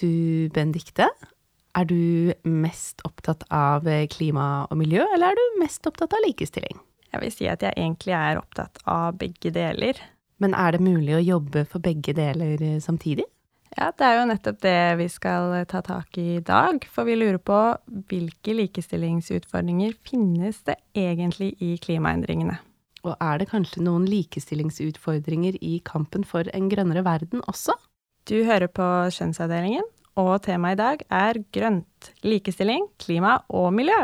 Du, 0.00 0.48
Benedikte, 0.54 1.06
er 1.78 1.86
du 1.86 2.32
mest 2.50 3.02
opptatt 3.06 3.44
av 3.54 3.86
klima 4.10 4.64
og 4.66 4.80
miljø, 4.80 5.04
eller 5.14 5.30
er 5.30 5.38
du 5.38 5.60
mest 5.60 5.86
opptatt 5.86 6.16
av 6.16 6.24
likestilling? 6.26 6.80
Jeg 7.14 7.22
vil 7.22 7.30
si 7.34 7.46
at 7.46 7.62
jeg 7.62 7.78
egentlig 7.78 8.16
er 8.18 8.40
opptatt 8.40 8.80
av 8.90 9.14
begge 9.20 9.52
deler. 9.54 10.00
Men 10.42 10.56
er 10.58 10.74
det 10.74 10.82
mulig 10.82 11.14
å 11.14 11.22
jobbe 11.22 11.62
for 11.70 11.82
begge 11.82 12.14
deler 12.16 12.58
samtidig? 12.82 13.28
Ja, 13.74 13.92
det 13.94 14.06
er 14.06 14.18
jo 14.20 14.26
nettopp 14.30 14.60
det 14.62 14.76
vi 15.00 15.06
skal 15.10 15.54
ta 15.70 15.80
tak 15.82 16.18
i 16.18 16.26
i 16.36 16.42
dag. 16.42 16.82
For 16.90 17.06
vi 17.06 17.16
lurer 17.18 17.40
på 17.42 17.60
hvilke 18.10 18.54
likestillingsutfordringer 18.54 19.96
finnes 20.06 20.60
det 20.66 20.76
egentlig 20.98 21.54
i 21.62 21.74
klimaendringene? 21.82 22.58
Og 23.04 23.14
er 23.20 23.38
det 23.38 23.50
kanskje 23.50 23.82
noen 23.84 24.06
likestillingsutfordringer 24.10 25.58
i 25.62 25.80
kampen 25.86 26.26
for 26.26 26.50
en 26.54 26.70
grønnere 26.70 27.02
verden 27.06 27.42
også? 27.50 27.74
Du 28.24 28.38
hører 28.48 28.70
på 28.72 28.84
Kjønnsavdelingen, 29.12 29.84
og 30.16 30.38
temaet 30.46 30.78
i 30.78 30.80
dag 30.80 31.02
er 31.12 31.40
grønt. 31.52 32.12
Likestilling, 32.24 32.86
klima 32.96 33.34
og 33.52 33.68
miljø. 33.76 33.98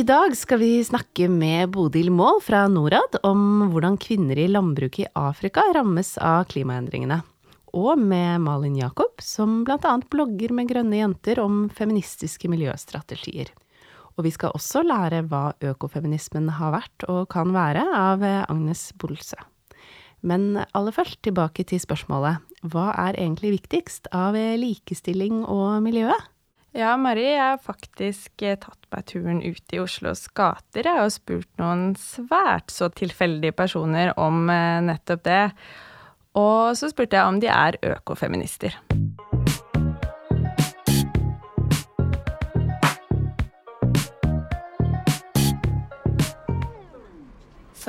I 0.00 0.02
dag 0.02 0.32
skal 0.36 0.58
vi 0.62 0.84
snakke 0.84 1.26
med 1.28 1.74
Bodil 1.74 2.06
Mål 2.14 2.38
fra 2.40 2.62
Norad 2.72 3.18
om 3.26 3.66
hvordan 3.68 3.98
kvinner 4.00 4.38
i 4.40 4.46
landbruket 4.48 5.02
i 5.02 5.10
Afrika 5.18 5.60
rammes 5.76 6.14
av 6.24 6.46
klimaendringene. 6.48 7.18
Og 7.76 8.00
med 8.00 8.40
Malin 8.40 8.78
Jakob, 8.80 9.20
som 9.20 9.58
annet 9.68 10.08
blogger 10.08 10.54
med 10.56 10.70
grønne 10.70 11.02
jenter 11.02 11.42
om 11.44 11.66
feministiske 11.68 12.48
miljøstrategier. 12.48 13.52
Og 14.16 14.24
vi 14.24 14.32
skal 14.32 14.56
også 14.56 14.86
lære 14.88 15.20
hva 15.28 15.52
økofeminismen 15.74 16.48
har 16.56 16.72
vært 16.78 17.08
og 17.10 17.28
kan 17.36 17.52
være, 17.52 17.84
av 17.84 18.24
Agnes 18.24 18.94
Bolse. 18.96 19.36
Men 20.24 20.62
aller 20.72 20.96
først 20.96 21.20
tilbake 21.28 21.68
til 21.68 21.82
spørsmålet 21.82 22.40
hva 22.72 22.88
er 23.10 23.20
egentlig 23.20 23.58
viktigst 23.58 24.08
av 24.16 24.32
likestilling 24.64 25.44
og 25.44 25.82
miljøet? 25.84 26.30
Ja, 26.76 26.92
Mari, 26.94 27.24
jeg 27.32 27.42
har 27.42 27.58
faktisk 27.58 28.44
eh, 28.46 28.54
tatt 28.60 28.86
meg 28.94 29.06
turen 29.10 29.40
ut 29.42 29.74
i 29.74 29.80
Oslos 29.82 30.28
gater 30.38 30.86
jeg, 30.86 31.02
og 31.02 31.10
spurt 31.10 31.50
noen 31.58 31.96
svært 31.98 32.70
så 32.70 32.86
tilfeldige 32.94 33.56
personer 33.58 34.12
om 34.14 34.44
eh, 34.54 34.78
nettopp 34.86 35.24
det. 35.26 35.42
Og 36.38 36.78
så 36.78 36.92
spurte 36.92 37.18
jeg 37.18 37.26
om 37.26 37.42
de 37.42 37.50
er 37.50 37.80
økofeminister. 37.96 38.78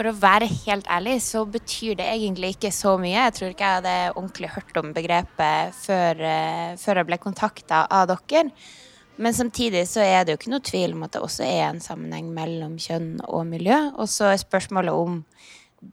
For 0.02 0.10
å 0.10 0.18
være 0.18 0.48
helt 0.50 0.88
ærlig, 0.90 1.20
så 1.22 1.44
betyr 1.46 2.00
det 2.00 2.08
egentlig 2.10 2.56
ikke 2.56 2.72
så 2.74 2.96
mye. 2.98 3.20
Jeg 3.28 3.34
tror 3.38 3.52
ikke 3.52 3.68
jeg 3.68 3.78
hadde 3.78 4.16
ordentlig 4.16 4.48
hørt 4.50 4.80
om 4.82 4.88
begrepet 4.96 5.76
før, 5.78 6.24
uh, 6.26 6.72
før 6.82 7.00
jeg 7.00 7.08
ble 7.12 7.20
kontakta 7.22 7.84
av 7.86 8.08
dere. 8.10 8.48
Men 9.22 9.38
samtidig 9.38 9.84
så 9.86 10.02
er 10.02 10.26
det 10.26 10.34
jo 10.34 10.40
ikke 10.40 10.56
noe 10.56 10.66
tvil 10.66 10.96
om 10.96 11.06
at 11.06 11.14
det 11.14 11.22
også 11.22 11.46
er 11.46 11.68
en 11.68 11.84
sammenheng 11.86 12.32
mellom 12.34 12.80
kjønn 12.82 13.12
og 13.28 13.46
miljø. 13.52 13.78
Og 14.02 14.10
så 14.10 14.32
er 14.32 14.42
spørsmålet 14.42 14.98
om 15.04 15.22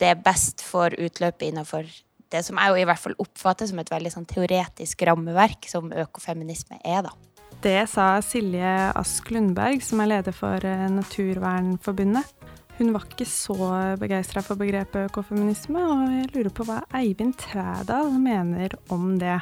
det 0.01 0.14
er 0.14 0.25
best 0.25 0.64
for 0.64 0.97
utløpet 0.97 1.51
innenfor 1.51 1.84
det 2.33 2.47
som 2.48 2.56
jeg 2.56 2.73
jo 2.73 2.81
i 2.81 2.89
hvert 2.89 3.05
fall 3.05 3.20
oppfatter 3.20 3.69
som 3.69 3.84
et 3.84 3.92
veldig 3.92 4.14
sånn 4.17 4.31
teoretisk 4.33 5.05
rammeverk, 5.05 5.69
som 5.69 5.92
økofeminisme 5.92 6.81
er, 6.81 7.05
da. 7.11 7.12
Det 7.61 7.83
sa 7.92 8.14
Silje 8.25 8.73
Ask 8.97 9.29
Lundberg, 9.36 9.84
som 9.84 10.01
er 10.01 10.14
leder 10.14 10.33
for 10.33 10.64
eh, 10.64 10.89
Naturvernforbundet. 10.97 12.38
Hun 12.78 12.92
var 12.94 13.08
ikke 13.08 13.27
så 13.27 13.55
begeistra 13.98 14.39
for 14.46 14.55
begrepet 14.55 15.08
økofeminisme, 15.08 15.80
og 15.83 16.12
jeg 16.14 16.28
lurer 16.36 16.52
på 16.55 16.66
hva 16.68 16.77
Eivind 16.94 17.34
Trædal 17.40 18.12
mener 18.22 18.77
om 18.94 19.16
det. 19.18 19.40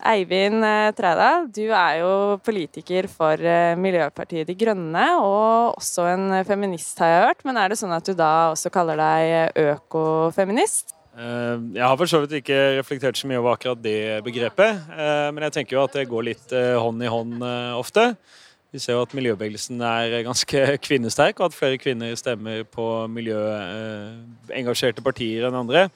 Eivind 0.00 0.64
eh, 0.64 0.92
Trædal, 0.96 1.44
du 1.52 1.66
er 1.68 1.98
jo 2.00 2.12
politiker 2.44 3.04
for 3.12 3.36
eh, 3.36 3.76
Miljøpartiet 3.76 4.48
De 4.48 4.56
Grønne, 4.56 5.04
og 5.20 5.76
også 5.76 6.08
en 6.14 6.40
feminist, 6.48 6.98
har 7.04 7.12
jeg 7.12 7.26
hørt. 7.26 7.44
Men 7.44 7.60
er 7.60 7.68
det 7.68 7.80
sånn 7.80 7.92
at 7.92 8.08
du 8.08 8.16
da 8.16 8.32
også 8.54 8.72
kaller 8.72 8.96
deg 9.00 9.60
økofeminist? 9.74 10.96
Eh, 11.20 11.56
jeg 11.76 11.84
har 11.84 12.00
for 12.00 12.08
så 12.08 12.22
vidt 12.24 12.38
ikke 12.40 12.60
reflektert 12.80 13.20
så 13.20 13.28
mye 13.28 13.42
over 13.42 13.58
akkurat 13.58 13.84
det 13.84 14.22
begrepet, 14.24 14.88
men 15.36 15.48
jeg 15.50 15.60
tenker 15.60 15.76
jo 15.76 15.84
at 15.84 16.00
det 16.00 16.08
går 16.08 16.30
litt 16.32 16.56
hånd 16.56 17.04
i 17.04 17.12
hånd 17.12 17.44
ofte. 17.76 18.14
Vi 18.70 18.78
ser 18.78 18.94
jo 18.94 19.02
at 19.02 19.14
miljøbevegelsen 19.18 19.80
er 19.82 20.22
ganske 20.26 20.62
kvinnesterk, 20.86 21.40
og 21.40 21.50
at 21.50 21.56
flere 21.56 21.78
kvinner 21.80 22.14
stemmer 22.18 22.62
på 22.70 22.86
miljøengasjerte 23.10 25.02
partier 25.02 25.48
enn 25.48 25.58
andre. 25.64 25.88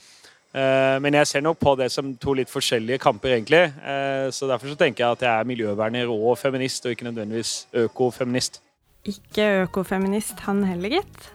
Eh, 0.54 0.96
men 1.02 1.16
jeg 1.18 1.26
ser 1.26 1.42
nok 1.42 1.58
på 1.58 1.74
det 1.78 1.88
som 1.90 2.12
to 2.18 2.34
litt 2.38 2.50
forskjellige 2.50 3.00
kamper, 3.02 3.34
egentlig. 3.34 3.64
Eh, 3.82 4.26
så 4.34 4.46
derfor 4.50 4.70
så 4.70 4.78
tenker 4.78 5.04
jeg 5.04 5.18
at 5.18 5.24
jeg 5.26 5.32
er 5.32 5.50
miljøverner 5.50 6.10
og 6.14 6.38
feminist, 6.38 6.86
og 6.86 6.94
ikke 6.94 7.08
nødvendigvis 7.08 7.54
økofeminist. 7.84 8.60
Ikke 9.04 9.48
økofeminist 9.66 10.46
han 10.46 10.62
heller, 10.64 11.00
gitt. 11.00 11.30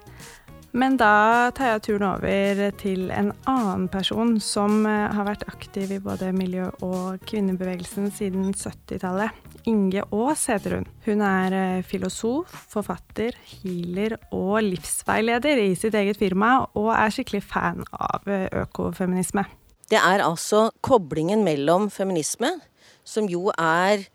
Men 0.72 1.00
da 1.02 1.50
tar 1.58 1.72
jeg 1.72 1.82
turen 1.88 2.06
over 2.12 2.60
til 2.78 3.08
en 3.10 3.32
annen 3.50 3.88
person 3.90 4.36
som 4.44 4.84
eh, 4.86 5.08
har 5.16 5.26
vært 5.26 5.48
aktiv 5.50 5.96
i 5.96 6.02
både 6.04 6.30
miljø- 6.36 6.70
og 6.86 7.24
kvinnebevegelsen 7.26 8.12
siden 8.14 8.52
70-tallet. 8.54 9.34
Inge 9.70 10.04
Aas 10.14 10.44
heter 10.52 10.78
hun. 10.78 10.86
Hun 11.08 11.24
er 11.26 11.56
eh, 11.58 11.88
filosof, 11.90 12.54
forfatter, 12.70 13.34
healer 13.50 14.20
og 14.30 14.60
livsveileder 14.68 15.64
i 15.64 15.74
sitt 15.80 15.98
eget 15.98 16.22
firma, 16.22 16.60
og 16.78 16.92
er 16.94 17.16
skikkelig 17.18 17.42
fan 17.50 17.82
av 17.90 18.30
eh, 18.30 18.46
økofeminisme. 18.62 19.48
Det 19.90 19.98
er 19.98 20.22
altså 20.22 20.68
koblingen 20.86 21.42
mellom 21.48 21.90
feminisme, 21.90 22.60
som 23.02 23.26
jo 23.30 23.50
er 23.58 24.06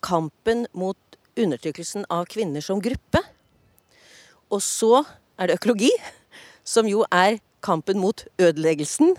kampen 0.00 0.62
mot 0.76 1.16
undertrykkelsen 1.36 2.06
av 2.12 2.22
kvinner 2.32 2.64
som 2.64 2.80
gruppe, 2.80 3.20
og 4.48 4.62
så 4.64 5.02
er 5.38 5.48
det 5.48 5.58
økologi, 5.58 5.90
som 6.66 6.88
jo 6.90 7.04
er 7.14 7.38
kampen 7.64 8.00
mot 8.02 8.24
ødeleggelsen 8.38 9.16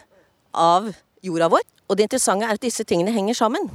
av 0.53 0.91
jorda 1.25 1.49
vår. 1.51 1.65
Og 1.89 1.97
det 1.97 2.05
interessante 2.07 2.45
er 2.45 2.55
at 2.55 2.63
disse 2.63 2.85
tingene 2.87 3.13
henger 3.15 3.37
sammen. 3.37 3.69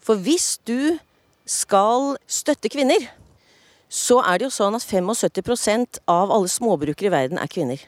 For 0.00 0.16
hvis 0.16 0.56
du 0.66 0.98
skal 1.44 2.14
støtte 2.30 2.70
kvinner, 2.72 3.10
så 3.90 4.20
er 4.22 4.38
det 4.38 4.46
jo 4.46 4.54
sånn 4.54 4.78
at 4.78 4.86
75% 4.86 6.00
av 6.08 6.30
alle 6.30 6.50
småbrukere 6.50 7.10
i 7.10 7.14
verden 7.14 7.40
er 7.42 7.50
kvinner. 7.50 7.80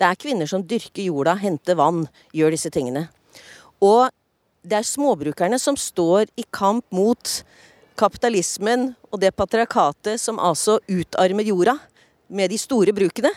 Det 0.00 0.08
er 0.08 0.16
kvinner 0.16 0.48
som 0.48 0.64
dyrker 0.64 1.04
jorda, 1.04 1.36
henter 1.36 1.76
vann, 1.76 2.06
gjør 2.32 2.56
disse 2.56 2.72
tingene. 2.72 3.10
Og 3.84 4.08
det 4.64 4.80
er 4.80 4.88
småbrukerne 4.88 5.60
som 5.60 5.76
står 5.76 6.32
i 6.40 6.46
kamp 6.52 6.86
mot 6.92 7.34
kapitalismen 8.00 8.94
og 9.10 9.20
det 9.20 9.34
patriarkatet 9.36 10.20
som 10.20 10.40
altså 10.40 10.78
utarmer 10.88 11.44
jorda 11.44 11.76
med 12.32 12.52
de 12.52 12.58
store 12.60 12.94
brukene 12.96 13.32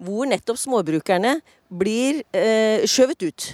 hvor 0.00 0.28
nettopp 0.28 0.58
småbrukerne 0.60 1.36
blir 1.80 2.22
eh, 2.36 2.86
skjøvet 2.88 3.28
ut. 3.28 3.50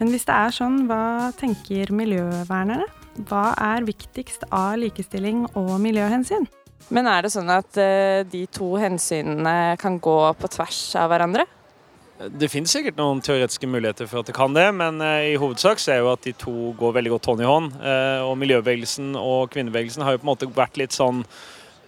Men 0.00 0.10
hvis 0.10 0.26
det 0.26 0.34
er 0.34 0.54
sånn, 0.54 0.84
hva 0.90 1.30
tenker 1.38 1.92
miljøvernerne? 1.94 2.86
Hva 3.28 3.52
er 3.62 3.86
viktigst 3.86 4.48
av 4.50 4.74
likestilling 4.82 5.44
og 5.54 5.76
miljøhensyn? 5.82 6.48
Men 6.92 7.06
er 7.08 7.24
det 7.24 7.32
sånn 7.32 7.50
at 7.52 7.78
eh, 7.80 8.24
de 8.28 8.44
to 8.52 8.74
hensynene 8.80 9.76
kan 9.80 10.00
gå 10.02 10.18
på 10.40 10.50
tvers 10.52 10.80
av 11.00 11.12
hverandre? 11.12 11.46
Det 12.14 12.46
finnes 12.46 12.70
sikkert 12.70 12.98
noen 12.98 13.18
teoretiske 13.24 13.66
muligheter 13.66 14.06
for 14.06 14.22
at 14.22 14.28
det 14.28 14.36
kan 14.36 14.54
det, 14.54 14.66
men 14.76 15.00
eh, 15.02 15.32
i 15.32 15.38
hovedsak 15.40 15.80
så 15.82 15.94
er 15.94 16.02
jo 16.02 16.12
at 16.12 16.26
de 16.26 16.34
to 16.38 16.72
går 16.78 16.94
veldig 16.98 17.14
godt 17.16 17.30
hånd 17.30 17.42
i 17.42 17.48
hånd. 17.48 17.74
Eh, 17.80 18.20
og 18.26 18.36
miljøbevegelsen 18.42 19.14
og 19.18 19.50
kvinnebevegelsen 19.54 20.04
har 20.04 20.14
jo 20.14 20.22
på 20.22 20.28
en 20.28 20.32
måte 20.34 20.50
vært 20.54 20.78
litt 20.80 20.94
sånn 20.94 21.24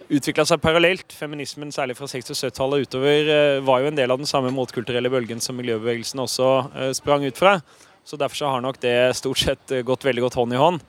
utvikla 0.09 0.45
seg 0.47 0.61
parallelt. 0.63 1.11
Feminismen, 1.13 1.71
særlig 1.75 1.97
fra 1.97 2.07
60- 2.09 2.33
og 2.33 2.39
70-tallet 2.39 2.87
utover, 2.87 3.31
eh, 3.33 3.63
var 3.65 3.81
jo 3.81 3.91
en 3.91 3.99
del 3.99 4.11
av 4.11 4.21
den 4.21 4.29
samme 4.29 4.53
motkulturelle 4.55 5.11
bølgen 5.11 5.41
som 5.43 5.57
miljøbevegelsen 5.59 6.23
også 6.23 6.47
eh, 6.75 6.93
sprang 6.97 7.25
ut 7.27 7.37
fra. 7.37 7.59
Så 8.07 8.17
Derfor 8.17 8.35
så 8.39 8.53
har 8.53 8.61
nok 8.63 8.79
det 8.79 9.15
stort 9.19 9.41
sett 9.41 9.71
eh, 9.71 9.83
gått 9.83 10.05
veldig 10.07 10.27
godt 10.27 10.39
hånd 10.39 10.53
i 10.53 10.61
hånd. 10.61 10.81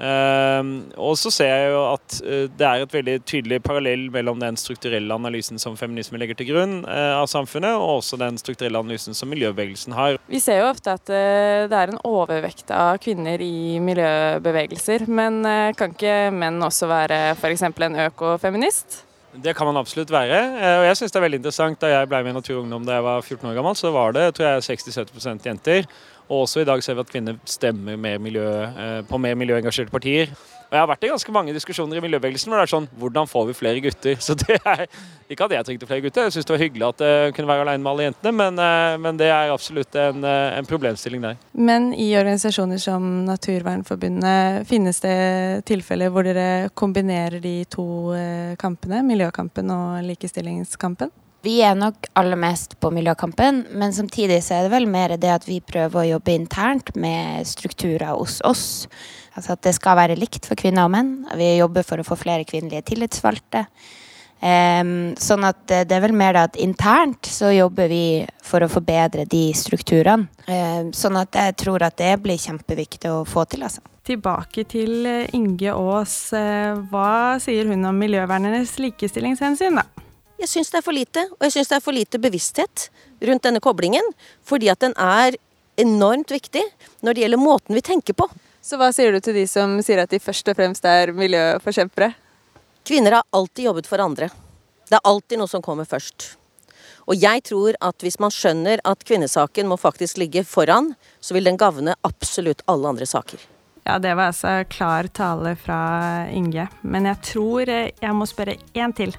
Ehm, 0.00 0.70
og 0.96 1.16
så 1.20 1.28
ser 1.34 1.50
jeg 1.50 1.72
jo 1.74 1.80
at 1.90 2.14
eh, 2.24 2.46
det 2.56 2.66
er 2.66 2.84
et 2.84 2.94
veldig 2.94 3.16
tydelig 3.28 3.58
parallell 3.64 4.06
mellom 4.12 4.40
den 4.40 4.56
strukturelle 4.60 5.12
analysen 5.12 5.60
som 5.60 5.76
feminisme 5.76 6.16
legger 6.20 6.38
til 6.38 6.48
grunn 6.54 6.78
eh, 6.88 7.12
av 7.18 7.28
samfunnet, 7.28 7.76
og 7.76 7.98
også 7.98 8.16
den 8.20 8.40
strukturelle 8.40 8.80
analysen 8.80 9.16
som 9.16 9.28
miljøbevegelsen 9.32 9.96
har. 9.96 10.16
Vi 10.30 10.40
ser 10.40 10.62
jo 10.62 10.70
ofte 10.70 10.94
at 10.96 11.12
eh, 11.12 11.66
det 11.68 11.76
er 11.76 11.92
en 11.92 12.00
overvekt 12.08 12.72
av 12.72 12.96
kvinner 13.04 13.42
i 13.44 13.76
miljøbevegelser, 13.84 15.04
men 15.10 15.42
kan 15.76 15.92
ikke 15.92 16.16
menn 16.32 16.60
også 16.64 16.88
være 16.90 17.20
f.eks. 17.36 17.66
en 17.68 18.02
økofeminist? 18.06 19.02
Det 19.30 19.52
kan 19.54 19.68
man 19.68 19.78
absolutt 19.78 20.10
være. 20.10 20.38
og 20.58 20.84
jeg 20.88 20.96
synes 20.98 21.12
det 21.12 21.18
er 21.20 21.22
veldig 21.22 21.38
interessant. 21.38 21.78
Da 21.78 21.90
jeg 21.92 22.08
ble 22.10 22.18
med 22.24 22.32
i 22.32 22.38
Natur 22.40 22.56
og 22.56 22.64
Ungdom 22.64 22.86
da 22.88 22.96
jeg 22.96 23.04
var 23.06 23.20
14 23.20 23.50
år 23.50 23.58
gammel, 23.60 23.76
så 23.78 23.92
var 23.94 24.16
det 24.16 24.24
tror 24.34 24.48
jeg, 24.48 24.64
60-70% 24.80 25.46
jenter. 25.46 25.86
Og 26.30 26.46
også 26.46 26.62
i 26.62 26.68
dag 26.68 26.82
ser 26.82 26.94
vi 26.94 27.02
at 27.02 27.10
kvinner 27.10 27.38
stemmer 27.44 27.98
mer 27.98 28.22
miljø, 28.22 28.46
eh, 28.46 29.02
på 29.08 29.18
mer 29.18 29.34
miljøengasjerte 29.34 29.90
partier. 29.90 30.30
Og 30.70 30.76
jeg 30.76 30.84
har 30.84 30.86
vært 30.86 31.02
i 31.02 31.08
ganske 31.10 31.32
mange 31.34 31.52
diskusjoner 31.54 31.98
i 31.98 32.02
miljøbevegelsen 32.04 32.52
hvor 32.52 32.60
det 32.60 32.66
er 32.68 32.70
sånn 32.70 32.84
Hvordan 33.00 33.26
får 33.26 33.46
vi 33.48 33.54
flere 33.58 33.80
gutter? 33.82 34.20
Så 34.26 34.36
det 34.38 34.54
er 34.60 34.84
Ikke 35.26 35.48
at 35.48 35.54
jeg 35.56 35.66
trengte 35.66 35.88
flere 35.90 36.04
gutter, 36.04 36.28
jeg 36.28 36.36
syns 36.36 36.46
det 36.46 36.54
var 36.54 36.62
hyggelig 36.62 36.86
at 36.86 37.02
jeg 37.06 37.34
kunne 37.34 37.50
være 37.50 37.64
alene 37.64 37.82
med 37.82 37.90
alle 37.90 38.06
jentene, 38.06 38.32
men, 38.38 38.60
eh, 38.62 38.94
men 39.02 39.18
det 39.18 39.30
er 39.30 39.50
absolutt 39.50 39.98
en, 39.98 40.24
eh, 40.26 40.58
en, 40.58 40.66
problemstilling 40.70 41.22
der. 41.22 41.38
Men 41.54 41.90
i 41.94 42.08
organisasjoner 42.18 42.78
som 42.82 43.08
Naturvernforbundet, 43.26 44.66
finnes 44.70 45.02
det 45.02 45.16
tilfeller 45.70 46.10
hvor 46.10 46.26
dere 46.26 46.70
kombinerer 46.74 47.42
de 47.42 47.54
to 47.70 47.86
eh, 48.14 48.54
kampene, 48.58 49.02
miljøkampen 49.06 49.70
og 49.74 50.02
likestillingskampen? 50.06 51.14
Vi 51.40 51.60
er 51.64 51.76
nok 51.78 52.10
aller 52.20 52.36
mest 52.36 52.74
på 52.80 52.90
miljøkampen, 52.92 53.62
men 53.72 53.94
samtidig 53.96 54.42
så 54.44 54.58
er 54.58 54.66
det 54.66 54.74
vel 54.74 54.88
mer 54.90 55.14
det 55.16 55.30
at 55.32 55.46
vi 55.48 55.62
prøver 55.64 56.02
å 56.02 56.08
jobbe 56.16 56.34
internt 56.36 56.92
med 57.00 57.48
strukturer 57.48 58.12
hos 58.12 58.42
oss. 58.44 58.66
Altså 59.32 59.54
at 59.54 59.62
det 59.64 59.72
skal 59.78 59.96
være 59.96 60.18
likt 60.20 60.44
for 60.48 60.58
kvinner 60.60 60.84
og 60.84 60.92
menn. 60.92 61.14
Vi 61.40 61.54
jobber 61.56 61.86
for 61.86 62.02
å 62.02 62.04
få 62.04 62.18
flere 62.20 62.44
kvinnelige 62.44 62.90
tillitsvalgte. 62.92 63.64
Um, 64.40 65.12
sånn 65.20 65.44
at 65.44 65.66
det 65.68 65.92
er 65.92 66.00
vel 66.00 66.14
mer 66.16 66.32
det 66.32 66.42
at 66.48 66.58
internt 66.64 67.28
så 67.28 67.50
jobber 67.52 67.90
vi 67.92 68.04
for 68.44 68.64
å 68.64 68.70
forbedre 68.72 69.26
de 69.28 69.42
strukturene. 69.56 70.28
Um, 70.48 70.92
sånn 70.96 71.18
at 71.20 71.36
jeg 71.36 71.56
tror 71.60 71.84
at 71.84 71.98
det 72.00 72.14
blir 72.24 72.40
kjempeviktig 72.40 73.12
å 73.12 73.24
få 73.28 73.44
til, 73.48 73.64
altså. 73.68 73.84
Tilbake 74.08 74.64
til 74.68 75.04
eh, 75.06 75.32
Inge 75.36 75.72
Aas. 75.76 76.14
Eh, 76.34 76.72
hva 76.90 77.36
sier 77.40 77.68
hun 77.68 77.84
om 77.86 78.00
miljøvernernes 78.00 78.78
likestillingshensyn, 78.80 79.76
da? 79.76 80.08
Jeg 80.40 80.48
syns 80.48 80.70
det 80.72 80.78
er 80.80 80.84
for 80.84 80.96
lite, 80.96 81.26
og 81.36 81.44
jeg 81.44 81.52
syns 81.58 81.68
det 81.68 81.76
er 81.76 81.84
for 81.84 81.92
lite 81.96 82.18
bevissthet 82.20 82.86
rundt 83.28 83.44
denne 83.44 83.60
koblingen. 83.60 84.06
Fordi 84.46 84.70
at 84.72 84.80
den 84.80 84.94
er 84.96 85.36
enormt 85.80 86.32
viktig 86.32 86.62
når 87.04 87.16
det 87.16 87.24
gjelder 87.24 87.40
måten 87.40 87.76
vi 87.76 87.84
tenker 87.84 88.16
på. 88.16 88.28
Så 88.64 88.76
hva 88.80 88.90
sier 88.92 89.12
du 89.12 89.20
til 89.24 89.36
de 89.36 89.46
som 89.48 89.78
sier 89.84 90.00
at 90.02 90.12
de 90.12 90.20
først 90.20 90.48
og 90.52 90.56
fremst 90.56 90.84
er 90.88 91.12
miljøforkjempere? 91.16 92.12
Kvinner 92.88 93.18
har 93.18 93.28
alltid 93.36 93.68
jobbet 93.68 93.88
for 93.88 94.00
andre. 94.00 94.30
Det 94.88 94.96
er 94.96 95.08
alltid 95.08 95.40
noe 95.40 95.48
som 95.48 95.64
kommer 95.64 95.88
først. 95.88 96.34
Og 97.04 97.20
jeg 97.20 97.44
tror 97.48 97.76
at 97.84 98.04
hvis 98.04 98.20
man 98.22 98.32
skjønner 98.32 98.80
at 98.86 99.04
kvinnesaken 99.04 99.68
må 99.68 99.76
faktisk 99.80 100.20
ligge 100.20 100.44
foran, 100.48 100.94
så 101.20 101.36
vil 101.36 101.48
den 101.48 101.60
gagne 101.60 101.96
absolutt 102.06 102.64
alle 102.70 102.92
andre 102.92 103.08
saker. 103.08 103.40
Ja, 103.84 103.98
det 103.98 104.12
var 104.16 104.30
altså 104.30 104.60
klar 104.70 105.08
tale 105.12 105.54
fra 105.58 105.80
Inge. 106.32 106.68
Men 106.82 107.08
jeg 107.08 107.20
tror 107.32 107.70
jeg 107.72 108.16
må 108.16 108.28
spørre 108.28 108.56
én 108.76 108.96
til. 108.96 109.16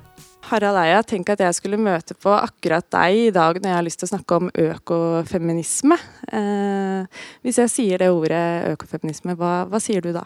Harald 0.50 0.80
Eia, 0.82 1.04
tenk 1.06 1.30
at 1.32 1.42
jeg 1.44 1.56
skulle 1.56 1.78
møte 1.80 2.16
på 2.18 2.32
akkurat 2.34 2.88
deg 2.92 3.20
i 3.28 3.32
dag 3.36 3.60
når 3.62 3.70
jeg 3.70 3.78
har 3.78 3.86
lyst 3.86 4.02
til 4.02 4.10
å 4.10 4.12
snakke 4.16 4.40
om 4.40 4.50
økofeminisme. 4.50 5.98
Eh, 6.34 7.24
hvis 7.46 7.62
jeg 7.62 7.74
sier 7.76 8.02
det 8.02 8.10
ordet 8.12 8.42
økofeminisme, 8.74 9.38
hva, 9.40 9.54
hva 9.70 9.82
sier 9.84 10.04
du 10.04 10.12
da? 10.16 10.26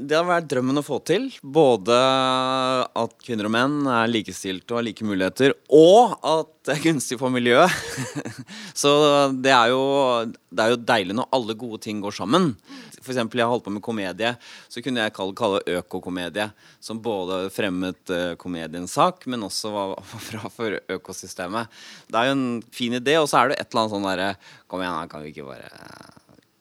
Det 0.00 0.16
har 0.16 0.24
vært 0.24 0.48
drømmen 0.48 0.80
å 0.80 0.84
få 0.84 0.98
til. 1.04 1.26
Både 1.44 1.96
at 2.96 3.16
kvinner 3.24 3.48
og 3.48 3.52
menn 3.52 3.88
er 3.90 4.08
likestilte 4.08 4.72
og 4.72 4.80
har 4.80 4.86
like 4.86 5.04
muligheter, 5.04 5.52
og 5.76 6.14
at 6.24 6.52
det 6.68 6.76
er 6.76 6.84
gunstig 6.86 7.18
for 7.20 7.32
miljøet. 7.32 7.72
Så 8.80 8.92
det 9.44 9.52
er, 9.52 9.72
jo, 9.74 9.82
det 10.48 10.64
er 10.64 10.72
jo 10.72 10.80
deilig 10.92 11.16
når 11.18 11.28
alle 11.36 11.56
gode 11.58 11.82
ting 11.84 12.00
går 12.00 12.16
sammen. 12.16 12.54
For 13.00 13.12
eksempel, 13.12 13.42
jeg 13.42 13.50
holdt 13.50 13.66
på 13.66 13.72
med 13.74 13.84
komedie, 13.84 14.34
så 14.68 14.82
kunne 14.84 15.04
jeg 15.04 15.14
kalle, 15.16 15.36
kalle 15.36 15.60
økokomedie. 15.80 16.50
Som 16.84 17.00
både 17.04 17.42
fremmet 17.52 18.12
uh, 18.12 18.34
komediens 18.40 18.92
sak, 18.96 19.24
men 19.28 19.44
også 19.48 19.72
var, 19.74 19.94
var 20.14 20.26
bra 20.30 20.52
for 20.52 20.78
økosystemet. 20.96 21.82
Det 22.08 22.20
er 22.20 22.30
jo 22.30 22.38
en 22.38 22.48
fin 22.76 22.96
idé, 23.00 23.18
og 23.20 23.28
så 23.28 23.42
er 23.42 23.52
det 23.52 23.60
et 23.60 23.68
eller 23.68 23.84
annet 23.84 23.96
sånn 23.96 24.10
derre 24.10 24.32
Kom 24.70 24.84
igjen, 24.84 25.10
kan 25.10 25.24
vi 25.24 25.32
ikke 25.32 25.48
bare 25.48 25.70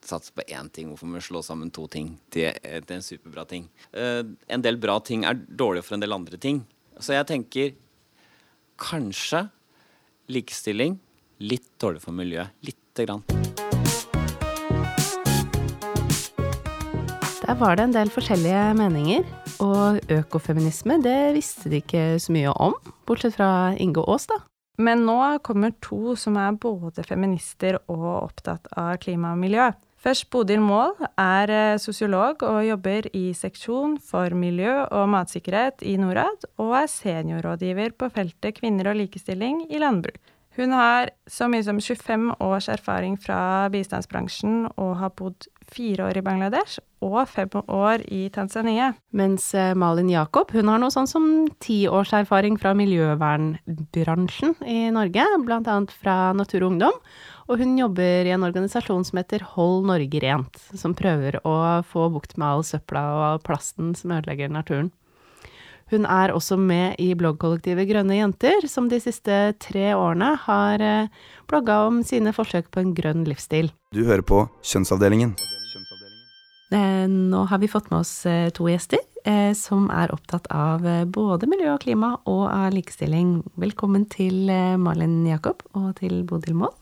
satse 0.09 0.33
på 0.35 0.45
én 0.50 0.69
ting. 0.73 0.89
Hvorfor 0.89 1.09
må 1.09 1.19
vi 1.19 1.27
slå 1.27 1.44
sammen 1.45 1.71
to 1.73 1.85
ting 1.91 2.15
til, 2.33 2.51
til 2.59 2.97
en 2.97 3.06
superbra 3.06 3.45
ting? 3.50 3.69
Uh, 3.94 4.25
en 4.50 4.65
del 4.65 4.79
bra 4.81 4.97
ting 5.06 5.25
er 5.29 5.38
dårlige 5.38 5.85
for 5.88 5.97
en 5.97 6.03
del 6.03 6.15
andre 6.17 6.41
ting. 6.41 6.63
Så 7.00 7.15
jeg 7.15 7.29
tenker 7.29 7.77
kanskje 8.79 9.45
likestilling 10.29 11.00
litt 11.39 11.69
dårlig 11.79 12.03
for 12.03 12.15
miljøet. 12.15 12.51
Lite 12.65 13.07
grann. 13.07 13.23
Der 17.50 17.57
var 17.57 17.79
det 17.79 17.88
en 17.88 17.95
del 17.95 18.11
forskjellige 18.13 18.65
meninger. 18.77 19.23
Og 19.59 20.00
økofeminisme, 20.13 21.00
det 21.03 21.33
visste 21.35 21.71
de 21.71 21.81
ikke 21.81 22.03
så 22.21 22.31
mye 22.31 22.51
om, 22.63 22.75
bortsett 23.09 23.35
fra 23.35 23.73
Inge 23.75 24.06
Aas, 24.07 24.29
da. 24.29 24.38
Men 24.79 25.03
nå 25.03 25.17
kommer 25.44 25.73
to 25.83 26.13
som 26.15 26.38
er 26.39 26.56
både 26.56 27.03
feminister 27.03 27.81
og 27.91 28.06
opptatt 28.21 28.69
av 28.79 28.94
klima 29.03 29.33
og 29.35 29.41
miljø. 29.41 29.65
Først 30.00 30.30
Bodil 30.31 30.62
Mål 30.63 30.94
er 31.19 31.51
eh, 31.51 31.78
sosiolog 31.81 32.46
og 32.48 32.62
jobber 32.63 33.10
i 33.12 33.34
seksjon 33.36 33.98
for 34.00 34.31
miljø 34.31 34.86
og 34.96 35.10
matsikkerhet 35.12 35.84
i 35.84 35.98
Norad, 36.00 36.46
og 36.56 36.72
er 36.80 36.88
seniorrådgiver 36.88 37.98
på 38.00 38.07
feltet 38.16 38.62
kvinner 38.62 38.94
og 38.94 39.01
likestilling 39.01 39.66
i 39.68 39.81
landbruk. 39.84 40.22
Hun 40.59 40.73
har 40.75 41.09
så 41.23 41.47
mye 41.47 41.63
som 41.63 41.77
25 41.79 42.33
års 42.44 42.65
erfaring 42.67 43.13
fra 43.15 43.69
bistandsbransjen 43.71 44.65
og 44.75 44.97
har 45.00 45.13
bodd 45.15 45.47
fire 45.71 46.09
år 46.09 46.19
i 46.19 46.23
Bangladesh 46.25 46.81
og 47.06 47.21
fem 47.31 47.47
år 47.63 48.03
i 48.11 48.25
Tanzania. 48.35 48.89
Mens 49.15 49.53
eh, 49.56 49.71
Malin 49.71 50.09
Jakob 50.11 50.51
hun 50.51 50.67
har 50.67 50.81
noe 50.81 50.91
sånn 50.91 51.07
som 51.07 51.29
ti 51.63 51.85
års 51.88 52.11
erfaring 52.17 52.59
fra 52.59 52.73
miljøvernbransjen 52.75 54.57
i 54.67 54.89
Norge, 54.91 55.23
bl.a. 55.47 55.79
fra 55.95 56.17
Natur 56.35 56.65
og 56.65 56.73
Ungdom. 56.73 57.00
Og 57.47 57.63
hun 57.63 57.79
jobber 57.79 58.27
i 58.27 58.35
en 58.35 58.44
organisasjon 58.44 59.07
som 59.07 59.21
heter 59.21 59.47
Hold 59.56 59.88
Norge 59.88 60.19
rent, 60.25 60.59
som 60.75 60.91
prøver 60.97 61.39
å 61.47 61.56
få 61.88 62.11
bukt 62.11 62.35
med 62.35 62.50
all 62.50 62.67
søpla 62.67 63.06
og 63.15 63.47
plasten 63.47 63.95
som 63.95 64.11
ødelegger 64.19 64.51
naturen. 64.51 64.91
Hun 65.89 66.06
er 66.06 66.33
også 66.36 66.57
med 66.62 67.00
i 67.01 67.12
bloggkollektivet 67.18 67.89
Grønne 67.89 68.19
jenter, 68.19 68.68
som 68.69 68.89
de 68.91 69.00
siste 69.01 69.39
tre 69.63 69.91
årene 69.97 70.36
har 70.45 70.83
eh, 70.86 71.13
blogga 71.50 71.83
om 71.88 72.03
sine 72.06 72.33
forsøk 72.36 72.69
på 72.69 72.83
en 72.83 72.94
grønn 72.97 73.25
livsstil. 73.25 73.71
Du 73.95 74.03
hører 74.06 74.25
på 74.25 74.45
Kjønnsavdelingen. 74.62 75.33
Eh, 76.71 77.07
nå 77.09 77.45
har 77.50 77.57
vi 77.57 77.68
fått 77.68 77.89
med 77.89 78.03
oss 78.03 78.25
eh, 78.30 78.51
to 78.53 78.68
gjester 78.69 79.01
eh, 79.25 79.53
som 79.57 79.88
er 79.89 80.13
opptatt 80.13 80.45
av 80.53 80.86
både 81.09 81.50
miljø 81.50 81.71
og 81.74 81.81
klima 81.81 82.12
og 82.30 82.44
av 82.51 82.69
likestilling. 82.75 83.39
Velkommen 83.57 84.06
til 84.12 84.51
Malin 84.77 85.24
Jakob 85.25 85.65
og 85.74 85.95
til 86.03 86.21
Bodil 86.30 86.59
Moll. 86.62 86.75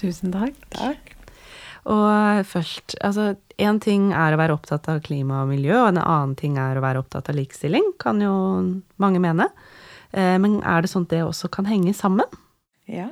Tusen 0.00 0.32
takk. 0.32 0.56
Takk. 0.72 1.13
Og 1.84 2.46
først, 2.48 2.96
altså 3.04 3.34
én 3.60 3.80
ting 3.82 4.08
er 4.16 4.34
å 4.34 4.38
være 4.40 4.54
opptatt 4.56 4.88
av 4.88 5.02
klima 5.04 5.42
og 5.42 5.50
miljø, 5.52 5.74
og 5.82 5.90
en 5.92 6.00
annen 6.00 6.32
ting 6.38 6.56
er 6.60 6.78
å 6.78 6.84
være 6.84 7.02
opptatt 7.02 7.28
av 7.28 7.36
likestilling, 7.36 7.92
kan 8.00 8.22
jo 8.24 8.32
mange 9.02 9.20
mene. 9.20 9.50
Men 10.14 10.60
er 10.62 10.80
det 10.80 10.92
sånn 10.92 11.04
at 11.04 11.12
det 11.12 11.20
også 11.26 11.50
kan 11.52 11.68
henge 11.68 11.92
sammen? 11.96 12.40
Ja, 12.88 13.10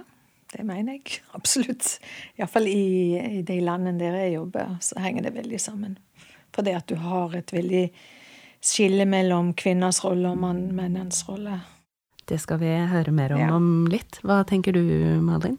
det 0.52 0.64
mener 0.68 0.96
jeg 0.96 1.20
absolutt. 1.38 1.98
Iallfall 2.38 2.68
i, 2.70 3.18
i 3.40 3.44
de 3.46 3.58
landene 3.64 4.00
der 4.00 4.18
jeg 4.24 4.38
jobber, 4.38 4.76
så 4.84 5.00
henger 5.04 5.28
det 5.28 5.36
veldig 5.36 5.60
sammen. 5.60 5.98
For 6.52 6.64
det 6.64 6.76
at 6.80 6.88
du 6.88 6.98
har 7.00 7.36
et 7.36 7.52
veldig 7.52 7.86
skille 8.62 9.06
mellom 9.08 9.52
kvinners 9.58 10.02
rolle 10.04 10.32
og 10.32 10.40
mann, 10.42 10.66
mennens 10.76 11.24
rolle. 11.28 11.58
Det 12.28 12.38
skal 12.38 12.60
vi 12.62 12.70
høre 12.70 13.12
mer 13.14 13.34
om 13.34 13.40
ja. 13.40 13.50
om 13.56 13.70
litt. 13.90 14.20
Hva 14.22 14.42
tenker 14.48 14.76
du, 14.76 14.84
Malin? 15.24 15.58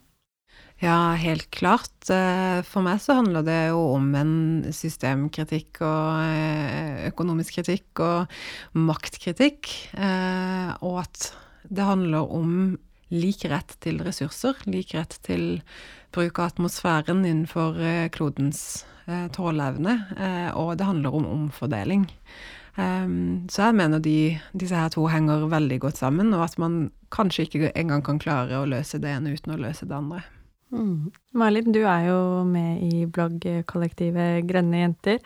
Ja, 0.84 1.14
helt 1.16 1.48
klart. 1.56 2.10
Eh, 2.12 2.60
for 2.68 2.84
meg 2.84 3.00
så 3.00 3.16
handler 3.16 3.46
det 3.48 3.60
jo 3.70 3.80
om 3.94 4.10
en 4.20 4.34
systemkritikk 4.76 5.80
og 5.80 6.18
eh, 6.26 7.06
økonomisk 7.08 7.56
kritikk 7.62 8.02
og 8.04 8.34
maktkritikk. 8.76 9.70
Eh, 9.96 10.74
og 10.84 11.06
at 11.06 11.30
det 11.72 11.88
handler 11.88 12.28
om 12.28 12.76
lik 13.16 13.46
rett 13.48 13.78
til 13.86 14.04
ressurser, 14.04 14.60
lik 14.68 14.92
rett 14.98 15.16
til 15.24 15.62
bruk 16.12 16.44
av 16.44 16.52
atmosfæren 16.52 17.24
innenfor 17.24 17.80
klodens 18.12 18.84
tåleevne, 19.36 19.94
og 20.58 20.74
det 20.80 20.88
handler 20.88 21.16
om 21.16 21.26
omfordeling. 21.30 22.08
Så 22.74 23.68
jeg 23.68 23.78
mener 23.78 24.02
de, 24.02 24.18
disse 24.58 24.78
her 24.78 24.90
to 24.94 25.06
henger 25.12 25.46
veldig 25.52 25.80
godt 25.84 26.02
sammen, 26.02 26.34
og 26.34 26.48
at 26.48 26.58
man 26.62 26.88
kanskje 27.14 27.46
ikke 27.46 27.74
engang 27.78 28.06
kan 28.06 28.22
klare 28.22 28.62
å 28.62 28.70
løse 28.70 29.02
det 29.04 29.14
ene 29.14 29.36
uten 29.38 29.54
å 29.54 29.62
løse 29.62 29.86
det 29.86 30.00
andre. 30.00 30.24
Mm. 30.74 31.12
Malin, 31.38 31.70
du 31.76 31.84
er 31.86 32.08
jo 32.10 32.20
med 32.50 32.82
i 32.82 33.06
bloggkollektivet 33.06 34.48
Grønne 34.50 34.82
jenter. 34.82 35.22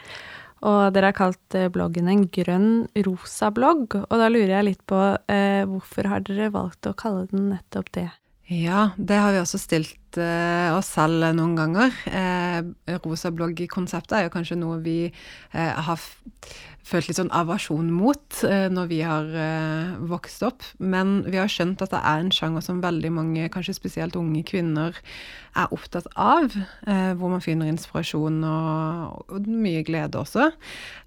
Og 0.68 0.94
dere 0.94 1.12
har 1.12 1.18
kalt 1.18 1.56
eh, 1.56 1.70
bloggen 1.70 2.10
en 2.10 2.26
grønn 2.34 2.72
rosa 3.06 3.52
blogg. 3.54 3.94
Og 4.02 4.16
da 4.18 4.30
lurer 4.32 4.56
jeg 4.58 4.70
litt 4.72 4.84
på 4.90 5.00
eh, 5.30 5.64
hvorfor 5.70 6.10
har 6.10 6.26
dere 6.26 6.50
valgt 6.56 6.90
å 6.90 6.96
kalle 6.98 7.28
den 7.32 7.52
nettopp 7.54 7.92
det? 7.96 8.10
Ja, 8.50 8.92
det 8.98 9.20
har 9.22 9.36
vi 9.36 9.44
også 9.44 9.60
stilt 9.62 10.07
uh, 10.20 10.78
oss 10.78 10.90
selv 10.96 11.26
noen 11.38 11.56
ganger. 11.58 11.94
Uh, 12.08 12.98
rosa 13.04 13.32
blogg-konseptet 13.34 14.18
er 14.18 14.26
jo 14.28 14.34
kanskje 14.34 14.58
noe 14.60 14.80
vi 14.84 14.98
uh, 15.10 15.78
har 15.88 16.02
følt 16.88 17.10
litt 17.10 17.18
sånn 17.20 17.34
avasjon 17.36 17.90
mot 17.92 18.38
når 18.48 18.86
vi 18.88 19.02
har 19.04 19.26
vokst 20.08 20.46
opp. 20.48 20.64
Men 20.80 21.18
vi 21.26 21.36
har 21.36 21.52
skjønt 21.52 21.82
at 21.84 21.92
det 21.92 22.00
er 22.00 22.22
en 22.24 22.32
sjanger 22.32 22.64
som 22.64 22.80
veldig 22.80 23.12
mange, 23.12 23.50
kanskje 23.52 23.76
spesielt 23.76 24.16
unge 24.16 24.46
kvinner, 24.48 24.96
er 25.60 25.76
opptatt 25.76 26.08
av. 26.16 26.56
hvor 26.88 27.34
man 27.34 27.44
finner 27.44 27.68
inspirasjon 27.68 28.40
og, 28.40 29.20
og 29.28 29.52
mye 29.52 29.84
glede 29.84 30.16
også. 30.24 30.48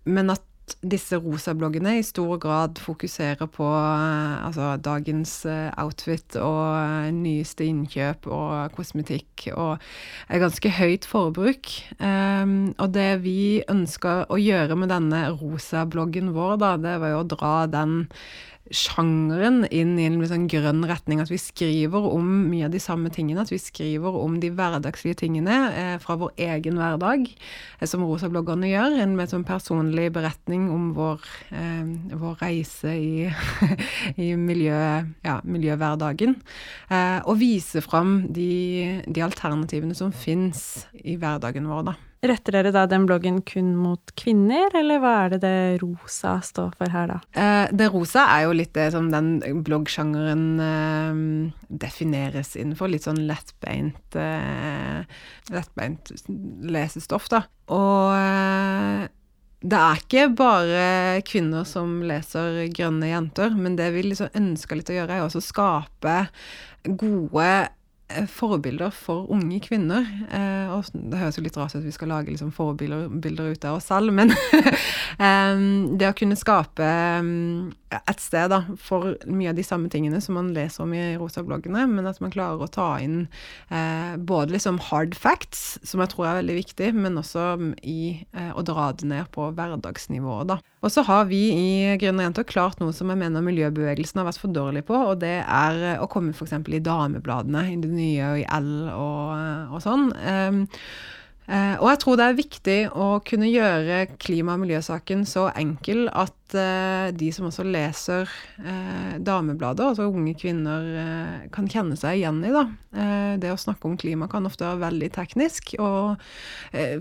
Men 0.04 0.36
at 0.36 0.44
disse 0.82 1.18
rosa-bloggene 1.20 1.96
i 1.98 2.04
stor 2.06 2.38
grad 2.40 2.78
fokuserer 2.80 3.48
på 3.52 3.66
eh, 3.66 4.34
altså, 4.46 4.72
dagens 4.82 5.32
eh, 5.48 5.68
outfit 5.80 6.36
og 6.40 6.62
eh, 6.76 7.10
nyeste 7.14 7.66
innkjøp 7.68 8.28
og 8.30 8.76
kosmetikk 8.76 9.48
og 9.54 9.80
er 10.28 10.42
ganske 10.42 10.72
høyt 10.80 11.08
forbruk. 11.08 11.72
Um, 11.98 12.72
og 12.78 12.92
det 12.94 13.22
vi 13.24 13.62
ønska 13.70 14.24
å 14.30 14.38
gjøre 14.40 14.76
med 14.78 14.92
denne 14.92 15.24
rosa-bloggen 15.34 16.32
vår, 16.36 16.56
da, 16.62 16.74
det 16.80 16.96
var 17.02 17.14
jo 17.14 17.22
å 17.24 17.30
dra 17.34 17.54
den 17.70 17.98
sjangeren 18.70 19.64
inn 19.74 19.96
i 19.98 20.06
en 20.06 20.18
sånn 20.28 20.46
grønn 20.50 20.84
retning. 20.88 21.20
At 21.22 21.30
vi 21.32 21.38
skriver 21.40 22.06
om 22.10 22.26
mye 22.50 22.68
av 22.68 22.74
de 22.74 22.80
samme 22.82 23.10
tingene. 23.12 23.42
At 23.42 23.52
vi 23.52 23.58
skriver 23.60 24.18
om 24.20 24.38
de 24.42 24.52
hverdagslige 24.54 25.20
tingene 25.24 25.56
eh, 25.74 25.94
fra 26.02 26.16
vår 26.20 26.34
egen 26.50 26.78
hverdag, 26.80 27.26
eh, 27.28 27.86
som 27.90 28.04
rosabloggerne 28.06 28.70
gjør. 28.70 28.98
En 29.02 29.16
med 29.18 29.32
sånn 29.32 29.46
personlig 29.48 30.10
beretning 30.14 30.68
om 30.72 30.90
vår, 30.96 31.24
eh, 31.54 31.94
vår 32.20 32.38
reise 32.44 32.94
i, 32.94 33.26
i 34.26 34.30
miljø, 34.38 34.82
ja, 35.26 35.40
miljøhverdagen. 35.44 36.38
Eh, 36.90 37.18
og 37.24 37.40
vise 37.42 37.82
fram 37.84 38.20
de, 38.30 39.02
de 39.06 39.26
alternativene 39.26 39.98
som 39.98 40.14
fins 40.14 40.86
i 41.02 41.18
hverdagen 41.20 41.68
vår, 41.70 41.90
da. 41.92 41.98
Retter 42.20 42.52
dere 42.52 42.70
da 42.74 42.82
den 42.84 43.06
bloggen 43.08 43.38
kun 43.48 43.70
mot 43.80 44.12
kvinner, 44.20 44.68
eller 44.76 45.00
hva 45.00 45.12
er 45.22 45.30
det 45.32 45.38
det 45.40 45.78
rosa 45.80 46.34
står 46.44 46.74
for 46.76 46.92
her, 46.92 47.14
da? 47.14 47.20
Eh, 47.32 47.70
det 47.72 47.88
rosa 47.94 48.26
er 48.34 48.44
jo 48.44 48.56
litt 48.58 48.74
det 48.76 48.90
som 48.92 49.08
den 49.12 49.38
bloggsjangeren 49.64 50.44
eh, 50.66 51.22
defineres 51.72 52.52
innenfor. 52.60 52.92
Litt 52.92 53.08
sånn 53.08 53.22
lettbeint, 53.30 54.20
eh, 54.20 55.00
lettbeint 55.48 56.12
lesestoff, 56.68 57.30
da. 57.32 57.46
Og 57.72 58.12
eh, 58.18 59.08
det 59.60 59.80
er 59.80 60.04
ikke 60.04 60.28
bare 60.36 60.84
kvinner 61.28 61.64
som 61.68 62.02
leser 62.04 62.66
Grønne 62.72 63.10
jenter, 63.10 63.56
men 63.56 63.80
det 63.80 63.90
vi 63.96 64.04
liksom 64.10 64.32
ønsker 64.36 64.76
litt 64.76 64.92
å 64.92 65.00
gjøre, 65.00 65.18
er 65.18 65.26
også 65.26 65.40
å 65.40 65.48
skape 65.48 66.16
gode 66.84 67.50
forbilder 68.30 68.92
for 68.94 69.30
unge 69.32 69.60
kvinner. 69.64 70.06
Eh, 70.30 70.72
og 70.72 70.88
det 70.92 71.20
høres 71.20 71.38
jo 71.38 71.44
litt 71.44 71.58
rart 71.58 71.74
ut 71.74 71.80
at 71.80 71.86
vi 71.86 71.94
skal 71.94 72.12
lage 72.12 72.32
liksom 72.32 72.52
forbilder 72.54 73.52
ut 73.52 73.66
av 73.68 73.78
oss 73.78 73.90
selv, 73.90 74.14
men 74.16 74.32
um, 75.18 75.96
det 75.98 76.10
å 76.10 76.16
kunne 76.16 76.38
skape 76.38 76.90
um, 77.20 77.70
et 77.90 78.22
sted 78.22 78.50
da, 78.52 78.60
for 78.78 79.16
mye 79.26 79.50
av 79.50 79.58
de 79.58 79.64
samme 79.66 79.90
tingene 79.90 80.20
som 80.22 80.36
man 80.38 80.52
leser 80.54 80.84
om 80.84 80.92
i 80.94 81.02
rosa-bloggene, 81.18 81.86
men 81.90 82.06
at 82.06 82.20
man 82.22 82.32
klarer 82.32 82.62
å 82.62 82.70
ta 82.70 82.88
inn 83.02 83.24
eh, 83.68 84.14
både 84.16 84.54
liksom 84.54 84.78
hard 84.90 85.16
facts, 85.18 85.80
som 85.86 86.02
jeg 86.02 86.12
tror 86.12 86.28
er 86.28 86.38
veldig 86.40 86.56
viktig, 86.60 86.92
men 86.94 87.18
også 87.20 87.74
i 87.82 88.22
eh, 88.30 88.52
å 88.54 88.64
dra 88.66 88.90
det 88.94 89.10
ned 89.10 89.30
på 89.34 89.50
hverdagsnivået, 89.56 90.52
da. 90.52 90.60
Og 90.80 90.94
så 90.94 91.04
har 91.04 91.26
vi 91.28 91.42
i 91.52 91.70
Grønne 92.00 92.24
jenter 92.28 92.46
klart 92.48 92.80
noe 92.80 92.94
som 92.96 93.10
jeg 93.10 93.20
mener 93.20 93.44
miljøbevegelsen 93.44 94.22
har 94.22 94.30
vært 94.30 94.42
for 94.42 94.54
dårlig 94.54 94.86
på, 94.88 94.96
og 95.10 95.20
det 95.24 95.40
er 95.42 96.00
å 96.00 96.08
komme 96.10 96.34
f.eks. 96.36 96.56
i 96.70 96.84
damebladene, 96.84 97.66
i 97.74 97.78
det 97.82 97.90
nye 97.92 98.30
og 98.30 98.42
i 98.42 98.50
L 98.60 98.74
og, 98.94 99.74
og 99.74 99.82
sånn. 99.84 100.12
Um, 100.14 100.62
og 101.50 101.88
jeg 101.88 101.98
tror 101.98 102.18
det 102.18 102.26
er 102.28 102.36
viktig 102.38 102.74
å 102.94 103.06
kunne 103.26 103.48
gjøre 103.50 104.04
klima- 104.22 104.54
og 104.54 104.62
miljøsaken 104.62 105.24
så 105.26 105.48
enkel 105.58 106.04
at 106.14 106.36
uh, 106.56 107.08
de 107.16 107.30
som 107.34 107.48
også 107.48 107.64
leser 107.66 108.28
uh, 108.60 109.16
damebladet, 109.22 109.84
altså 109.86 110.08
unge 110.10 110.34
kvinner, 110.38 110.86
uh, 110.96 111.48
kan 111.54 111.68
kjenne 111.70 111.98
seg 111.98 112.20
igjen 112.20 112.42
i. 112.44 112.52
da. 112.54 112.66
det 113.38 113.52
å 113.52 113.58
snakke 113.60 113.86
om 113.86 113.94
klima 113.94 114.26
kan 114.26 114.46
ofte 114.48 114.66
være 114.66 114.80
veldig 114.82 115.08
teknisk 115.14 115.76
og 115.78 116.18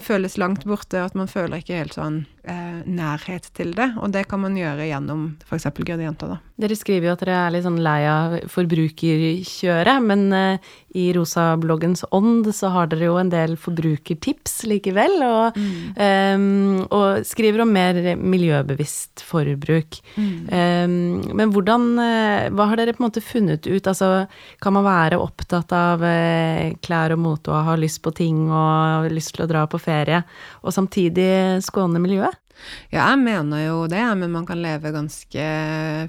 føles 0.05 0.35
langt 0.37 0.61
borte, 0.69 1.01
at 1.01 1.15
man 1.17 1.25
føler 1.29 1.63
ikke 1.63 1.79
helt 1.79 1.95
sånn 1.97 2.19
nærhet 2.85 3.47
til 3.57 3.73
det. 3.77 3.87
Og 3.97 4.13
det 4.13 4.27
kan 4.29 4.43
man 4.43 4.57
gjøre 4.57 4.85
gjennom 4.85 5.23
f.eks. 5.45 5.65
gradienter. 5.81 6.35
da. 6.35 6.37
Dere 6.61 6.77
skriver 6.77 7.09
jo 7.09 7.15
at 7.15 7.23
dere 7.25 7.39
er 7.39 7.55
litt 7.55 7.65
sånn 7.65 7.81
lei 7.81 8.03
av 8.09 8.35
forbrukerkjøret, 8.53 10.05
men 10.05 10.29
i 10.97 11.07
Rosa-bloggens 11.17 12.05
ånd 12.13 12.51
så 12.53 12.69
har 12.75 12.93
dere 12.93 13.09
jo 13.09 13.17
en 13.21 13.33
del 13.33 13.57
forbrukertips 13.57 14.61
likevel, 14.69 15.17
og, 15.25 15.57
mm. 15.57 15.97
um, 16.37 16.85
og 16.85 17.25
skriver 17.29 17.65
om 17.65 17.73
mer 17.73 18.13
miljøbevisst 18.17 19.25
forbruk 19.25 19.38
forbruk. 19.39 19.99
Mm. 20.15 21.35
Men 21.35 21.53
hvordan 21.53 21.87
eh, 22.03 22.49
Hva 22.53 22.69
har 22.69 22.79
dere 22.79 22.95
på 22.95 23.03
en 23.03 23.07
måte 23.07 23.23
funnet 23.23 23.67
ut? 23.67 23.87
Altså, 23.87 24.27
kan 24.61 24.75
man 24.75 24.87
være 24.87 25.19
opptatt 25.21 25.71
av 25.75 26.03
uh, 26.03 26.69
klær 26.83 27.15
og 27.15 27.23
mote 27.23 27.53
og 27.53 27.65
ha 27.67 27.77
lyst 27.79 28.01
på 28.05 28.13
ting 28.15 28.47
og 28.49 29.09
lyst 29.13 29.35
til 29.35 29.45
å 29.45 29.49
dra 29.49 29.65
på 29.69 29.79
ferie, 29.81 30.21
og 30.63 30.75
samtidig 30.75 31.63
skåne 31.65 32.01
miljøet? 32.01 32.37
Ja, 32.91 33.05
jeg 33.13 33.21
mener 33.21 33.63
jo 33.63 33.83
det, 33.91 34.03
men 34.19 34.33
man 34.33 34.47
kan 34.47 34.59
leve 34.59 34.91
ganske 34.91 35.43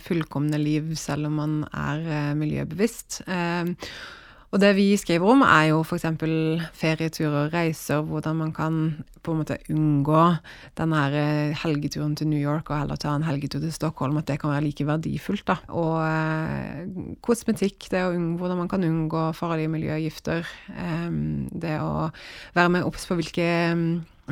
fullkomne 0.03 0.59
liv 0.59 0.95
selv 0.99 1.31
om 1.31 1.39
man 1.39 1.61
er 1.71 2.03
uh, 2.07 2.33
miljøbevisst. 2.39 3.23
Uh, 3.29 3.71
og 4.51 4.59
det 4.59 4.73
vi 4.75 4.89
skriver 4.99 5.31
om, 5.31 5.45
er 5.47 5.69
jo 5.71 5.83
f.eks. 5.85 6.07
ferieturer, 6.75 7.53
reiser, 7.53 8.03
hvordan 8.03 8.41
man 8.41 8.53
kan 8.53 8.79
på 9.23 9.35
en 9.35 9.43
måte 9.43 9.59
unngå 9.71 10.23
den 10.81 10.95
her 10.97 11.15
eh, 11.15 11.59
helgeturen 11.63 12.17
til 12.19 12.31
New 12.33 12.41
York 12.41 12.71
og 12.71 12.81
heller 12.81 12.99
ta 12.99 13.13
en 13.15 13.27
helgetur 13.29 13.61
til 13.63 13.73
Stockholm, 13.73 14.19
at 14.19 14.27
det 14.27 14.41
kan 14.41 14.51
være 14.51 14.65
like 14.65 14.87
verdifullt. 14.89 15.47
da. 15.47 15.61
Og 15.71 16.03
eh, 16.03 16.83
kosmetikk, 17.23 17.91
det 17.93 18.03
å 18.03 18.15
unngå, 18.17 18.41
hvordan 18.41 18.63
man 18.65 18.73
kan 18.73 18.87
unngå 18.87 19.29
farlige 19.39 19.71
miljøgifter. 19.71 20.49
Eh, 20.75 21.11
det 21.63 21.77
å 21.79 22.09
være 22.59 22.75
med 22.75 22.89
obs 22.89 23.07
på 23.07 23.21
hvilke 23.21 23.51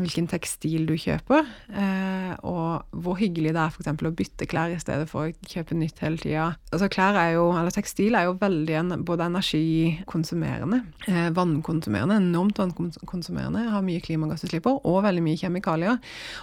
hvilken 0.02 0.28
tekstil 0.30 0.86
du 0.88 0.94
kjøper, 0.98 1.46
eh, 1.72 2.32
og 2.46 2.86
hvor 3.02 3.18
hyggelig 3.18 3.52
det 3.56 3.62
er 3.62 3.72
f.eks. 3.72 3.90
å 3.90 4.12
bytte 4.14 4.48
klær 4.50 4.72
i 4.72 4.78
stedet 4.80 5.08
for 5.10 5.28
å 5.28 5.48
kjøpe 5.48 5.76
nytt 5.78 6.00
hele 6.04 6.20
tida. 6.20 6.48
Altså 6.72 6.88
klær 6.92 7.18
er 7.18 7.34
jo, 7.36 7.48
eller 7.56 7.74
tekstil 7.74 8.16
er 8.18 8.28
jo 8.28 8.36
veldig 8.40 9.00
både 9.08 9.28
energikonsumerende, 9.30 10.80
eh, 11.08 11.28
vannkonsumerende, 11.36 12.18
enormt 12.22 12.60
vannkonsumerende, 12.60 13.64
har 13.72 13.86
mye 13.86 14.02
klimagassutslipp 14.04 14.68
og 14.70 15.00
veldig 15.06 15.24
mye 15.24 15.40
kjemikalier. 15.40 15.98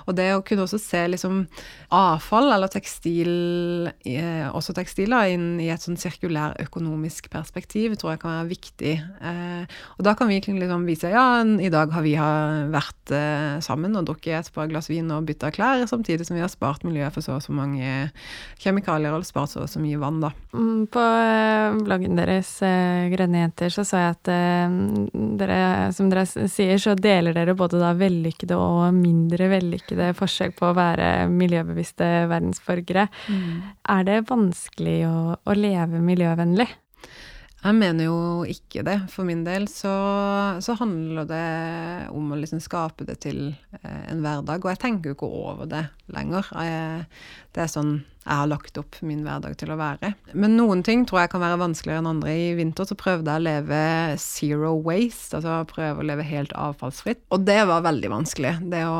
Og 0.05 0.17
det 0.17 0.29
å 0.35 0.43
kunne 0.45 0.65
også 0.65 0.81
se 0.81 1.05
liksom 1.13 1.45
avfall 1.95 2.51
eller 2.55 2.71
tekstil, 2.71 3.91
eh, 4.05 4.45
også 4.51 4.75
tekstiler, 4.77 5.31
inn 5.35 5.59
i 5.63 5.69
et 5.73 5.81
sånn 5.81 5.99
sirkulær 5.99 6.57
økonomisk 6.65 7.29
perspektiv, 7.33 7.95
tror 7.97 8.15
jeg 8.15 8.23
kan 8.23 8.35
være 8.39 8.51
viktig. 8.51 8.95
Og 9.97 10.03
da 10.05 10.13
kan 10.17 10.27
vi 10.29 10.39
liksom 10.41 10.85
vise 10.85 11.09
ja, 11.09 11.43
i 11.43 11.69
dag 11.69 11.91
har 11.91 12.03
vi 12.05 12.15
vært 12.15 13.13
sammen 13.65 13.95
og 13.97 14.07
drukket 14.09 14.37
et 14.39 14.51
par 14.55 14.69
glass 14.71 14.89
vin 14.91 15.09
og 15.13 15.25
bytta 15.27 15.51
klær, 15.55 15.85
samtidig 15.89 16.27
som 16.27 16.37
vi 16.37 16.43
har 16.43 16.51
spart 16.51 16.85
miljøet 16.87 17.13
for 17.15 17.25
så 17.25 17.37
og 17.37 17.43
så 17.43 17.55
mange 17.55 18.09
kjemikalier 18.61 19.15
og 19.15 19.25
spart 19.27 19.53
så 19.53 19.63
og 19.65 19.71
så 19.71 19.81
mye 19.83 19.99
vann, 20.01 20.21
da. 20.23 20.31
Mm, 20.55 20.85
på 20.91 21.01
eh, 21.01 21.79
bloggen 21.85 22.19
deres, 22.19 22.51
eh, 22.65 23.07
Grønne 23.13 23.43
jenter, 23.43 23.73
så 23.73 23.85
sa 23.87 24.03
jeg 24.03 24.15
at 24.15 24.31
eh, 24.33 24.77
dere, 25.41 25.59
som 25.95 26.11
dere 26.11 26.25
sier, 26.27 26.77
så 26.81 26.95
deler 26.99 27.35
dere 27.35 27.57
både 27.57 27.81
da 27.81 27.93
vellykkede 27.97 28.57
og 28.59 28.87
mindre 28.95 29.49
vellykkede 29.51 30.13
forskjell 30.17 30.55
på 30.57 30.69
å 30.69 30.77
være 30.77 31.11
miljøbevisste 31.31 32.09
verdensborgere. 32.31 33.07
Mm. 33.27 33.51
Er 33.97 34.07
det 34.07 34.23
vanskelig 34.31 34.99
å, 35.09 35.19
å 35.37 35.57
leve 35.57 36.01
miljøvennlig? 36.03 36.69
Jeg 37.65 37.77
mener 37.79 38.05
jo 38.05 38.17
ikke 38.45 38.83
det. 38.85 38.99
For 39.09 39.25
min 39.25 39.41
del 39.45 39.65
så, 39.71 39.93
så 40.61 40.75
handler 40.77 41.25
det 41.29 41.45
om 42.13 42.29
å 42.29 42.37
liksom 42.37 42.61
skape 42.61 43.07
det 43.07 43.17
til 43.25 43.47
eh, 43.79 44.03
en 44.11 44.21
hverdag. 44.21 44.61
Og 44.61 44.69
jeg 44.69 44.81
tenker 44.83 45.09
jo 45.09 45.17
ikke 45.17 45.29
over 45.45 45.69
det 45.71 45.87
lenger. 46.13 46.51
Jeg, 46.61 47.07
det 47.57 47.65
er 47.65 47.71
sånn 47.71 47.95
jeg 48.25 48.39
har 48.39 48.47
lagt 48.49 48.77
opp 48.81 48.97
min 49.05 49.21
hverdag 49.25 49.53
til 49.61 49.69
å 49.73 49.77
være. 49.77 50.15
Men 50.33 50.55
noen 50.57 50.81
ting 50.85 51.03
tror 51.05 51.23
jeg 51.23 51.33
kan 51.33 51.43
være 51.43 51.59
vanskeligere 51.61 52.01
enn 52.01 52.09
andre. 52.09 52.31
I 52.33 52.47
vinter 52.57 52.87
så 52.89 52.97
prøvde 52.97 53.33
jeg 53.33 53.41
å 53.41 53.45
leve 53.45 53.81
zero 54.21 54.71
waste, 54.85 55.37
altså 55.37 55.59
prøve 55.69 56.01
å 56.01 56.07
leve 56.09 56.25
helt 56.25 56.53
avfallsfritt. 56.57 57.21
Og 57.33 57.45
det 57.45 57.59
var 57.69 57.85
veldig 57.85 58.09
vanskelig. 58.13 58.55
Det 58.73 58.81
å 58.89 58.97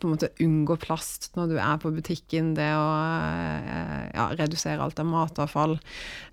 på 0.00 0.08
en 0.08 0.14
måte 0.14 0.30
unngå 0.42 0.76
plast 0.80 1.30
når 1.36 1.52
du 1.52 1.56
er 1.60 1.80
på 1.82 1.92
butikken, 1.94 2.52
det 2.56 2.68
å 2.76 2.86
eh, 2.90 4.06
ja, 4.14 4.26
redusere 4.38 4.82
alt 4.82 5.00
av 5.02 5.08
matavfall. 5.08 5.76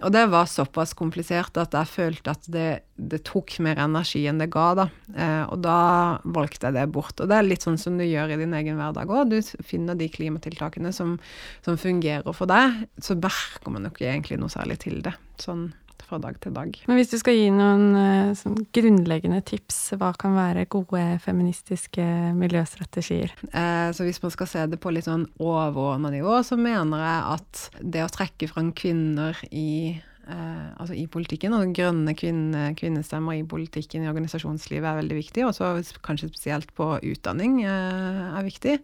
Og 0.08 0.14
det 0.16 0.26
var 0.32 0.50
såpass 0.50 0.96
komplisert 0.98 1.58
at 1.60 1.76
jeg 1.76 1.92
følte 1.92 2.34
at 2.34 2.48
det, 2.52 2.68
det 2.96 3.22
tok 3.28 3.58
mer 3.66 3.82
energi 3.84 4.24
enn 4.30 4.42
det 4.42 4.50
ga, 4.54 4.68
da. 4.82 4.88
Eh, 5.14 5.44
og 5.52 5.62
da 5.66 5.80
valgte 6.24 6.70
jeg 6.70 6.78
det 6.80 6.88
bort. 6.96 7.18
Og 7.20 7.30
det 7.30 7.40
er 7.40 7.50
litt 7.50 7.66
sånn 7.68 7.80
som 7.82 8.00
du 8.00 8.06
gjør 8.08 8.36
i 8.36 8.40
din 8.42 8.56
egen 8.58 8.80
hverdag 8.80 9.12
òg. 9.12 9.34
Du 9.34 9.66
finner 9.66 10.00
de 10.00 10.10
klimatiltakene 10.12 10.94
som, 10.96 11.18
som 11.66 11.80
fungerer 11.82 12.32
for 12.36 12.50
deg, 12.50 12.88
så 13.04 13.18
merker 13.20 13.74
man 13.74 13.88
jo 13.88 13.94
ikke 13.94 14.10
egentlig 14.12 14.40
noe 14.42 14.54
særlig 14.54 14.82
til 14.86 15.04
det. 15.06 15.18
Sånn 15.44 15.70
fra 16.06 16.20
dag 16.22 16.38
til 16.44 16.54
dag. 16.56 16.76
Men 16.90 17.00
hvis 17.00 17.12
du 17.12 17.18
skal 17.22 17.38
gi 17.38 17.48
noen 17.54 17.86
uh, 17.96 18.36
sånn 18.38 18.58
grunnleggende 18.76 19.42
tips, 19.48 19.80
hva 19.98 20.12
kan 20.20 20.36
være 20.38 20.68
gode 20.72 21.04
feministiske 21.24 22.06
miljøstrategier? 22.38 23.34
Eh, 23.48 23.90
så 23.96 24.08
hvis 24.08 24.22
man 24.24 24.34
skal 24.34 24.52
se 24.52 24.66
det 24.70 24.80
på 24.84 24.94
litt 24.94 25.08
sånn 25.08 25.28
overordna 25.42 26.12
nivå, 26.14 26.38
så 26.46 26.60
mener 26.60 27.04
jeg 27.04 27.38
at 27.38 27.64
det 27.96 28.06
å 28.06 28.12
trekke 28.14 28.52
fram 28.52 28.74
kvinner 28.78 29.40
i 29.50 29.98
eh, 30.30 30.70
altså 30.78 30.96
i 30.98 31.06
politikken, 31.12 31.56
og 31.58 31.74
grønne 31.76 32.14
kvinne, 32.18 32.72
kvinnestemmer 32.80 33.40
i 33.40 33.46
politikken 33.48 34.06
i 34.06 34.12
organisasjonslivet 34.12 34.88
er 34.90 35.00
veldig 35.02 35.20
viktig, 35.20 35.46
og 35.48 35.92
kanskje 36.06 36.32
spesielt 36.32 36.74
på 36.78 36.94
utdanning 37.00 37.62
eh, 37.66 38.24
er 38.38 38.48
viktig. 38.48 38.78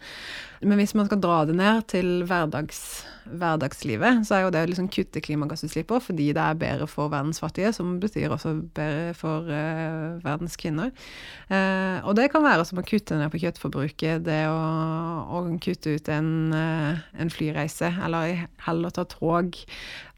Men 0.64 0.80
hvis 0.80 0.96
man 0.96 1.10
skal 1.10 1.22
dra 1.24 1.44
det 1.48 1.58
ned 1.60 1.84
til 1.92 2.24
hverdags, 2.28 3.04
hverdagslivet, 3.24 4.24
så 4.28 4.36
er 4.36 4.44
jo 4.44 4.52
det 4.54 4.64
å 4.66 4.70
liksom 4.70 4.90
kutte 4.92 5.22
klimagassutslippene 5.24 6.04
fordi 6.04 6.30
det 6.36 6.44
er 6.44 6.60
bedre 6.60 6.88
for 6.92 7.12
verdens 7.12 7.40
fattige, 7.44 7.72
som 7.76 7.98
betyr 8.04 8.34
også 8.36 8.56
bedre 8.76 9.14
for 9.18 9.48
eh, 9.52 10.20
verdens 10.24 10.58
kvinner. 10.60 10.92
Eh, 11.50 12.00
og 12.04 12.18
det 12.20 12.30
kan 12.34 12.44
være 12.46 12.66
som 12.68 12.82
å 12.82 12.86
kutte 12.88 13.20
ned 13.20 13.32
på 13.34 13.42
kjøttforbruket, 13.44 14.24
det 14.28 14.42
å, 14.52 14.64
å 15.40 15.44
kutte 15.64 15.96
ut 15.98 16.12
en, 16.14 16.34
eh, 16.58 17.04
en 17.24 17.34
flyreise, 17.34 17.94
eller 18.04 18.46
heller 18.68 18.96
ta 18.96 19.08
tog 19.10 19.60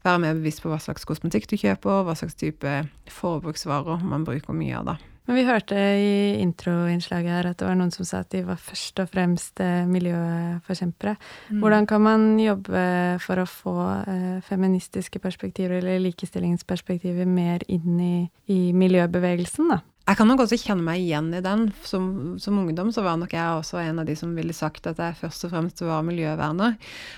være 0.06 0.22
mer 0.22 0.38
bevisst 0.38 0.62
på 0.64 0.70
hva 0.72 0.80
slags 0.82 1.04
kosmetikk 1.08 1.50
du 1.50 1.58
kjøper, 1.60 2.06
hva 2.06 2.16
slags 2.18 2.38
type 2.38 2.78
forbruksvarer 3.18 4.02
man 4.06 4.24
bruker 4.26 4.56
mye 4.56 4.78
av. 4.78 4.94
da. 4.94 4.96
Men 5.26 5.40
vi 5.40 5.46
hørte 5.48 5.74
i 5.74 6.36
introinnslaget 6.38 7.32
her 7.34 7.48
at 7.50 7.58
det 7.58 7.66
var 7.66 7.74
noen 7.78 7.90
som 7.90 8.06
sa 8.06 8.20
at 8.22 8.30
de 8.30 8.44
var 8.46 8.60
først 8.62 9.00
og 9.02 9.08
fremst 9.10 9.62
eh, 9.62 9.82
miljøforkjempere. 9.90 11.16
Mm. 11.50 11.64
Hvordan 11.64 11.88
kan 11.90 12.04
man 12.04 12.28
jobbe 12.38 12.84
for 13.24 13.42
å 13.42 13.48
få 13.50 13.74
eh, 14.06 14.36
feministiske 14.46 15.18
perspektiver 15.22 15.80
eller 15.80 15.98
likestillingsperspektiver 16.04 17.26
mer 17.26 17.66
inn 17.66 17.98
i, 17.98 18.14
i 18.54 18.60
miljøbevegelsen, 18.76 19.74
da? 19.74 19.82
Jeg 20.06 20.20
kan 20.20 20.28
nok 20.30 20.44
også 20.44 20.54
kjenne 20.60 20.84
meg 20.86 21.00
igjen 21.02 21.32
i 21.34 21.40
den. 21.42 21.64
Som, 21.82 22.36
som, 22.38 22.60
ungdom 22.60 22.92
så 22.94 23.02
var 23.02 23.16
nok 23.18 23.32
jeg 23.34 23.56
også 23.58 23.80
en 23.82 23.98
av 23.98 24.06
de 24.06 24.14
som 24.14 24.36
ville 24.38 24.54
sagt 24.54 24.86
at 24.86 25.00
jeg 25.02 25.16
først 25.18 25.48
og 25.48 25.50
fremst 25.50 25.80
var 25.82 26.04
miljøverner. 26.06 26.76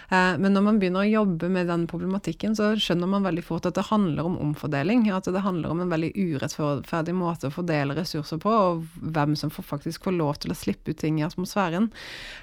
Eh, 0.08 0.38
men 0.40 0.54
når 0.56 0.64
man 0.64 0.78
begynner 0.80 1.04
å 1.04 1.10
jobbe 1.20 1.50
med 1.52 1.68
den 1.68 1.84
problematikken, 1.90 2.56
så 2.56 2.70
skjønner 2.80 3.10
man 3.12 3.26
veldig 3.26 3.44
fort 3.44 3.68
at 3.68 3.76
det 3.76 3.84
handler 3.90 4.30
om 4.30 4.38
omfordeling. 4.40 5.04
At 5.12 5.28
det 5.28 5.42
handler 5.44 5.74
om 5.74 5.82
en 5.84 5.92
veldig 5.92 6.14
urettferdig 6.16 7.16
måte 7.18 7.50
å 7.50 7.52
fordele 7.52 7.98
ressurser 7.98 8.40
på, 8.40 8.54
og 8.56 9.04
hvem 9.04 9.36
som 9.36 9.52
faktisk 9.52 10.08
får 10.08 10.16
lov 10.16 10.40
til 10.40 10.56
å 10.56 10.56
slippe 10.56 10.96
ut 10.96 11.00
ting 11.04 11.20
i 11.20 11.26
atmosfæren. 11.28 11.90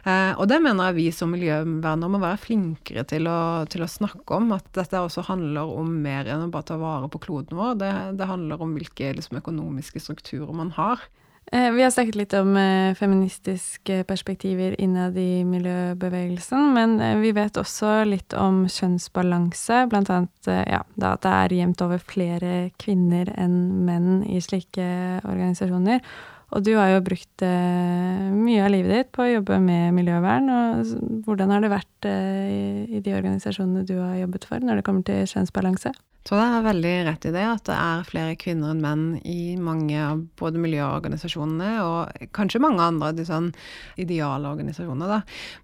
Eh, 0.05 0.37
og 0.37 0.45
det 0.53 0.61
mener 0.61 0.91
jeg 0.91 0.99
vi 0.99 1.07
som 1.23 1.33
miljøverner 1.33 2.13
må 2.13 2.21
være 2.21 2.43
flinkere 2.45 3.07
til 3.09 3.31
å, 3.33 3.39
til 3.65 3.81
å, 3.81 3.89
snakke 3.89 4.37
om. 4.37 4.53
At 4.53 4.69
dette 4.77 5.01
også 5.01 5.25
handler 5.25 5.73
om 5.73 5.89
mer 6.05 6.29
enn 6.29 6.45
å 6.45 6.53
bare 6.53 6.69
ta 6.69 6.77
vare 6.77 7.09
på 7.09 7.25
kloden 7.25 7.57
vår. 7.57 7.81
Det, 7.81 7.91
det 8.21 8.29
handler 8.29 8.61
om 8.61 8.77
hvilke 8.77 9.09
liksom, 9.17 9.41
økonomiske 9.41 10.05
strukturer 10.05 10.34
strukturer 10.35 10.53
man 10.53 10.71
har. 10.71 10.99
Eh, 11.51 11.71
vi 11.71 11.83
har 11.83 11.91
snakket 11.91 12.15
litt 12.15 12.33
om 12.33 12.55
eh, 12.57 12.95
feministiske 12.97 14.03
perspektiver 14.03 14.73
innad 14.81 15.17
i 15.17 15.43
miljøbevegelsen, 15.45 16.73
men 16.73 16.99
eh, 16.99 17.19
vi 17.21 17.31
vet 17.37 17.57
også 17.57 18.03
litt 18.05 18.33
om 18.33 18.65
kjønnsbalanse, 18.65 19.85
blant 19.91 20.09
annet 20.09 20.49
ja, 20.49 20.81
at 20.81 21.21
det 21.21 21.33
er 21.33 21.53
jevnt 21.59 21.83
over 21.85 22.01
flere 22.01 22.71
kvinner 22.81 23.29
enn 23.37 23.85
menn 23.85 24.23
i 24.25 24.41
slike 24.41 24.87
organisasjoner. 25.21 26.01
Og 26.55 26.63
du 26.63 26.75
har 26.77 26.91
jo 26.93 27.03
brukt 27.03 27.41
mye 27.41 28.61
av 28.63 28.69
livet 28.69 28.91
ditt 28.93 29.09
på 29.11 29.23
å 29.25 29.31
jobbe 29.31 29.57
med 29.59 29.95
miljøvern. 29.97 30.45
og 30.53 31.23
Hvordan 31.25 31.51
har 31.51 31.65
det 31.65 31.71
vært 31.73 32.07
i 32.07 33.01
de 33.03 33.15
organisasjonene 33.17 33.83
du 33.83 33.97
har 33.97 34.21
jobbet 34.21 34.45
for, 34.47 34.61
når 34.61 34.79
det 34.79 34.85
kommer 34.85 35.03
til 35.09 35.25
kjønnsbalanse? 35.33 35.91
Så 36.25 36.33
det 36.39 36.45
er 36.49 36.63
veldig 36.65 36.93
rett 37.05 37.25
i 37.29 37.31
det, 37.35 37.43
at 37.45 37.67
det 37.69 37.75
er 37.77 38.05
flere 38.07 38.37
kvinner 38.41 38.71
enn 38.73 38.79
menn 38.81 39.03
i 39.29 39.53
mange 39.61 39.93
av 40.01 40.23
både 40.39 40.57
miljøorganisasjonene 40.63 41.67
og 41.83 42.31
kanskje 42.33 42.63
mange 42.63 42.81
andre 42.81 43.11
de 43.13 43.27
sånn 43.27 43.51
ideale 44.01 44.49
organisasjoner. 44.49 45.11
Da. 45.11 45.19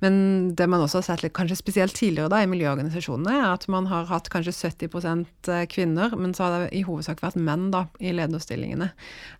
Men 0.06 0.20
det 0.54 0.70
man 0.70 0.86
også 0.86 1.02
har 1.02 1.08
sett 1.10 1.26
litt, 1.26 1.34
kanskje 1.34 1.58
spesielt 1.58 1.98
tidligere 1.98 2.30
da, 2.30 2.44
i 2.46 2.52
miljøorganisasjonene, 2.52 3.40
er 3.40 3.48
at 3.56 3.66
man 3.74 3.90
har 3.90 4.06
hatt 4.12 4.30
kanskje 4.30 4.54
70 4.60 5.26
eh, 5.50 5.66
kvinner, 5.72 6.14
men 6.14 6.38
så 6.38 6.46
har 6.46 6.58
det 6.60 6.76
i 6.78 6.86
hovedsak 6.86 7.26
vært 7.26 7.42
menn 7.42 7.72
da, 7.74 7.88
i 7.98 8.14
lederstillingene. 8.14 8.92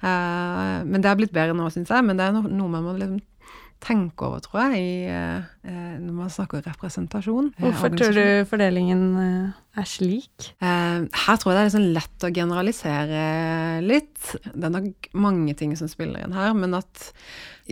Eh, 0.02 0.78
men 0.90 1.06
det 1.06 1.12
har 1.12 1.22
blitt 1.22 1.38
bedre 1.38 1.54
nå, 1.54 1.70
syns 1.70 1.94
jeg. 1.94 2.08
Men 2.08 2.18
det 2.18 2.32
er 2.32 2.42
noe 2.42 2.72
man 2.72 2.88
må 2.88 2.98
liksom 2.98 3.22
tenke 3.82 4.28
over, 4.28 4.42
tror 4.46 4.72
jeg, 4.72 4.82
i, 4.82 4.94
eh, 5.10 5.98
når 6.02 6.14
man 6.16 6.32
snakker 6.34 6.64
representasjon. 6.68 7.52
Hvorfor 7.62 7.94
tror 7.98 8.16
du 8.16 8.26
fordelingen 8.50 9.06
er 9.78 9.88
slik? 9.88 10.52
Eh, 10.62 11.08
her 11.26 11.40
tror 11.40 11.52
jeg 11.52 11.58
det 11.58 11.62
er 11.62 11.70
liksom 11.70 11.88
lett 11.98 12.28
å 12.28 12.34
generalisere 12.36 13.24
litt. 13.86 14.36
Det 14.52 14.68
er 14.68 14.76
nok 14.78 15.12
mange 15.14 15.56
ting 15.58 15.74
som 15.80 15.92
spiller 15.92 16.26
inn 16.26 16.36
her, 16.36 16.54
men 16.58 16.78
at 16.78 17.12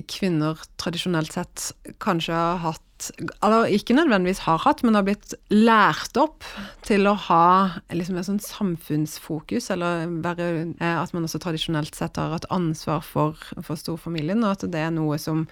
kvinner 0.08 0.60
tradisjonelt 0.80 1.34
sett 1.36 1.72
kanskje 2.04 2.36
har 2.36 2.62
hatt 2.64 2.86
Eller 3.40 3.72
ikke 3.72 3.96
nødvendigvis 3.96 4.42
har 4.44 4.58
hatt, 4.60 4.82
men 4.84 4.98
har 4.98 5.06
blitt 5.08 5.32
lært 5.48 6.18
opp 6.20 6.44
til 6.84 7.08
å 7.08 7.14
ha 7.16 7.80
liksom 7.96 8.18
et 8.20 8.28
sånt 8.28 8.44
samfunnsfokus, 8.44 9.70
eller 9.72 10.04
være, 10.20 10.50
eh, 10.84 10.98
at 11.00 11.14
man 11.16 11.24
også 11.24 11.40
tradisjonelt 11.40 11.96
sett 11.96 12.20
har 12.20 12.34
hatt 12.36 12.50
ansvar 12.52 13.00
for, 13.00 13.40
for 13.64 13.80
storfamilien, 13.80 14.44
og 14.44 14.58
at 14.58 14.68
det 14.68 14.84
er 14.84 14.92
noe 14.92 15.16
som 15.16 15.46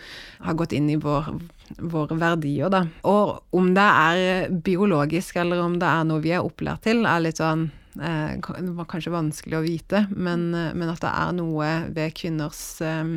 har 0.44 0.60
gått 0.60 0.76
inn 0.76 0.92
i 0.92 1.00
vår 1.00 1.32
våre 1.80 2.16
verdier, 2.20 2.70
da. 2.72 2.86
Og 3.08 3.56
om 3.56 3.74
det 3.76 3.88
er 3.88 4.52
biologisk 4.52 5.40
eller 5.42 5.64
om 5.64 5.80
det 5.80 5.88
er 5.88 6.08
noe 6.08 6.24
vi 6.24 6.36
er 6.36 6.46
opplært 6.46 6.86
til, 6.88 7.06
er 7.06 7.24
litt 7.24 7.42
sånn 7.42 7.70
eh, 8.04 8.38
kanskje 8.42 9.14
vanskelig 9.14 9.58
å 9.58 9.64
vite, 9.66 10.06
men, 10.12 10.50
eh, 10.56 10.74
men, 10.74 10.92
at 10.92 11.02
det 11.04 11.12
er 11.12 11.36
noe 11.38 11.70
ved 11.96 12.16
kvinners 12.18 12.62
eh, 12.86 13.12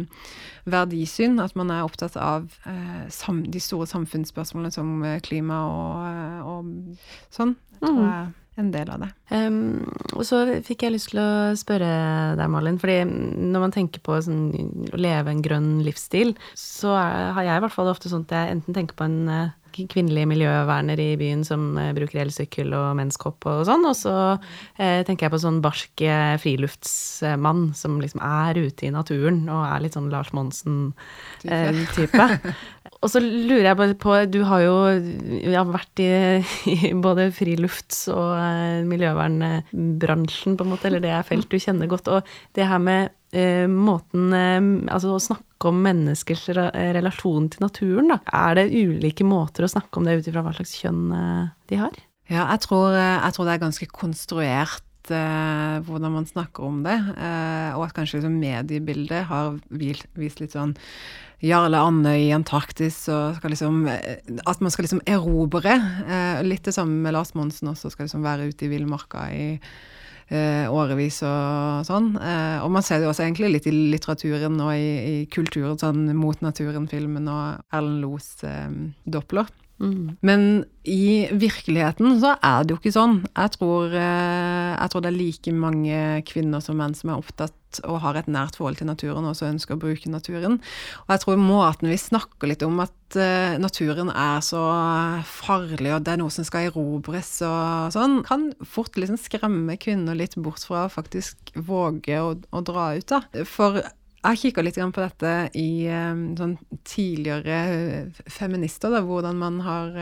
verdisyn, 0.70 1.38
at 1.42 1.56
man 1.58 1.72
er 1.74 1.86
opptatt 1.86 2.18
av 2.20 2.50
de 2.60 3.62
store 3.62 3.88
samfunnsspørsmålene 3.90 4.74
som 4.74 5.00
klima 5.24 5.62
og, 5.70 6.50
og 6.50 7.32
sånn. 7.32 7.56
Jeg 7.78 7.86
tror 7.86 7.96
mm. 7.96 8.10
er 8.10 8.60
en 8.60 8.70
del 8.74 8.90
av 8.92 9.04
det. 9.04 9.08
Um, 9.32 9.86
og 10.12 10.24
så 10.28 10.42
fikk 10.66 10.84
jeg 10.84 10.94
lyst 10.94 11.12
til 11.12 11.22
å 11.22 11.30
spørre 11.58 11.90
deg, 12.38 12.50
Malin, 12.52 12.78
fordi 12.82 12.98
når 13.06 13.64
man 13.64 13.74
tenker 13.74 14.02
på 14.04 14.18
sånn, 14.24 14.50
å 14.92 15.00
leve 15.00 15.32
en 15.32 15.42
grønn 15.44 15.70
livsstil, 15.86 16.34
så 16.58 16.92
er, 16.98 17.30
har 17.38 17.48
jeg 17.48 17.62
i 17.62 17.64
hvert 17.64 17.76
fall 17.76 17.90
ofte 17.92 18.12
sånn 18.12 18.26
at 18.28 18.36
jeg 18.36 18.56
enten 18.56 18.76
tenker 18.76 18.98
på 18.98 19.08
en 19.08 19.22
uh, 19.70 19.86
kvinnelig 19.90 20.26
miljøverner 20.30 21.00
i 21.00 21.16
byen 21.20 21.44
som 21.46 21.76
uh, 21.78 21.90
bruker 21.96 22.22
elsykkel 22.24 22.74
og 22.76 22.96
menskopp 22.98 23.46
og 23.50 23.64
sånn, 23.68 23.86
og 23.88 23.96
så 23.96 24.14
eh, 24.78 25.00
tenker 25.06 25.26
jeg 25.26 25.34
på 25.34 25.42
sånn 25.42 25.60
barsk 25.64 26.02
friluftsmann 26.42 27.70
som 27.76 28.00
liksom 28.02 28.20
er 28.24 28.60
ute 28.60 28.86
i 28.88 28.92
naturen 28.94 29.44
og 29.48 29.64
er 29.66 29.84
litt 29.84 29.96
sånn 29.96 30.10
Lars 30.12 30.32
Monsen-type. 30.36 32.28
Og 33.00 33.08
så 33.08 33.20
lurer 33.22 33.64
jeg 33.70 33.96
på, 34.00 34.14
Du 34.28 34.42
har 34.44 34.60
jo 34.60 34.74
ja, 35.48 35.62
vært 35.64 36.02
i, 36.04 36.10
i, 36.74 36.90
både 36.92 37.30
frilufts- 37.32 38.08
og 38.12 38.34
eh, 38.36 38.82
miljøvernbransjen, 38.88 40.58
på 40.58 40.66
en 40.66 40.74
måte, 40.74 40.90
eller 40.90 41.04
det 41.04 41.14
er 41.16 41.24
felt 41.26 41.48
du 41.48 41.56
kjenner 41.60 41.88
godt. 41.90 42.10
Og 42.12 42.28
det 42.56 42.68
her 42.68 42.82
med 42.82 43.14
eh, 43.32 43.64
måten 43.70 44.34
eh, 44.36 44.60
Altså 44.92 45.14
å 45.14 45.22
snakke 45.22 45.70
om 45.70 45.80
menneskers 45.84 46.46
relasjon 46.52 47.48
til 47.52 47.64
naturen, 47.64 48.12
da. 48.12 48.20
Er 48.36 48.60
det 48.60 48.70
ulike 48.72 49.24
måter 49.28 49.64
å 49.64 49.72
snakke 49.72 50.00
om 50.00 50.06
det 50.08 50.20
ut 50.20 50.30
ifra 50.30 50.44
hva 50.44 50.54
slags 50.56 50.76
kjønn 50.80 51.10
de 51.68 51.80
har? 51.80 51.98
Ja, 52.30 52.46
jeg 52.52 52.62
tror, 52.64 52.94
jeg 52.94 53.34
tror 53.34 53.48
det 53.48 53.56
er 53.56 53.64
ganske 53.64 53.88
konstruert 53.92 54.86
uh, 55.12 55.80
hvordan 55.86 56.14
man 56.14 56.28
snakker 56.28 56.64
om 56.64 56.80
det. 56.86 56.96
Uh, 57.16 57.76
og 57.76 57.88
at 57.88 57.96
kanskje 57.96 58.20
liksom, 58.20 58.38
mediebildet 58.40 59.26
har 59.30 59.58
vist 59.68 60.40
litt 60.42 60.56
sånn 60.56 60.76
Jarle 61.44 61.78
Andøy 61.80 62.26
i 62.26 62.34
Antarktis 62.36 62.98
og 63.08 63.38
skal 63.38 63.54
liksom 63.54 63.86
eh, 63.88 64.18
At 64.48 64.60
man 64.60 64.72
skal 64.72 64.84
liksom 64.86 65.00
erobre. 65.08 65.76
Uh, 66.04 66.42
litt 66.44 66.66
det 66.68 66.76
samme 66.76 67.00
med 67.04 67.16
Lars 67.16 67.32
Monsen 67.38 67.72
også, 67.72 67.92
skal 67.94 68.08
liksom 68.08 68.26
være 68.26 68.50
ute 68.50 68.66
i 68.66 68.74
villmarka 68.74 69.30
i 69.32 69.46
årevis 70.30 71.16
og 71.26 71.80
sånn. 71.82 72.12
og 72.14 72.68
man 72.70 72.84
ser 72.86 73.00
det 73.02 73.08
også 73.10 73.24
egentlig 73.24 73.48
litt 73.50 73.64
i 73.66 73.72
litteraturen 73.74 74.60
og 74.62 74.68
i, 74.78 74.92
i 75.02 75.14
kulturen, 75.26 75.74
sånn 75.74 76.04
Mot 76.14 76.38
naturen-filmen 76.38 77.26
og 77.26 77.74
Erlend 77.74 78.04
Loes 78.04 78.28
Doppler. 79.10 79.50
Men 79.80 80.64
i 80.84 81.28
virkeligheten 81.32 82.18
så 82.20 82.34
er 82.44 82.64
det 82.64 82.74
jo 82.74 82.80
ikke 82.80 82.92
sånn. 82.92 83.22
Jeg 83.32 83.54
tror, 83.56 83.94
eh, 83.96 84.74
jeg 84.76 84.92
tror, 84.92 85.04
det 85.04 85.10
er 85.10 85.16
like 85.16 85.54
mange 85.56 86.02
kvinner 86.28 86.60
som 86.64 86.76
menn 86.80 86.96
som 86.96 87.12
er 87.12 87.20
opptatt 87.20 87.56
og 87.86 88.00
har 88.02 88.18
et 88.18 88.28
nært 88.28 88.56
forhold 88.58 88.80
til 88.80 88.88
naturen 88.90 89.24
og 89.24 89.32
også 89.32 89.46
ønsker 89.46 89.76
å 89.76 89.80
bruke 89.80 90.10
naturen. 90.10 90.58
Og 91.04 91.12
jeg 91.14 91.22
tror 91.22 91.40
måten 91.40 91.90
vi 91.90 91.98
snakker 92.00 92.50
litt 92.50 92.64
om 92.66 92.80
at 92.82 93.16
uh, 93.16 93.54
naturen 93.62 94.10
er 94.10 94.42
så 94.42 94.64
farlig 95.28 95.94
og 95.94 96.02
det 96.04 96.16
er 96.16 96.20
noe 96.22 96.34
som 96.34 96.46
skal 96.48 96.66
erobres 96.70 97.36
og 97.46 97.94
sånn, 97.94 98.20
kan 98.26 98.50
fort 98.66 98.98
liksom 98.98 99.20
skremme 99.22 99.78
kvinner 99.80 100.18
litt 100.18 100.34
bort 100.40 100.66
fra 100.66 100.88
å 100.88 100.92
faktisk 100.92 101.54
våge 101.54 102.18
å, 102.18 102.34
å 102.50 102.64
dra 102.66 102.90
ut, 102.98 103.06
da. 103.12 103.22
For 103.46 103.80
jeg 104.20 104.40
kikka 104.42 104.64
litt 104.64 104.78
på 104.80 105.00
dette 105.00 105.34
i 105.56 105.86
sånn 106.38 106.56
tidligere 106.84 108.10
feminister, 108.28 108.92
da, 108.92 109.00
hvordan 109.04 109.38
man 109.40 109.60
har, 109.64 109.94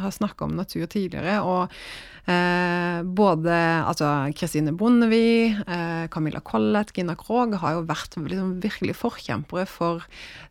har 0.00 0.12
snakka 0.12 0.44
om 0.48 0.58
natur 0.58 0.84
tidligere. 0.90 1.40
og 1.40 1.72
Eh, 2.24 3.02
både 3.04 3.52
altså 3.84 4.06
Kristine 4.32 4.72
Bondevie, 4.72 5.50
eh, 5.68 6.06
Camilla 6.08 6.40
Collett, 6.40 6.94
Gina 6.96 7.12
Krog 7.20 7.52
har 7.60 7.74
jo 7.76 7.82
vært 7.84 8.16
liksom, 8.16 8.54
virkelig 8.64 8.94
forkjempere 8.96 9.66
for 9.68 10.06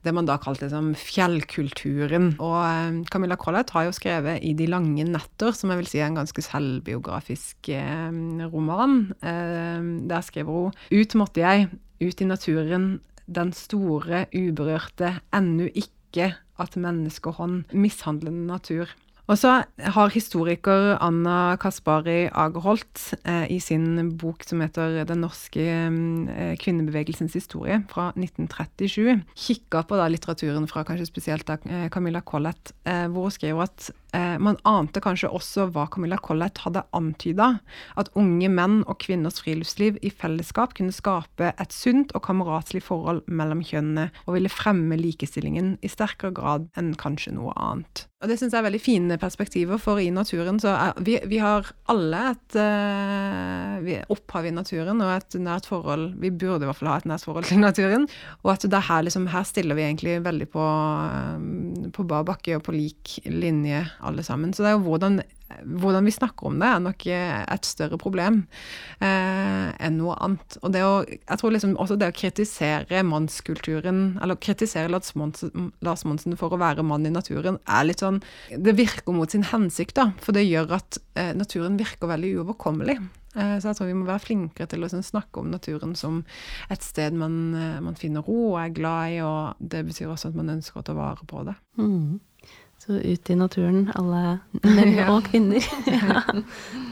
det 0.06 0.14
man 0.14 0.30
da 0.30 0.38
kalte 0.38 0.68
liksom, 0.68 0.92
fjellkulturen. 0.94 2.36
Og 2.38 2.60
eh, 2.62 3.00
Camilla 3.10 3.40
Collett 3.42 3.74
har 3.74 3.88
jo 3.88 3.96
skrevet 3.96 4.46
i 4.46 4.54
De 4.54 4.70
lange 4.70 5.08
netter, 5.08 5.56
som 5.58 5.74
jeg 5.74 5.82
vil 5.82 5.90
si 5.90 6.02
er 6.02 6.12
en 6.12 6.22
ganske 6.22 6.46
selvbiografisk 6.46 7.74
eh, 7.74 8.46
roman. 8.54 9.00
Eh, 9.26 9.90
der 10.14 10.30
skriver 10.30 10.54
hun 10.54 10.78
Ut 10.94 11.18
måtte 11.18 11.42
jeg, 11.42 11.72
ut 12.02 12.22
i 12.22 12.30
naturen, 12.30 13.02
den 13.28 13.54
store, 13.56 14.26
uberørte, 14.36 15.18
ennå 15.34 15.70
ikke 15.74 16.34
at 16.62 16.78
menneskehånd 16.78 17.64
mishandlende 17.74 18.48
natur. 18.48 18.92
Og 19.32 19.38
så 19.40 19.62
har 19.96 20.12
historiker 20.12 20.98
Anna 21.00 21.56
Kaspari 21.56 22.28
Agerholt 22.28 23.14
eh, 23.24 23.46
i 23.56 23.60
sin 23.64 24.12
bok 24.20 24.44
som 24.44 24.60
heter 24.60 25.06
'Den 25.08 25.24
norske 25.24 25.64
eh, 25.64 26.58
kvinnebevegelsens 26.60 27.34
historie' 27.34 27.86
fra 27.88 28.12
1937 28.20 29.24
kikka 29.36 29.86
på 29.88 29.96
da 29.96 30.10
litteraturen 30.12 30.68
fra 30.68 30.84
kanskje 30.84 31.08
spesielt 31.08 31.48
da, 31.48 31.56
eh, 31.66 31.88
Camilla 31.90 32.20
Collett, 32.20 32.74
eh, 32.86 33.08
hvor 33.08 33.24
hun 33.24 33.32
skriver 33.32 33.64
at 33.64 33.92
man 34.14 34.60
ante 34.70 35.02
kanskje 35.02 35.32
også 35.34 35.68
hva 35.74 35.88
Camilla 35.90 36.20
Collett 36.22 36.62
hadde 36.62 36.84
antyda, 36.94 37.48
at 37.98 38.12
unge 38.20 38.50
menn 38.52 38.82
og 38.86 39.00
kvinners 39.02 39.42
friluftsliv 39.42 39.98
i 40.06 40.12
fellesskap 40.14 40.76
kunne 40.78 40.94
skape 40.94 41.50
et 41.52 41.74
sunt 41.74 42.14
og 42.14 42.26
kameratslig 42.28 42.84
forhold 42.86 43.24
mellom 43.26 43.64
kjønnene, 43.66 44.10
og 44.28 44.38
ville 44.38 44.54
fremme 44.54 45.00
likestillingen 45.00 45.78
i 45.82 45.92
sterkere 45.92 46.34
grad 46.38 46.70
enn 46.78 46.94
kanskje 47.00 47.34
noe 47.38 47.56
annet. 47.58 48.08
Og 48.24 48.30
det 48.32 48.38
syns 48.40 48.54
jeg 48.56 48.62
er 48.62 48.70
veldig 48.70 48.80
fine 48.80 49.16
perspektiver, 49.20 49.80
for 49.84 50.00
i 50.00 50.08
naturen 50.16 50.56
så 50.64 50.72
er 50.72 51.00
vi, 51.04 51.18
vi 51.28 51.42
har 51.44 51.68
alle 51.92 52.22
et 52.30 52.56
uh, 52.56 54.06
opphav 54.16 54.48
i 54.48 54.54
naturen 54.56 55.04
og 55.04 55.12
et 55.12 55.36
nært 55.44 55.68
forhold 55.68 56.14
Vi 56.22 56.32
burde 56.32 56.64
i 56.64 56.70
hvert 56.70 56.80
fall 56.80 56.92
ha 56.94 57.02
et 57.02 57.10
nært 57.10 57.26
forhold 57.28 57.50
til 57.50 57.60
naturen. 57.60 58.08
Og 58.46 58.54
at 58.54 58.64
det 58.72 58.84
her, 58.88 59.04
liksom, 59.04 59.28
her 59.34 59.44
stiller 59.48 59.76
vi 59.76 59.84
egentlig 59.90 60.16
veldig 60.24 60.48
på, 60.56 60.64
um, 60.64 61.92
på 61.92 62.08
bar 62.08 62.24
bakke 62.30 62.56
og 62.56 62.64
på 62.64 62.78
lik 62.78 63.18
linje, 63.28 63.84
alle 64.04 64.26
sammen. 64.26 64.54
Så 64.54 64.66
det 64.66 64.74
er 64.74 64.78
jo 64.78 64.86
hvordan 64.88 65.22
hvordan 65.62 66.06
vi 66.08 66.12
snakker 66.12 66.48
om 66.50 66.60
det, 66.60 66.68
er 66.68 66.82
nok 66.82 67.06
et 67.14 67.68
større 67.68 67.98
problem 68.02 68.40
eh, 69.04 69.70
enn 69.86 70.00
noe 70.00 70.16
annet. 70.24 70.58
Og 70.62 70.74
det 70.74 70.84
å, 70.86 70.94
jeg 71.06 71.40
tror 71.40 71.54
liksom 71.54 71.76
også 71.82 71.98
det 72.02 72.10
å 72.10 72.16
kritisere 72.16 73.04
mannskulturen, 73.08 74.18
eller 74.24 74.40
kritisere 74.42 74.92
Lars 74.92 75.14
Monsen, 75.20 75.72
Lars 75.86 76.06
Monsen 76.10 76.38
for 76.40 76.56
å 76.56 76.62
være 76.62 76.86
mann 76.88 77.06
i 77.06 77.14
naturen, 77.14 77.60
er 77.70 77.86
litt 77.86 78.04
sånn 78.04 78.22
Det 78.50 78.76
virker 78.78 79.16
mot 79.16 79.32
sin 79.32 79.46
hensikt, 79.52 79.98
da. 80.00 80.12
For 80.24 80.36
det 80.36 80.48
gjør 80.48 80.78
at 80.80 81.00
eh, 81.20 81.34
naturen 81.38 81.78
virker 81.78 82.10
veldig 82.10 82.38
uoverkommelig. 82.40 82.98
Eh, 83.36 83.56
så 83.60 83.72
jeg 83.72 83.80
tror 83.80 83.90
vi 83.90 83.98
må 83.98 84.08
være 84.10 84.26
flinkere 84.28 84.70
til 84.70 84.86
å 84.86 84.92
sånn, 84.92 85.06
snakke 85.06 85.42
om 85.42 85.50
naturen 85.54 85.96
som 85.98 86.22
et 86.74 86.86
sted 86.86 87.16
man, 87.18 87.38
eh, 87.58 87.80
man, 87.84 87.98
finner 88.00 88.26
ro 88.26 88.54
og 88.54 88.60
er 88.62 88.76
glad 88.76 89.16
i, 89.16 89.24
og 89.26 89.64
det 89.74 89.86
betyr 89.88 90.12
også 90.14 90.32
at 90.32 90.38
man 90.38 90.54
ønsker 90.58 90.82
å 90.82 90.86
ta 90.86 90.96
vare 90.98 91.26
på 91.30 91.46
det. 91.48 91.58
Mm. 91.82 92.22
Så 92.84 92.98
ut 93.00 93.30
i 93.30 93.36
naturen, 93.40 93.86
alle 93.96 94.40
menn 94.76 94.98
og 95.08 95.30
kvinner. 95.30 95.64
ja. 95.88 96.20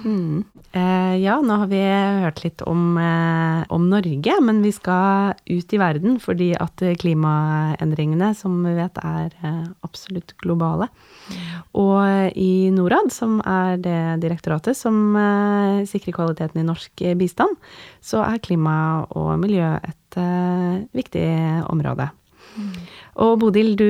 Mm. 0.05 0.45
Eh, 0.71 1.15
ja. 1.19 1.33
nå 1.43 1.57
har 1.59 1.67
vi 1.67 1.81
hørt 2.23 2.39
litt 2.45 2.63
om, 2.63 2.95
eh, 2.95 3.65
om, 3.67 3.89
Norge, 3.91 4.37
men 4.39 4.61
vi 4.63 4.71
skal 4.71 5.33
ut 5.51 5.75
i 5.75 5.79
verden 5.81 6.15
fordi 6.23 6.53
at 6.55 6.79
klimaendringene, 7.01 8.31
som 8.39 8.55
vi 8.63 8.71
vet, 8.77 9.01
er 9.03 9.35
eh, 9.43 9.65
absolutt 9.83 10.31
globale. 10.39 10.87
Og 11.75 12.39
i 12.39 12.71
Norad, 12.71 13.11
som 13.11 13.41
er 13.43 13.75
det 13.83 13.99
direktoratet 14.23 14.79
som 14.79 15.11
eh, 15.19 15.83
sikrer 15.91 16.15
kvaliteten 16.15 16.63
i 16.63 16.67
norsk 16.71 17.03
bistand, 17.19 17.59
så 17.99 18.23
er 18.29 18.39
klima 18.39 18.77
og 19.11 19.35
miljø 19.43 19.75
et 19.75 20.19
eh, 20.23 20.87
viktig 20.95 21.27
område. 21.67 22.13
Mm. 22.55 22.71
Og 23.19 23.33
Bodil, 23.41 23.73
du 23.75 23.83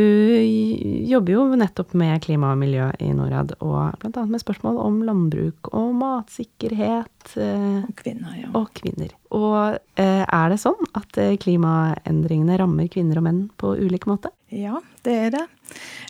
jobber 1.06 1.36
jo 1.36 1.44
nettopp 1.60 1.94
med 1.98 2.24
klima 2.24 2.56
og 2.56 2.62
miljø 2.62 2.88
i 3.04 3.12
Norad, 3.14 3.54
og 3.62 4.00
bl.a. 4.02 4.24
med 4.26 4.42
spørsmål 4.42 4.80
om 4.82 4.98
landbruk 5.06 5.70
og 5.78 5.92
matsikkerhet. 6.00 7.36
Eh, 7.38 7.84
og 7.86 7.94
kvinner, 8.00 8.34
ja. 8.40 8.50
Og 8.58 8.72
kvinner. 8.78 9.14
Og 9.38 9.78
eh, 10.02 10.24
er 10.26 10.50
det 10.50 10.58
sånn 10.64 10.90
at 10.98 11.22
eh, 11.22 11.36
klimaendringene 11.42 12.58
rammer 12.64 12.90
kvinner 12.92 13.22
og 13.22 13.28
menn 13.28 13.44
på 13.62 13.76
ulik 13.78 14.10
måte? 14.10 14.34
Ja, 14.50 14.82
det 15.06 15.18
er 15.28 15.36
det. 15.38 15.46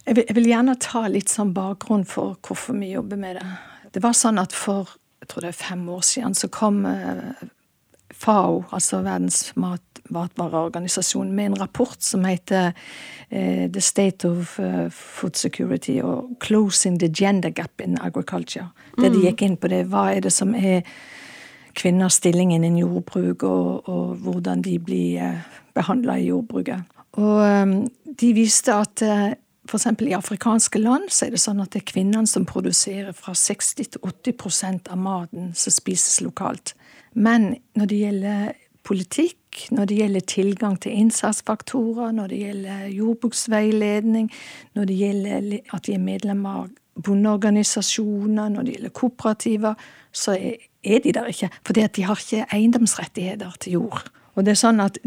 Jeg 0.05 0.15
vil, 0.15 0.25
jeg 0.29 0.39
vil 0.39 0.49
gjerne 0.53 0.79
ta 0.81 1.03
litt 1.11 1.33
sånn 1.33 1.51
bakgrunn 1.57 2.07
for 2.07 2.39
hvorfor 2.47 2.79
vi 2.79 2.93
jobber 2.95 3.19
med 3.19 3.41
det. 3.41 3.51
Det 3.91 4.05
var 4.05 4.15
sånn 4.15 4.39
at 4.39 4.55
for 4.55 4.95
jeg 5.21 5.29
tror 5.29 5.43
det 5.43 5.51
er 5.51 5.59
fem 5.59 5.83
år 5.91 6.01
siden 6.07 6.33
så 6.33 6.47
kom 6.49 6.79
FAO, 8.17 8.63
altså 8.73 9.03
Verdens 9.05 9.51
mat 9.59 9.83
matvareorganisasjon 10.11 11.31
med 11.35 11.51
en 11.51 11.59
rapport 11.61 11.97
som 12.03 12.25
heter 12.25 12.71
uh, 12.71 13.65
The 13.71 13.81
State 13.81 14.27
of 14.27 14.57
uh, 14.59 14.89
Food 14.89 15.35
Security 15.39 15.99
og 16.03 16.35
Closing 16.43 16.99
the 16.99 17.09
Gender 17.09 17.49
Gap 17.49 17.81
in 17.81 17.97
Agriculture. 18.01 18.69
Det 18.97 19.11
de 19.11 19.17
mm. 19.17 19.25
gikk 19.25 19.45
inn 19.47 19.57
på 19.57 19.71
det, 19.71 19.85
hva 19.91 20.09
er 20.15 20.25
det 20.25 20.33
som 20.35 20.55
er 20.55 20.81
kvinners 21.75 22.19
stilling 22.19 22.51
innen 22.53 22.77
jordbruk, 22.77 23.43
og, 23.43 23.89
og 23.89 24.15
hvordan 24.25 24.63
de 24.65 24.75
blir 24.79 25.21
uh, 25.23 25.61
behandla 25.75 26.19
i 26.19 26.27
jordbruket. 26.31 26.83
Og 27.19 27.87
de 28.19 28.27
viste 28.31 28.71
at 28.71 29.01
F.eks. 29.71 29.85
i 30.01 30.13
afrikanske 30.15 30.79
land 30.79 31.09
så 31.13 31.27
er 31.27 31.35
det 31.35 31.41
sånn 31.43 31.61
at 31.63 31.71
det 31.73 31.81
er 31.81 31.91
kvinnene 31.91 32.27
som 32.27 32.47
produserer 32.47 33.13
fra 33.15 33.33
60 33.37 33.91
til 33.93 34.01
80% 34.07 34.89
av 34.91 34.99
maten 34.99 35.51
som 35.57 35.75
spises 35.75 36.21
lokalt. 36.23 36.73
Men 37.13 37.53
når 37.77 37.91
det 37.91 37.99
gjelder 38.01 38.41
politikk, 38.87 39.37
når 39.71 39.89
det 39.89 39.97
gjelder 39.97 40.27
tilgang 40.27 40.77
til 40.81 40.95
innsatsfaktorer, 40.95 42.11
når 42.15 42.31
det 42.31 42.41
gjelder 42.41 42.85
jordbruksveiledning, 42.95 44.29
når 44.75 44.89
det 44.89 44.99
gjelder 44.99 45.49
at 45.75 45.87
de 45.87 45.95
er 45.95 46.03
medlemmer 46.03 46.63
av 46.63 46.69
bondeorganisasjoner, 47.01 48.51
når 48.51 48.67
det 48.67 48.75
gjelder 48.75 48.93
kooperativer, 48.95 49.87
så 50.11 50.35
er 50.35 51.03
de 51.03 51.13
der 51.15 51.31
ikke. 51.31 51.49
Fordi 51.67 51.87
de 51.95 52.05
har 52.07 52.19
ikke 52.19 52.47
eiendomsrettigheter 52.51 53.57
til 53.59 53.79
jord. 53.79 54.11
Og 54.35 54.45
det 54.45 54.55
er 54.55 54.61
sånn 54.61 54.83
at, 54.83 54.99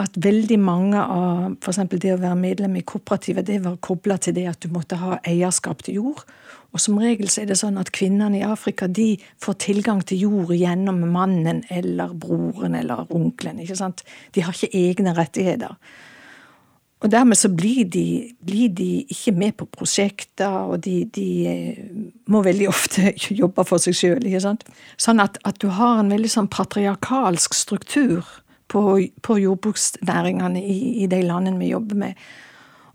at 0.00 0.16
veldig 0.16 0.58
mange 0.60 1.00
av 1.00 1.56
f.eks. 1.60 1.82
det 1.96 2.14
å 2.14 2.20
være 2.20 2.38
medlem 2.40 2.76
i 2.80 2.84
kooperativet, 2.86 3.46
det 3.46 3.60
var 3.64 3.80
kobla 3.84 4.16
til 4.20 4.36
det 4.36 4.46
at 4.52 4.60
du 4.62 4.72
måtte 4.72 5.00
ha 5.00 5.18
eierskap 5.28 5.84
til 5.86 6.00
jord. 6.00 6.24
Og 6.70 6.82
som 6.82 6.98
regel 7.02 7.30
så 7.30 7.42
er 7.42 7.50
det 7.50 7.58
sånn 7.58 7.80
at 7.80 7.90
kvinnene 7.94 8.38
i 8.38 8.46
Afrika 8.46 8.86
de 8.86 9.16
får 9.42 9.58
tilgang 9.64 10.04
til 10.06 10.22
jord 10.26 10.52
gjennom 10.54 11.02
mannen 11.10 11.64
eller 11.70 12.14
broren 12.14 12.76
eller 12.78 13.10
onkelen. 13.10 13.58
ikke 13.58 13.78
sant? 13.78 14.04
De 14.34 14.44
har 14.46 14.54
ikke 14.54 14.78
egne 14.78 15.14
rettigheter. 15.16 15.74
Og 17.00 17.08
dermed 17.08 17.38
så 17.40 17.48
blir 17.48 17.86
de, 17.88 18.34
blir 18.44 18.68
de 18.76 19.06
ikke 19.08 19.32
med 19.32 19.56
på 19.56 19.66
prosjekter, 19.72 20.68
og 20.68 20.82
de, 20.84 21.06
de 21.08 21.28
eh, 21.48 21.78
må 22.28 22.42
veldig 22.44 22.68
ofte 22.68 23.14
jobbe 23.42 23.64
for 23.64 23.80
seg 23.80 23.96
sjøl. 23.96 24.28
Sånn 25.00 25.24
at, 25.24 25.40
at, 25.48 25.58
du 25.64 25.72
har 25.72 26.02
en 26.02 26.12
veldig 26.12 26.30
sånn 26.30 26.50
patriarkalsk 26.52 27.56
struktur 27.56 28.28
på, 28.70 28.84
på 29.24 29.38
jordbruksnæringene 29.40 30.60
i, 30.60 30.78
i 31.02 31.08
de 31.10 31.22
landene 31.24 31.58
vi 31.62 31.72
jobber 31.72 32.04
med. 32.04 32.30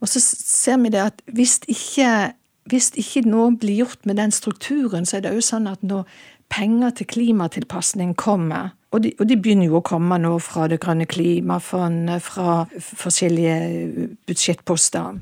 Og 0.06 0.12
så 0.12 0.22
ser 0.22 0.78
vi 0.84 0.94
det 0.94 1.02
at 1.02 1.26
hvis 1.34 1.58
ikke 1.66 2.36
hvis 2.70 2.92
ikke 2.98 3.26
noe 3.30 3.52
blir 3.60 3.84
gjort 3.84 4.08
med 4.10 4.18
den 4.18 4.34
strukturen, 4.34 5.06
så 5.06 5.20
er 5.20 5.26
det 5.26 5.36
òg 5.36 5.44
sånn 5.46 5.70
at 5.70 5.84
når 5.86 6.08
penger 6.50 6.98
til 6.98 7.10
klimatilpasning 7.10 8.16
kommer, 8.18 8.74
og 8.96 9.04
de, 9.04 9.12
og 9.20 9.28
de, 9.28 9.36
begynner 9.36 9.68
jo 9.68 9.80
å 9.82 9.84
komme 9.84 10.16
nå 10.22 10.38
fra 10.40 10.70
Det 10.72 10.78
grønne 10.80 11.04
klimafondet, 11.10 12.24
fra 12.24 12.62
forskjellige 12.80 14.06
budsjettposter 14.24 15.18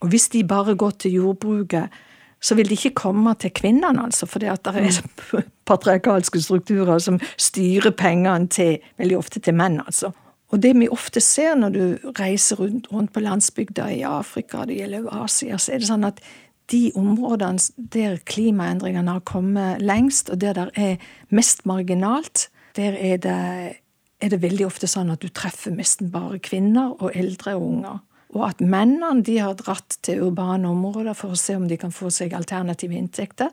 Og 0.00 0.06
hvis 0.08 0.30
de 0.32 0.40
bare 0.48 0.72
går 0.74 0.94
til 1.02 1.18
jordbruket, 1.18 1.98
så 2.40 2.56
vil 2.56 2.70
de 2.70 2.78
ikke 2.78 2.94
komme 2.96 3.34
til 3.36 3.52
kvinnene, 3.52 4.06
altså, 4.06 4.24
for 4.26 4.40
det 4.40 4.48
er 4.48 4.80
mm. 4.80 5.42
patriarkalske 5.68 6.40
strukturer 6.40 6.98
som 6.98 7.20
styrer 7.36 7.92
pengene 7.92 8.48
til, 8.48 8.78
veldig 8.96 9.18
ofte 9.18 9.42
til 9.44 9.58
menn, 9.60 9.82
altså. 9.84 10.14
Og 10.50 10.62
det 10.62 10.72
vi 10.78 10.88
ofte 10.90 11.20
ser 11.22 11.54
når 11.60 11.74
du 11.74 11.82
reiser 12.18 12.58
rundt, 12.58 12.88
rundt 12.90 13.12
på 13.12 13.20
landsbygda 13.22 13.90
i 13.94 14.00
Afrika, 14.08 14.64
det 14.66 14.80
gjelder 14.80 15.12
Asia, 15.20 15.58
så 15.58 15.74
er 15.74 15.82
det 15.82 15.90
sånn 15.90 16.08
at 16.08 16.24
de 16.70 16.90
områdene 16.98 17.86
der 17.92 18.18
klimaendringene 18.26 19.16
har 19.18 19.24
kommet 19.26 19.82
lengst, 19.82 20.30
og 20.30 20.40
der 20.40 20.56
det 20.58 20.68
er 20.76 20.96
mest 21.28 21.66
marginalt, 21.66 22.48
der 22.76 22.94
er 22.94 23.16
det, 23.16 23.76
er 24.20 24.28
det 24.28 24.42
veldig 24.42 24.66
ofte 24.66 24.86
sånn 24.90 25.10
at 25.10 25.22
du 25.22 25.28
treffer 25.28 25.74
nesten 25.74 26.12
bare 26.14 26.38
kvinner 26.38 26.94
og 27.00 27.10
eldre 27.14 27.56
og 27.58 27.66
unger. 27.66 27.98
Og 28.30 28.46
at 28.46 28.60
mennene 28.62 29.24
de 29.26 29.40
har 29.42 29.56
dratt 29.58 29.98
til 30.06 30.22
urbane 30.28 30.68
områder 30.70 31.16
for 31.18 31.34
å 31.34 31.38
se 31.38 31.56
om 31.58 31.66
de 31.68 31.78
kan 31.80 31.90
få 31.94 32.12
seg 32.14 32.36
alternative 32.36 32.94
inntekter. 32.94 33.50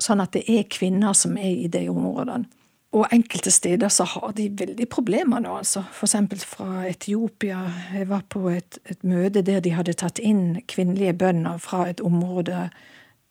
Sånn 0.00 0.22
at 0.24 0.32
det 0.32 0.46
er 0.48 0.70
kvinner 0.72 1.12
som 1.16 1.36
er 1.36 1.66
i 1.66 1.68
de 1.72 1.84
områdene. 1.92 2.48
Og 2.92 3.06
enkelte 3.12 3.50
steder 3.50 3.88
så 3.88 4.04
har 4.04 4.34
de 4.36 4.50
veldig 4.58 4.84
problemer 4.92 5.40
nå, 5.40 5.54
altså. 5.62 5.80
Eksempel 6.04 6.42
fra 6.44 6.84
Etiopia. 6.90 7.62
Jeg 7.94 8.08
var 8.10 8.26
på 8.28 8.50
et, 8.52 8.78
et 8.84 9.04
møte 9.04 9.40
der 9.42 9.62
de 9.64 9.72
hadde 9.72 9.94
tatt 9.96 10.20
inn 10.20 10.60
kvinnelige 10.68 11.14
bønder 11.16 11.56
fra 11.62 11.86
et 11.88 12.02
område 12.04 12.66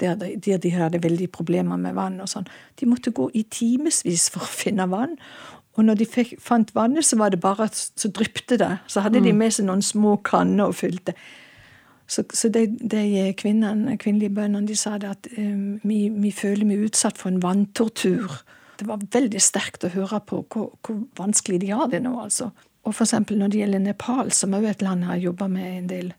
der 0.01 0.15
de, 0.17 0.33
der 0.41 0.57
de 0.57 0.71
hadde 0.73 1.03
veldig 1.03 1.29
problemer 1.29 1.77
med 1.77 1.93
vann 1.93 2.17
og 2.23 2.29
sånn. 2.31 2.47
De 2.81 2.87
måtte 2.89 3.13
gå 3.13 3.27
i 3.37 3.43
timevis 3.53 4.31
for 4.33 4.47
å 4.47 4.49
finne 4.49 4.87
vann. 4.89 5.13
Og 5.77 5.85
når 5.85 6.01
de 6.01 6.07
fikk, 6.09 6.33
fant 6.41 6.73
vannet, 6.75 7.05
så 7.05 7.19
var 7.21 7.29
det 7.31 7.39
bare 7.43 7.69
så 7.71 8.09
dryppte 8.09 8.57
det. 8.59 8.71
Så 8.91 9.05
hadde 9.05 9.21
mm. 9.21 9.27
de 9.27 9.35
med 9.43 9.53
seg 9.55 9.67
noen 9.69 9.83
små 9.85 10.17
kanner 10.25 10.71
og 10.71 10.79
fylte. 10.81 11.13
Så, 12.11 12.25
så 12.33 12.49
de, 12.51 12.65
de 12.67 13.29
kvinnen, 13.39 13.85
kvinnelige 14.01 14.33
bøndene 14.35 14.67
de 14.67 14.75
sa 14.75 14.97
det 14.99 15.13
at 15.13 15.29
um, 15.37 15.77
vi, 15.87 16.09
vi, 16.11 16.33
føler 16.35 16.65
vi 16.67 16.75
er 16.75 16.89
utsatt 16.89 17.21
for 17.21 17.31
en 17.31 17.39
vanntortur 17.43 18.41
det 18.81 18.89
var 18.89 19.03
veldig 19.13 19.41
sterkt 19.41 19.85
å 19.85 19.93
høre 19.93 20.19
på 20.25 20.41
hvor, 20.49 20.71
hvor 20.81 21.03
vanskelig 21.19 21.61
de 21.61 21.69
har 21.75 21.91
det 21.91 22.01
nå, 22.01 22.15
altså. 22.23 22.49
Og 22.81 22.97
eksempel 22.97 23.37
når 23.37 23.53
det 23.53 23.61
gjelder 23.61 23.83
Nepal, 23.83 24.31
som 24.33 24.55
er 24.57 24.65
et 24.71 24.81
land 24.81 25.05
jeg 25.05 25.11
har 25.11 25.23
jobba 25.27 25.47
med 25.51 25.69
en 25.77 25.89
del. 25.89 26.11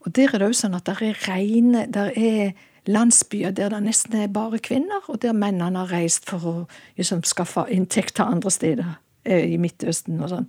Og 0.00 0.14
der 0.16 0.32
er 0.32 0.40
det 0.40 0.48
òg 0.48 0.56
sånn 0.56 0.76
at 0.78 0.88
det 0.88 0.96
er 1.04 1.18
reine 1.28 1.84
Der 1.92 2.14
er 2.16 2.54
landsbyer 2.88 3.52
der 3.52 3.68
det 3.74 3.82
nesten 3.84 4.16
er 4.16 4.32
bare 4.32 4.58
kvinner, 4.58 5.04
og 5.08 5.20
der 5.22 5.36
mennene 5.36 5.82
har 5.82 5.92
reist 5.92 6.28
for 6.30 6.46
å 6.48 6.54
liksom, 6.96 7.22
skaffe 7.28 7.66
til 7.68 8.24
andre 8.24 8.50
steder, 8.50 8.94
eh, 9.24 9.52
i 9.52 9.58
Midtøsten 9.60 10.20
og 10.20 10.30
sånn. 10.30 10.48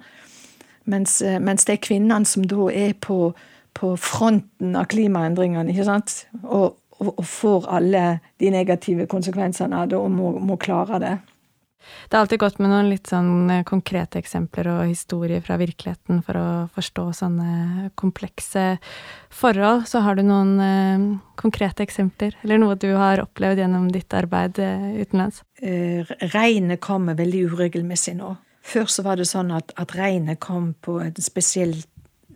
Mens, 0.85 1.21
eh, 1.21 1.39
mens 1.39 1.65
det 1.65 1.73
er 1.73 1.85
kvinnene 1.85 2.25
som 2.25 2.47
da 2.47 2.69
er 2.71 2.93
på, 2.93 3.33
på 3.73 3.97
fronten 3.97 4.75
av 4.75 4.87
klimaendringene, 4.87 5.69
ikke 5.71 5.85
sant, 5.85 6.27
og, 6.43 6.77
og, 6.99 7.13
og, 7.17 7.25
får 7.25 7.67
alle 7.69 8.19
de 8.39 8.49
negative 8.49 9.05
konsekvensene 9.07 9.75
av 9.75 9.89
det, 9.89 9.99
og 9.99 10.09
må, 10.11 10.31
må 10.39 10.57
klare 10.57 10.99
det. 10.99 11.17
Det 12.09 12.17
er 12.17 12.21
alltid 12.21 12.41
godt 12.41 12.59
med 12.61 12.71
noen 12.71 12.89
litt 12.91 13.09
sånn 13.09 13.49
eh, 13.51 13.63
konkrete 13.67 14.19
eksempler 14.21 14.69
og 14.71 14.81
historier 14.89 15.43
fra 15.45 15.57
virkeligheten 15.61 16.21
for 16.25 16.39
å 16.39 16.45
forstå 16.75 17.05
sånne 17.21 17.89
komplekse 17.99 18.65
forhold. 19.33 19.87
Så 19.89 20.03
har 20.05 20.19
du 20.19 20.23
noen 20.27 20.53
eh, 20.61 21.07
konkrete 21.41 21.85
eksempler, 21.85 22.37
eller 22.43 22.61
noe 22.61 22.77
du 22.79 22.89
har 22.99 23.23
opplevd 23.23 23.63
gjennom 23.63 23.89
ditt 23.93 24.13
arbeid 24.17 24.61
eh, 24.61 24.87
utenlands? 25.01 25.41
Eh, 25.61 26.07
regnet 26.33 26.83
kommer 26.83 27.19
veldig 27.19 27.47
uregelmessig 27.51 28.15
nå. 28.19 28.35
Før 28.61 28.89
så 28.91 29.05
var 29.05 29.17
det 29.17 29.29
sånn 29.29 29.51
at, 29.55 29.73
at 29.81 29.95
regnet 29.97 30.39
kom 30.43 30.73
på 30.85 30.99
en 31.01 31.17
spesiell 31.21 31.79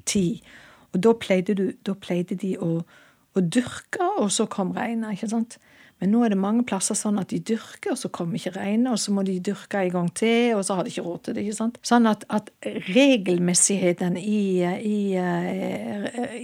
tid. 0.09 0.41
Og 0.95 1.01
da 1.03 1.13
pleide, 1.19 1.55
du, 1.57 1.65
da 1.85 1.93
pleide 1.99 2.37
de 2.39 2.55
å, 2.57 2.79
å 3.35 3.43
dyrke, 3.43 4.07
og 4.21 4.31
så 4.33 4.47
kom 4.49 4.73
regnet. 4.75 5.17
ikke 5.17 5.29
sant? 5.31 5.59
Men 6.03 6.11
nå 6.11 6.25
er 6.25 6.33
det 6.33 6.39
mange 6.39 6.65
plasser 6.67 6.97
sånn 6.99 7.21
at 7.21 7.29
de 7.31 7.37
dyrker, 7.39 7.93
og 7.93 7.99
så 7.99 8.09
kommer 8.13 8.35
ikke 8.35 8.57
regnet, 8.57 8.89
og 8.91 8.99
så 8.99 9.13
må 9.15 9.23
de 9.23 9.37
dyrke 9.39 9.79
en 9.79 9.93
gang 9.93 10.09
til, 10.19 10.51
og 10.57 10.65
så 10.67 10.75
har 10.75 10.83
de 10.83 10.91
ikke 10.91 11.05
råd 11.05 11.21
til 11.23 11.37
det. 11.37 11.45
ikke 11.45 11.59
sant? 11.61 11.77
Sånn 11.87 12.09
at, 12.11 12.25
at 12.35 12.51
regelmessigheten 12.89 14.17
i, 14.19 14.41
i, 14.75 14.97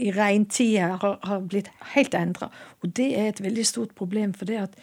i 0.08 0.14
regntida 0.16 0.94
har, 1.02 1.20
har, 1.28 1.44
blitt 1.52 1.68
helt 1.98 2.16
endra. 2.16 2.48
Og 2.80 2.96
det 2.96 3.10
er 3.20 3.28
et 3.34 3.44
veldig 3.44 3.68
stort 3.68 3.92
problem, 3.98 4.32
for 4.38 4.48
det 4.48 4.62
at 4.62 4.80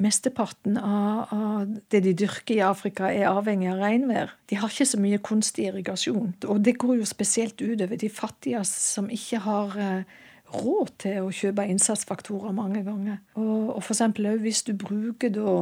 mesteparten 0.00 0.78
av, 0.80 1.34
av, 1.36 1.76
det 1.92 2.00
de 2.06 2.16
dyrker 2.22 2.56
i 2.56 2.64
Afrika, 2.64 3.10
er 3.12 3.28
avhengig 3.28 3.68
av 3.68 3.84
regnvær. 3.84 4.32
De 4.48 4.56
har 4.62 4.72
ikke 4.72 4.88
så 4.88 5.00
mye 5.02 5.20
kunstig 5.20 5.68
irrigasjon. 5.68 6.32
Og 6.48 6.64
det 6.64 6.78
går 6.80 7.02
jo 7.02 7.08
spesielt 7.08 7.60
utover 7.60 8.00
de 8.00 8.08
fattige 8.08 8.64
som 8.64 9.12
ikke 9.12 9.44
har 9.44 9.76
uh, 9.76 10.20
råd 10.54 10.90
til 11.02 11.26
å 11.26 11.34
kjøpe 11.34 11.66
innsatsfaktorer 11.70 12.54
mange 12.56 12.82
ganger. 12.86 13.20
Og, 13.34 13.76
og 13.76 13.84
eksempel 13.84 14.32
hvis 14.42 14.64
du 14.66 14.74
bruker 14.78 15.32
da 15.34 15.54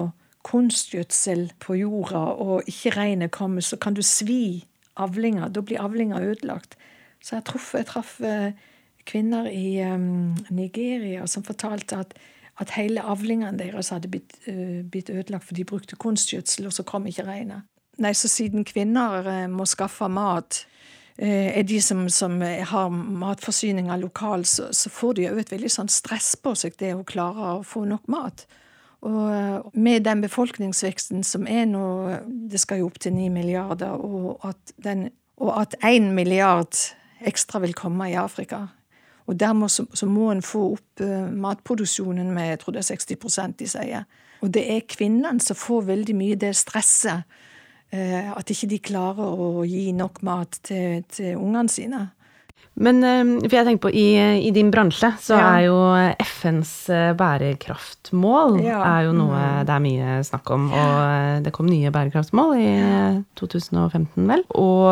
kunstgjødsel 0.49 1.51
på 1.61 1.77
jorda, 1.81 2.23
og 2.41 2.69
ikke 2.71 2.95
regnet 2.97 3.35
kommer, 3.35 3.65
så 3.65 3.77
kan 3.77 3.97
du 3.97 4.03
svi 4.07 4.65
avlinger. 4.97 5.49
Da 5.53 5.61
blir 5.61 5.83
avlinger 5.83 6.25
ødelagt. 6.31 6.79
Så 7.21 7.37
jeg 7.37 7.45
traff, 7.45 7.73
jeg 7.75 7.87
traff 7.89 8.19
eh, 8.25 8.53
kvinner 9.09 9.49
i 9.51 9.81
um, 9.83 10.37
Nigeria 10.55 11.27
som 11.27 11.45
fortalte 11.45 11.99
at, 11.99 12.15
at 12.61 12.75
hele 12.77 13.03
avlingene 13.03 13.59
deres 13.59 13.91
hadde 13.95 14.11
blitt, 14.13 14.37
uh, 14.47 14.85
blitt, 14.87 15.11
ødelagt, 15.11 15.49
for 15.49 15.59
de 15.59 15.67
brukte 15.67 15.97
kunstgjødsel, 15.97 16.69
og 16.71 16.77
så 16.77 16.87
kom 16.87 17.09
ikke 17.11 17.27
regnet. 17.27 17.67
Nei, 17.99 18.15
så 18.15 18.31
siden 18.31 18.67
kvinner 18.69 19.27
uh, 19.27 19.47
må 19.51 19.67
skaffe 19.67 20.09
mat 20.13 20.63
er 21.27 21.63
de 21.67 21.81
som, 21.83 22.05
som 22.09 22.39
har 22.43 22.91
matforsyninga 22.91 23.97
lokalt, 23.97 24.47
så, 24.47 24.69
så, 24.73 24.91
får 24.91 25.17
de 25.19 25.27
jo 25.27 25.41
et 25.41 25.51
veldig 25.51 25.71
sånn 25.73 25.91
stress 25.91 26.37
på 26.39 26.55
seg, 26.55 26.77
det 26.79 26.95
å 26.95 27.07
klare 27.07 27.57
å 27.57 27.65
få 27.67 27.83
nok 27.91 28.07
mat. 28.13 28.47
Og 29.07 29.25
eh, 29.35 29.57
med 29.75 30.07
den 30.07 30.23
befolkningsveksten 30.23 31.25
som 31.27 31.47
er 31.51 31.67
nå, 31.71 31.83
det 32.51 32.63
skal 32.63 32.83
jo 32.83 32.91
opp 32.91 33.01
til 33.03 33.17
ni 33.17 33.29
milliarder, 33.35 33.99
og 33.99 34.47
at, 34.47 34.75
den, 34.85 35.09
og 35.43 35.55
at 35.59 35.75
én 35.87 36.13
milliard 36.15 36.79
ekstra 37.27 37.63
vil 37.67 37.75
komme 37.75 38.13
i 38.13 38.19
Afrika. 38.19 38.69
Og 39.27 39.37
dermed 39.39 39.75
så, 39.75 39.85
så 39.93 40.07
må 40.07 40.31
en 40.33 40.43
få 40.43 40.63
opp 40.77 41.03
matproduksjonen 41.35 42.31
med 42.33 42.53
jeg 42.53 42.63
tror 42.63 42.79
det 42.79 42.85
er 42.85 42.95
60% 42.95 43.59
de 43.59 43.67
sier. 43.69 44.07
Og 44.41 44.55
det 44.55 44.63
er 44.71 44.87
kvinnene 44.89 45.43
som 45.43 45.59
får 45.59 45.91
veldig 45.91 46.15
mye 46.17 46.39
det 46.39 46.55
stresset 46.57 47.27
Eh, 47.27 47.48
at 47.89 48.51
ikke 48.53 48.69
de 48.69 48.79
klarer 48.85 49.41
å 49.41 49.63
gi 49.65 49.95
nok 49.97 50.19
mat 50.27 50.59
til, 50.67 51.05
til 51.09 51.39
ungene 51.41 51.73
sine. 51.73 52.03
Men 52.79 53.03
eh, 53.03 53.23
for 53.49 53.57
jeg 53.59 53.67
tenker 53.67 53.83
på, 53.89 53.91
i, 53.91 54.07
i 54.47 54.51
din 54.55 54.71
bransje 54.71 55.11
så 55.23 55.39
ja. 55.39 55.47
er 55.57 55.65
jo 55.67 55.79
FNs 56.23 56.73
eh, 56.95 57.11
bærekraftmål 57.19 58.61
ja. 58.63 58.79
er 58.87 59.09
jo 59.09 59.15
noe 59.17 59.35
mm. 59.35 59.67
det 59.69 59.75
er 59.75 59.85
mye 59.85 60.19
snakk 60.27 60.53
om. 60.55 60.69
Og 60.71 61.43
det 61.45 61.53
kom 61.55 61.69
nye 61.71 61.93
bærekraftsmål 61.95 62.55
i 62.59 62.69
2015, 63.39 64.23
vel. 64.31 64.45
Og 64.59 64.87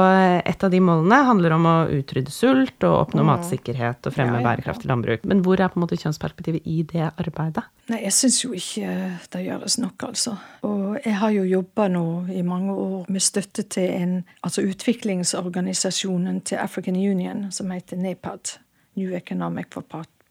et 0.47 0.67
av 0.67 0.73
de 0.73 0.83
målene 0.83 1.23
handler 1.29 1.57
om 1.57 1.71
å 1.71 1.77
utrydde 1.99 2.35
sult 2.35 2.87
og 2.87 2.99
oppnå 3.07 3.23
mm. 3.23 3.31
matsikkerhet 3.33 4.11
og 4.11 4.17
fremme 4.17 4.43
bærekraftig 4.45 4.91
landbruk. 4.91 5.27
Men 5.29 5.45
hvor 5.47 5.61
er 5.61 5.71
på 5.71 5.79
en 5.79 5.87
måte 5.87 6.01
kjønnsperspektivet 6.01 6.67
i 6.67 6.83
det 6.91 7.13
arbeidet? 7.15 7.67
Nei, 7.87 8.03
jeg 8.03 8.17
syns 8.17 8.41
jo 8.43 8.51
ikke 8.57 8.91
det 9.31 9.45
gjøres 9.47 9.79
nok, 9.79 10.09
altså. 10.09 10.35
Og 10.67 10.99
jeg 11.05 11.17
har 11.21 11.31
jo 11.31 11.45
jobba 11.47 11.87
nå 11.93 12.07
i 12.33 12.43
mange 12.43 12.75
år 12.75 13.07
med 13.13 13.23
støtte 13.23 13.63
til 13.71 13.91
en, 13.95 14.17
altså 14.43 14.65
utviklingsorganisasjonen 14.67 16.41
til 16.41 16.59
African 16.63 16.97
Union, 16.97 17.47
som 17.53 17.71
heter 17.71 18.01
NEPAD, 18.01 18.59
New 18.99 19.15
Economic 19.15 19.71
for 19.75 19.87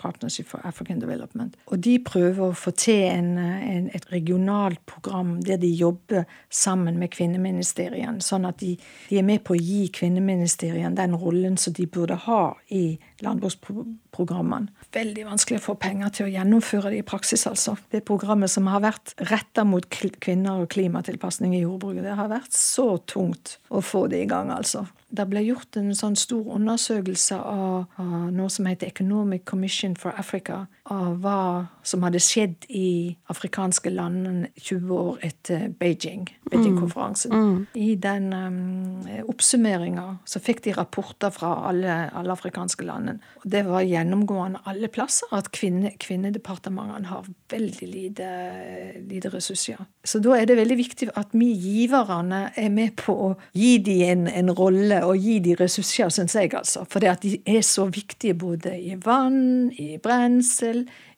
Partnership 0.06 0.48
for 0.50 0.62
African 0.68 1.02
Development. 1.02 1.56
Og 1.74 1.82
de 1.82 1.98
prøver 2.06 2.44
å 2.46 2.56
få 2.58 2.74
til 2.78 3.08
en, 3.10 3.34
en, 3.42 3.90
et 3.96 4.06
regionalt 4.12 4.82
program 4.90 5.40
der 5.46 5.58
de 5.62 5.72
jobber 5.74 6.26
sammen 6.54 7.00
med 7.02 7.14
kvinneministeriene, 7.16 8.22
sånn 8.24 8.46
at 8.46 8.60
de, 8.62 8.76
de, 9.10 9.20
er 9.20 9.26
med 9.26 9.44
på 9.48 9.56
å 9.56 9.60
gi 9.60 9.88
kvinneministeriene 9.96 10.94
den 10.98 11.18
rollen 11.20 11.58
som 11.62 11.74
de 11.76 11.88
burde 11.90 12.20
ha 12.28 12.42
i 12.70 12.84
landbruksprogrammene. 13.26 14.70
Veldig 14.96 15.26
vanskelig 15.28 15.62
å 15.62 15.66
få 15.72 15.78
penger 15.82 16.14
til 16.16 16.28
å 16.28 16.34
gjennomføre 16.36 16.94
det 16.94 17.02
i 17.02 17.08
praksis, 17.08 17.48
altså. 17.50 17.76
Det 17.92 18.04
programmet 18.08 18.52
som 18.52 18.70
har 18.72 18.84
vært 18.86 19.16
retta 19.32 19.66
mot 19.68 19.88
kvinner 19.90 20.62
og 20.62 20.70
klimatilpasning 20.76 21.56
i 21.58 21.64
jordbruket, 21.64 22.06
det 22.06 22.20
har 22.20 22.32
vært 22.32 22.54
så 22.56 22.96
tungt 23.10 23.58
å 23.74 23.82
få 23.84 24.06
det 24.12 24.24
i 24.26 24.30
gang, 24.30 24.54
altså. 24.54 24.86
Det 25.10 25.26
ble 25.30 25.44
gjort 25.46 25.78
en 25.78 25.94
sånn 25.96 26.16
stor 26.18 26.56
undersøkelse 26.58 27.38
av, 27.38 27.86
av 28.02 28.32
noe 28.34 28.50
som 28.50 28.66
heter 28.66 28.90
Economic 28.90 29.46
Commission 29.46 29.96
for 29.96 30.18
Africa, 30.18 30.66
av 30.94 31.18
hva 31.24 31.66
som 31.86 32.04
hadde 32.06 32.20
skjedd 32.22 32.68
i 32.70 33.16
afrikanske 33.32 33.90
land 33.94 34.48
20 34.58 34.92
år 34.94 35.24
etter 35.26 35.68
Beijing, 35.80 36.28
Beijing-konferansen. 36.52 37.34
Mm. 37.34 37.46
Mm. 37.46 37.66
I 37.74 37.96
den 38.02 38.28
um, 38.34 39.08
oppsummeringa 39.30 40.06
så 40.30 40.42
fikk 40.44 40.62
de 40.66 40.76
rapporter 40.78 41.34
fra 41.34 41.54
alle, 41.70 41.96
alle 42.14 42.34
afrikanske 42.34 42.86
landene. 42.86 43.22
Og 43.42 43.50
det 43.54 43.64
var 43.68 43.86
gjennomgående 43.86 44.62
alle 44.70 44.90
plasser 44.94 45.34
at 45.36 45.50
kvinne, 45.56 45.94
kvinnedepartementene 46.02 47.10
har 47.10 47.26
veldig 47.52 47.90
lite, 47.90 48.30
lite, 49.10 49.34
ressurser. 49.34 49.82
Så 50.06 50.22
da 50.22 50.38
er 50.38 50.50
det 50.50 50.60
veldig 50.60 50.78
viktig 50.80 51.10
at 51.18 51.34
vi 51.34 51.50
giverne 51.54 52.50
er 52.56 52.70
med 52.74 52.94
på 53.02 53.16
å 53.30 53.32
gi 53.58 53.78
dem 53.86 54.06
en, 54.06 54.28
en 54.30 54.54
rolle 54.54 55.02
og 55.08 55.18
gi 55.18 55.40
dem 55.46 55.58
ressurser, 55.60 56.14
syns 56.14 56.38
jeg, 56.38 56.54
altså. 56.58 56.86
For 56.90 57.02
de 57.02 57.38
er 57.42 57.62
så 57.66 57.88
viktige 57.90 58.38
både 58.38 58.76
i 58.78 58.98
vann, 59.02 59.72
i 59.82 59.96
brensel, 60.02 60.75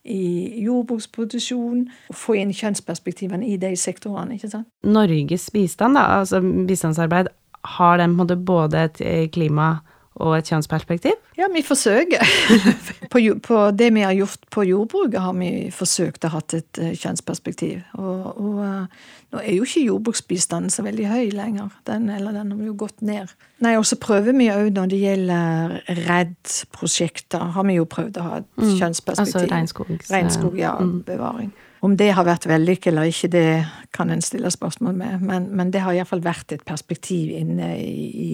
i 0.07 0.21
jordbruksproduksjon, 0.63 1.83
og 2.09 2.15
få 2.15 2.37
inn 2.39 2.53
kjønnsperspektivene 2.55 3.47
i 3.47 3.57
de 3.61 3.73
sektorene. 3.75 4.37
ikke 4.37 4.51
sant? 4.53 4.69
Norges 4.83 5.49
bistand, 5.53 5.99
da, 5.99 6.21
altså 6.21 6.41
bistandsarbeid, 6.41 7.33
har 7.77 7.97
den 7.99 8.13
på 8.13 8.21
en 8.21 8.21
måte 8.21 8.39
både 8.39 8.87
et 8.87 9.31
klima- 9.35 9.79
og 10.17 10.33
et 10.37 10.49
kjønnsperspektiv? 10.49 11.15
Ja, 11.37 11.49
vi 11.53 11.61
forsøker. 11.65 12.23
på, 13.13 13.21
på, 13.43 13.59
det 13.77 13.91
vi 13.95 14.05
har 14.05 14.15
gjort 14.17 14.47
på 14.53 14.65
jordbruket, 14.67 15.19
har 15.21 15.35
vi 15.37 15.51
forsøkt 15.73 16.25
å 16.25 16.33
ha 16.33 16.41
et 16.57 16.81
uh, 16.81 16.91
kjønnsperspektiv. 16.97 17.83
Og, 17.99 18.25
og 18.33 18.63
uh, 18.63 19.13
nå 19.33 19.43
er 19.43 19.57
jo 19.57 19.67
ikke 19.67 19.85
jordbruksbistanden 19.85 20.73
så 20.73 20.85
veldig 20.85 21.07
høy 21.11 21.29
lenger. 21.35 21.69
Den, 21.89 22.09
eller 22.13 22.35
den 22.35 22.55
har 22.55 22.65
jo 22.69 22.73
gått 22.79 23.05
ned. 23.05 23.33
Nei, 23.63 23.75
og 23.77 23.85
så 23.89 23.99
prøver 24.01 24.35
vi 24.37 24.49
òg 24.53 24.71
når 24.75 24.91
det 24.93 24.99
gjelder 25.01 25.77
REDD-prosjekter, 26.07 27.53
har 27.57 27.67
vi 27.67 27.77
jo 27.77 27.87
prøvd 27.89 28.21
å 28.21 28.27
ha 28.27 28.41
et 28.41 28.51
mm, 28.55 28.75
kjønnsperspektiv. 28.79 29.41
Altså 29.43 29.53
regnskogs... 29.53 30.11
Regnskog, 30.13 30.59
ja. 30.59 30.75
Mm. 30.81 30.99
Bevaring. 31.07 31.53
Om 31.85 31.97
det 31.97 32.09
har 32.17 32.25
vært 32.25 32.47
vellykket 32.49 32.89
eller 32.91 33.11
ikke, 33.11 33.29
det 33.29 33.49
kan 33.93 34.09
en 34.09 34.23
stille 34.25 34.49
spørsmål 34.53 34.95
med. 34.97 35.21
Men, 35.21 35.49
men 35.55 35.73
det 35.73 35.83
har 35.85 35.93
iallfall 35.93 36.23
vært 36.25 36.55
et 36.55 36.65
perspektiv 36.65 37.29
inne 37.37 37.73
i, 37.77 38.07
i, 38.07 38.31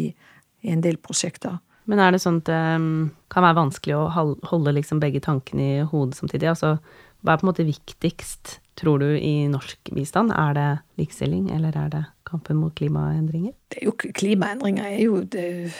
i, 0.63 0.71
en 0.71 0.83
del 0.83 0.97
prosjekter. 1.01 1.59
Men 1.89 1.99
er 1.99 2.13
det 2.15 2.21
sånn 2.23 2.39
at 2.41 2.49
det 2.49 2.61
um, 2.79 2.91
kan 3.33 3.45
være 3.45 3.59
vanskelig 3.59 3.95
å 3.97 4.09
holde 4.49 4.75
liksom 4.77 5.01
begge 5.03 5.23
tankene 5.23 5.65
i 5.65 5.87
hodet 5.89 6.19
samtidig? 6.19 6.51
Altså, 6.53 6.77
hva 7.23 7.33
er 7.33 7.39
på 7.39 7.45
en 7.45 7.51
måte 7.51 7.67
viktigst, 7.67 8.57
tror 8.79 9.03
du, 9.03 9.09
i 9.15 9.47
norsk 9.51 9.91
bistand? 9.95 10.33
Er 10.35 10.55
det 10.57 10.67
likestilling, 10.99 11.49
eller 11.55 11.75
er 11.79 11.91
det 11.93 12.03
kampen 12.27 12.59
mot 12.59 12.73
klimaendringer? 12.75 13.53
Er 13.75 13.85
jo, 13.87 13.93
klimaendringer 13.95 14.89
er 14.89 14.99
jo 15.05 15.21
det, 15.23 15.71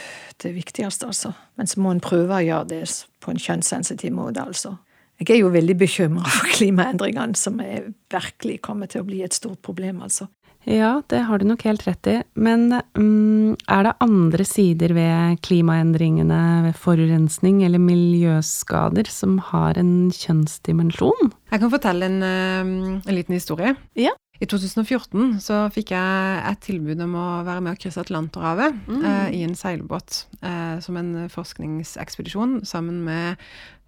det 0.42 0.54
viktigste, 0.56 1.10
altså. 1.10 1.34
Men 1.58 1.68
så 1.70 1.82
må 1.84 1.92
en 1.92 2.04
prøve 2.04 2.38
å 2.38 2.44
gjøre 2.44 2.70
det 2.72 2.82
på 3.24 3.32
en 3.32 3.40
kjønnssensitiv 3.40 4.14
måte, 4.16 4.44
altså. 4.44 4.76
Jeg 5.20 5.36
er 5.36 5.44
jo 5.44 5.52
veldig 5.54 5.76
bekymra 5.78 6.26
for 6.26 6.54
klimaendringene, 6.56 7.38
som 7.38 7.60
er 7.62 7.92
virkelig 8.10 8.58
kommer 8.66 8.90
til 8.90 9.04
å 9.04 9.08
bli 9.08 9.20
et 9.24 9.36
stort 9.36 9.60
problem, 9.64 10.02
altså. 10.06 10.28
Ja, 10.64 11.02
det 11.12 11.20
har 11.28 11.38
du 11.38 11.46
nok 11.48 11.64
helt 11.68 11.84
rett 11.86 12.08
i. 12.08 12.16
Men 12.40 12.70
um, 12.96 13.54
er 13.68 13.86
det 13.86 13.94
andre 14.04 14.46
sider 14.48 14.94
ved 14.96 15.40
klimaendringene, 15.44 16.40
ved 16.68 16.78
forurensning 16.80 17.62
eller 17.66 17.82
miljøskader, 17.82 19.08
som 19.12 19.38
har 19.52 19.80
en 19.80 20.10
kjønnsdimensjon? 20.14 21.32
Jeg 21.52 21.62
kan 21.62 21.72
fortelle 21.72 22.08
en, 22.08 22.22
en 22.24 23.16
liten 23.16 23.36
historie. 23.36 23.76
Ja. 23.98 24.16
I 24.42 24.48
2014 24.50 25.36
så 25.44 25.60
fikk 25.72 25.92
jeg 25.94 26.38
et 26.50 26.64
tilbud 26.64 26.98
om 27.04 27.12
å 27.14 27.26
være 27.46 27.62
med 27.62 27.76
og 27.76 27.84
krysse 27.84 28.02
Atlanterhavet 28.02 28.74
mm. 28.88 29.04
eh, 29.06 29.28
i 29.38 29.44
en 29.46 29.54
seilbåt 29.54 30.24
eh, 30.42 30.80
som 30.82 30.98
en 30.98 31.12
forskningsekspedisjon 31.30 32.64
sammen 32.66 33.04
med 33.06 33.44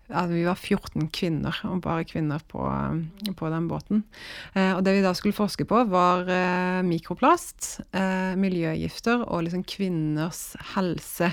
ja, 0.06 0.22
vi 0.30 0.44
var 0.46 0.58
14 0.58 1.08
kvinner, 1.14 1.56
og 1.66 1.82
bare 1.84 2.06
kvinner 2.06 2.42
på, 2.50 2.62
på 3.38 3.50
den 3.52 3.66
båten. 3.70 4.04
Eh, 4.54 4.72
og 4.76 4.84
det 4.86 4.96
vi 4.96 5.04
da 5.04 5.12
skulle 5.18 5.36
forske 5.36 5.66
på, 5.68 5.82
var 5.90 6.30
eh, 6.30 6.82
mikroplast, 6.86 7.80
eh, 7.96 8.36
miljøgifter 8.38 9.24
og 9.26 9.46
liksom 9.46 9.66
kvinners 9.66 10.44
helse, 10.74 11.32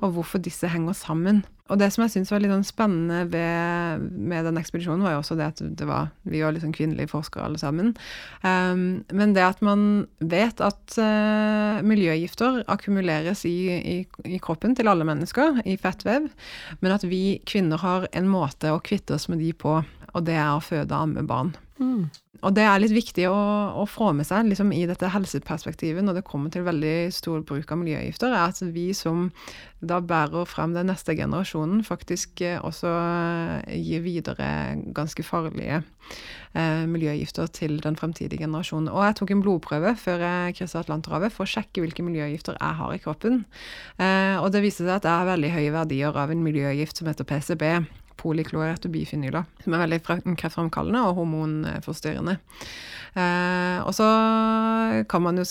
og 0.00 0.14
hvorfor 0.16 0.42
disse 0.42 0.70
henger 0.70 0.96
sammen. 0.98 1.42
Og 1.70 1.78
det 1.78 1.88
som 1.94 2.02
jeg 2.02 2.12
syntes 2.12 2.32
var 2.32 2.42
litt 2.42 2.52
sånn 2.52 2.66
spennende 2.66 3.22
ved, 3.30 4.02
med 4.18 4.48
den 4.48 4.58
ekspedisjonen, 4.60 5.04
var 5.06 5.14
jo 5.14 5.20
også 5.22 5.36
det 5.38 5.46
at 5.52 5.62
det 5.78 5.86
var, 5.88 6.10
vi 6.28 6.42
var 6.42 6.54
liksom 6.56 6.74
kvinnelige 6.74 7.12
forskere 7.12 7.46
alle 7.46 7.60
sammen. 7.60 7.92
Um, 8.42 9.02
men 9.14 9.34
det 9.36 9.44
at 9.46 9.62
man 9.64 9.84
vet 10.18 10.60
at 10.64 10.96
uh, 10.98 11.78
miljøgifter 11.86 12.64
akkumuleres 12.72 13.46
i, 13.48 13.56
i, 13.78 13.96
i, 14.26 14.40
kroppen 14.42 14.76
til 14.76 14.90
alle 14.90 15.06
mennesker, 15.08 15.62
i 15.64 15.78
fettvev, 15.80 16.28
men 16.82 16.96
at 16.96 17.06
vi 17.08 17.38
kvinner 17.48 17.80
har 17.80 18.10
en 18.12 18.28
måte 18.30 18.74
å 18.74 18.82
kvitte 18.82 19.16
oss 19.16 19.30
med 19.32 19.40
de 19.40 19.54
på, 19.54 19.78
og 20.12 20.26
det 20.26 20.36
er 20.36 20.50
å 20.52 20.64
føde 20.64 20.90
og 20.90 21.06
amme 21.06 21.24
barn. 21.24 21.54
Mm. 21.78 22.10
Og 22.42 22.54
det 22.56 22.64
er 22.66 22.80
litt 22.82 22.94
viktig 22.94 23.28
å, 23.30 23.38
å 23.78 23.84
få 23.86 24.10
med 24.18 24.26
seg 24.26 24.48
liksom, 24.50 24.72
i 24.74 24.82
dette 24.90 25.10
helseperspektivet 25.14 26.02
når 26.02 26.18
det 26.18 26.26
kommer 26.26 26.50
til 26.50 26.66
veldig 26.66 27.12
stor 27.14 27.44
bruk 27.46 27.70
av 27.70 27.78
miljøgifter, 27.78 28.34
er 28.34 28.50
at 28.50 28.58
vi 28.74 28.88
som 28.96 29.28
da 29.82 30.00
bærer 30.02 30.46
frem 30.46 30.74
den 30.74 30.90
neste 30.90 31.14
generasjonen, 31.18 31.84
faktisk 31.86 32.42
eh, 32.46 32.58
også 32.62 32.90
eh, 32.90 33.78
gir 33.82 34.02
videre 34.04 34.48
ganske 34.94 35.24
farlige 35.26 35.80
eh, 35.80 36.84
miljøgifter 36.90 37.50
til 37.54 37.78
den 37.82 37.98
fremtidige 37.98 38.42
generasjonen. 38.44 38.90
Og 38.90 39.06
jeg 39.06 39.18
tok 39.18 39.34
en 39.34 39.42
blodprøve 39.46 39.94
før 39.98 40.26
jeg 40.26 40.58
kryssa 40.58 40.82
Atlanterhavet 40.82 41.34
for 41.34 41.46
å 41.46 41.52
sjekke 41.54 41.82
hvilke 41.82 42.06
miljøgifter 42.06 42.58
jeg 42.58 42.78
har 42.82 42.94
i 42.94 43.02
kroppen. 43.02 43.42
Eh, 43.98 44.38
og 44.38 44.50
det 44.54 44.62
viste 44.66 44.86
seg 44.86 44.96
at 44.98 45.06
jeg 45.10 45.22
har 45.22 45.30
veldig 45.30 45.54
høye 45.54 45.74
verdier 45.78 46.22
av 46.26 46.34
en 46.34 46.46
miljøgift 46.46 46.98
som 46.98 47.10
heter 47.10 47.26
PCB 47.26 47.66
polyklorerte 48.22 48.90
bifenyler, 48.92 49.44
som 49.64 49.74
er 49.76 49.84
veldig 49.84 50.00
kreftfremkallende 50.38 51.04
og 51.08 51.20
hormonforstyrrende. 51.20 52.38
Eh, 53.12 53.78
og 53.84 53.92
så 53.92 54.06
kan 55.10 55.20
man 55.20 55.36
jo 55.36 55.44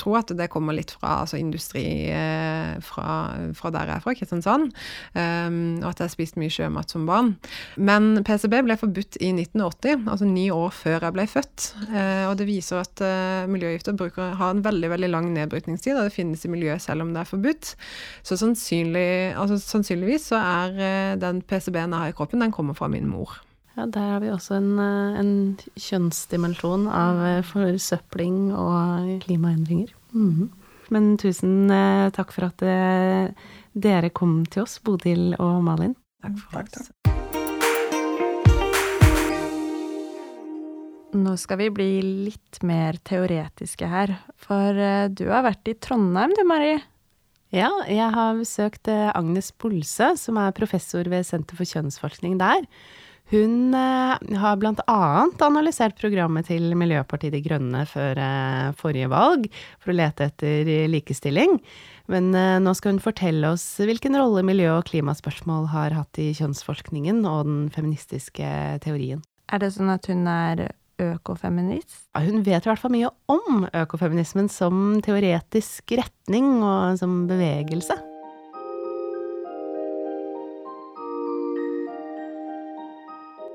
tro 0.00 0.14
at 0.16 0.30
det 0.38 0.48
kommer 0.52 0.72
litt 0.76 0.94
fra 0.94 1.18
altså 1.20 1.36
industri 1.36 1.84
eh, 2.08 2.78
fra, 2.84 3.08
fra, 3.56 3.72
der 3.74 3.90
jeg 3.90 3.98
er 3.98 4.04
fra, 4.04 4.14
Kristiansand, 4.16 4.70
eh, 5.12 5.50
og 5.82 5.90
at 5.90 6.00
jeg 6.00 6.14
spiste 6.14 6.40
mye 6.40 6.52
sjømat 6.52 6.94
som 6.94 7.04
barn. 7.08 7.34
Men 7.76 8.22
PCB 8.24 8.56
ble 8.64 8.78
forbudt 8.80 9.18
i 9.20 9.34
1980, 9.34 10.06
altså 10.08 10.28
ni 10.28 10.46
år 10.54 10.72
før 10.74 11.08
jeg 11.08 11.16
ble 11.18 11.26
født. 11.28 11.68
Eh, 11.90 12.24
og 12.30 12.38
det 12.40 12.48
viser 12.48 12.80
at 12.80 13.04
eh, 13.04 13.44
miljøgifter 13.52 13.98
bruker, 13.98 14.36
har 14.40 14.54
en 14.54 14.64
veldig 14.64 14.92
veldig 14.94 15.12
lang 15.12 15.28
nedbrytningstid, 15.36 15.96
og 15.98 16.08
det 16.08 16.16
finnes 16.16 16.44
i 16.46 16.52
miljøet 16.52 16.82
selv 16.84 17.04
om 17.04 17.12
det 17.12 17.24
er 17.24 17.28
forbudt. 17.28 17.74
Så 18.24 18.40
sannsynlig, 18.40 19.34
altså, 19.36 19.60
sannsynligvis 19.60 20.30
så 20.32 20.40
er 20.40 20.80
eh, 20.80 21.12
den 21.20 21.44
PCB-en 21.44 21.92
jeg 21.98 22.03
har 22.04 22.12
i 22.12 22.16
kroppen, 22.16 22.44
den 22.44 22.52
kommer 22.52 22.76
fra 22.76 22.88
min 22.88 23.08
mor. 23.08 23.40
Ja, 23.74 23.86
der 23.90 24.12
har 24.12 24.20
vi 24.22 24.30
også 24.30 24.54
en, 24.60 24.78
eh, 24.78 25.18
en 25.18 25.32
kjønnsdimensjon 25.74 26.86
av 26.86 27.22
eh, 27.26 27.40
forsøpling 27.42 28.52
og 28.54 29.08
klimaendringer. 29.24 29.90
Mm. 30.14 30.50
Men 30.94 31.16
tusen 31.18 31.72
eh, 31.74 32.10
takk 32.14 32.30
for 32.36 32.52
at 32.52 32.62
dere 33.74 34.12
kom 34.14 34.44
til 34.46 34.62
oss, 34.62 34.78
Bodil 34.84 35.34
og 35.40 35.64
Malin. 35.66 35.96
Takk 36.22 36.38
for 36.38 36.60
takk, 36.60 36.70
takk. 36.76 36.90
Nå 41.14 41.36
skal 41.38 41.60
vi 41.60 41.70
bli 41.70 41.90
litt 42.30 42.62
mer 42.66 42.98
teoretiske 43.06 43.86
her, 43.86 44.16
for 44.34 44.74
du 45.14 45.28
har 45.30 45.44
vært 45.46 45.70
i 45.70 45.76
Trondheim 45.78 46.34
du, 46.34 46.42
Mari? 46.46 46.74
Ja, 47.54 47.70
jeg 47.86 48.10
har 48.10 48.34
besøkt 48.34 48.88
Agnes 48.90 49.52
Bolse, 49.62 50.14
som 50.18 50.38
er 50.42 50.54
professor 50.56 51.06
ved 51.06 51.22
Senter 51.28 51.54
for 51.54 51.68
kjønnsforskning 51.70 52.34
der. 52.40 52.64
Hun 53.32 53.72
eh, 53.72 54.36
har 54.36 54.58
annet 54.60 55.42
analysert 55.42 55.96
programmet 55.96 56.50
til 56.50 56.74
Miljøpartiet 56.76 57.32
De 57.32 57.40
Grønne 57.44 57.84
før 57.88 58.18
eh, 58.20 58.74
forrige 58.76 59.08
valg, 59.12 59.46
for 59.80 59.94
å 59.94 59.96
lete 59.96 60.28
etter 60.28 60.68
likestilling. 60.92 61.56
Men 62.12 62.34
eh, 62.36 62.58
nå 62.60 62.74
skal 62.76 62.94
hun 62.96 63.04
fortelle 63.04 63.54
oss 63.54 63.64
hvilken 63.80 64.18
rolle 64.20 64.44
miljø- 64.44 64.74
og 64.76 64.90
klimaspørsmål 64.90 65.70
har 65.72 65.96
hatt 65.96 66.20
i 66.20 66.32
kjønnsforskningen 66.36 67.24
og 67.24 67.46
den 67.48 67.60
feministiske 67.72 68.50
teorien. 68.84 69.24
Er 69.48 69.62
det 69.62 69.72
sånn 69.76 69.92
at 69.94 70.10
hun 70.10 70.26
er 70.28 70.66
økofeminist? 71.00 72.08
Ja, 72.14 72.22
hun 72.26 72.44
vet 72.46 72.64
i 72.64 72.70
hvert 72.70 72.80
fall 72.80 72.94
mye 72.94 73.10
om 73.30 73.66
økofeminismen 73.74 74.50
som 74.52 75.00
teoretisk 75.04 75.94
retning 75.98 76.60
og 76.62 76.98
som 77.00 77.24
bevegelse. 77.30 77.96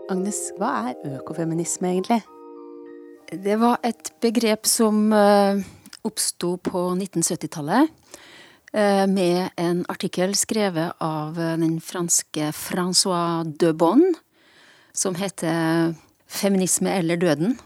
Agnes, 0.09 0.39
hva 0.57 0.89
er 0.89 1.19
økofeminisme 1.19 1.91
egentlig? 1.93 2.23
Det 3.29 3.59
var 3.61 3.77
et 3.85 4.09
begrep 4.23 4.65
som 4.65 5.11
uh, 5.13 5.59
oppsto 6.01 6.55
på 6.65 6.81
1970-tallet. 6.95 7.91
Uh, 8.73 9.05
med 9.09 9.53
en 9.57 9.83
artikkel 9.89 10.33
skrevet 10.37 10.97
av 10.97 11.37
uh, 11.37 11.53
den 11.61 11.77
franske 11.77 12.49
Francois 12.57 13.45
de 13.61 13.69
Bonne, 13.77 14.15
som 14.97 15.13
heter 15.13 15.93
'Feminisme 16.29 16.93
eller 16.93 17.17
døden'. 17.17 17.57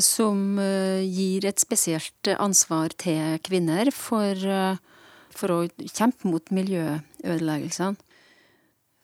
Som 0.00 0.60
gir 1.02 1.44
et 1.48 1.58
spesielt 1.58 2.28
ansvar 2.38 2.92
til 2.94 3.40
kvinner 3.42 3.90
for, 3.90 4.36
for 5.34 5.50
å 5.50 5.58
kjempe 5.80 6.28
mot 6.28 6.52
miljøødeleggelsene. 6.52 7.96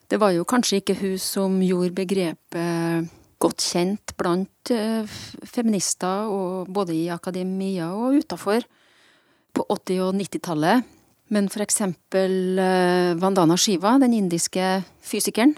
Det 0.07 0.19
var 0.21 0.31
jo 0.31 0.45
kanskje 0.47 0.79
ikke 0.79 0.95
hun 1.01 1.17
som 1.19 1.57
gjorde 1.59 1.97
begrepet 1.97 3.09
godt 3.41 3.63
kjent 3.63 4.13
blant 4.17 4.71
eh, 4.73 5.17
feminister, 5.45 6.29
både 6.69 6.95
i 6.95 7.07
akademia 7.13 7.91
og 7.93 8.21
utafor, 8.21 8.65
på 9.53 9.65
80- 9.73 10.03
og 10.05 10.17
90-tallet. 10.17 10.93
Men 11.33 11.49
for 11.51 11.65
eksempel 11.65 12.59
eh, 12.61 13.13
Vandana 13.19 13.57
Shiva, 13.59 13.97
den 14.01 14.15
indiske 14.17 14.77
fysikeren, 15.03 15.55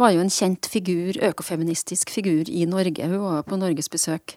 var 0.00 0.14
jo 0.14 0.22
en 0.24 0.32
kjent 0.32 0.66
figur, 0.70 1.18
økofeministisk 1.30 2.12
figur 2.12 2.48
i 2.48 2.64
Norge. 2.68 3.06
Hun 3.06 3.26
var 3.26 3.44
på 3.46 3.58
norgesbesøk 3.60 4.36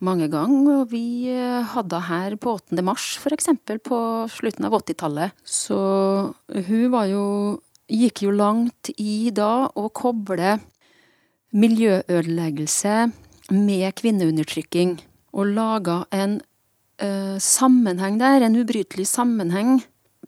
mange 0.00 0.30
ganger, 0.32 0.80
og 0.80 0.92
vi 0.94 1.28
eh, 1.28 1.60
hadde 1.74 2.00
her 2.08 2.36
på 2.40 2.56
8. 2.56 2.80
mars, 2.84 3.12
for 3.20 3.36
eksempel, 3.36 3.80
på 3.84 3.98
slutten 4.32 4.64
av 4.64 4.78
80-tallet. 4.80 5.36
Så 5.44 5.80
hun 6.48 6.86
var 6.94 7.10
jo 7.10 7.24
gikk 7.90 8.24
jo 8.24 8.32
langt 8.34 8.92
i 8.96 9.30
da 9.34 9.68
å 9.74 9.88
koble 9.92 10.58
miljøødeleggelse 11.50 12.96
med 13.50 13.96
kvinneundertrykking, 13.98 15.00
og 15.34 15.52
laga 15.56 16.04
en 16.14 16.38
ø, 17.02 17.38
sammenheng 17.42 18.18
der, 18.22 18.46
en 18.46 18.58
ubrytelig 18.58 19.08
sammenheng. 19.10 19.80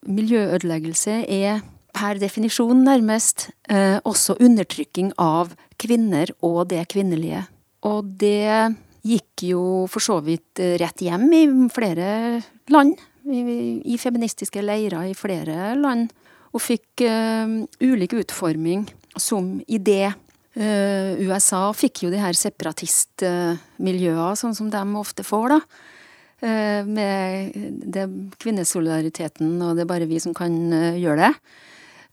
Miljøødeleggelse 0.03 1.23
er 1.31 1.63
per 2.03 2.19
definisjon 2.19 2.81
nærmest 2.83 3.53
eh, 3.71 4.01
også 4.03 4.35
undertrykking 4.43 5.13
av 5.23 5.53
kvinner 5.79 6.33
og 6.43 6.65
det 6.73 6.83
kvinnelige. 6.91 7.45
Og 7.87 8.09
det 8.19 8.75
gikk 9.07 9.45
jo 9.47 9.63
for 9.91 10.03
så 10.03 10.19
vidt 10.23 10.59
rett 10.83 11.03
hjem 11.03 11.29
i 11.35 11.45
flere 11.75 12.41
land, 12.71 12.99
i, 13.23 13.79
i 13.87 13.99
feministiske 14.03 14.65
leirer 14.67 15.07
i 15.07 15.15
flere 15.15 15.77
land 15.79 16.11
og 16.53 16.63
fikk 16.63 17.07
eh, 17.07 17.55
ulik 17.87 18.19
utforming 18.19 18.83
som 19.15 19.61
idé 19.71 20.11
Eh, 20.53 21.17
USA 21.25 21.73
fikk 21.73 22.03
jo 22.05 22.11
de 22.13 22.19
her 22.21 22.37
separatistmiljøene, 22.37 24.37
sånn 24.37 24.55
som 24.57 24.69
de 24.73 24.83
ofte 25.01 25.25
får, 25.25 25.57
da. 25.57 25.61
Uh, 26.43 26.83
med 26.83 27.55
det 27.95 28.03
kvinnesolidariteten, 28.43 29.63
og 29.63 29.79
det 29.79 29.85
er 29.85 29.93
bare 29.93 30.09
vi 30.11 30.19
som 30.19 30.35
kan 30.35 30.51
gjøre 30.99 31.29
det. 31.29 31.35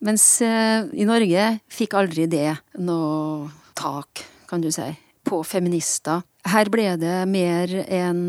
Mens 0.06 0.26
i 0.42 1.06
Norge 1.08 1.46
fikk 1.68 1.98
aldri 2.00 2.24
det 2.32 2.54
noe 2.80 3.50
tak, 3.76 4.24
kan 4.48 4.64
du 4.64 4.70
si, 4.72 4.88
på 5.28 5.42
feminister. 5.44 6.24
Her 6.48 6.72
ble 6.72 6.94
det 7.02 7.18
mer 7.28 7.74
en 7.84 8.22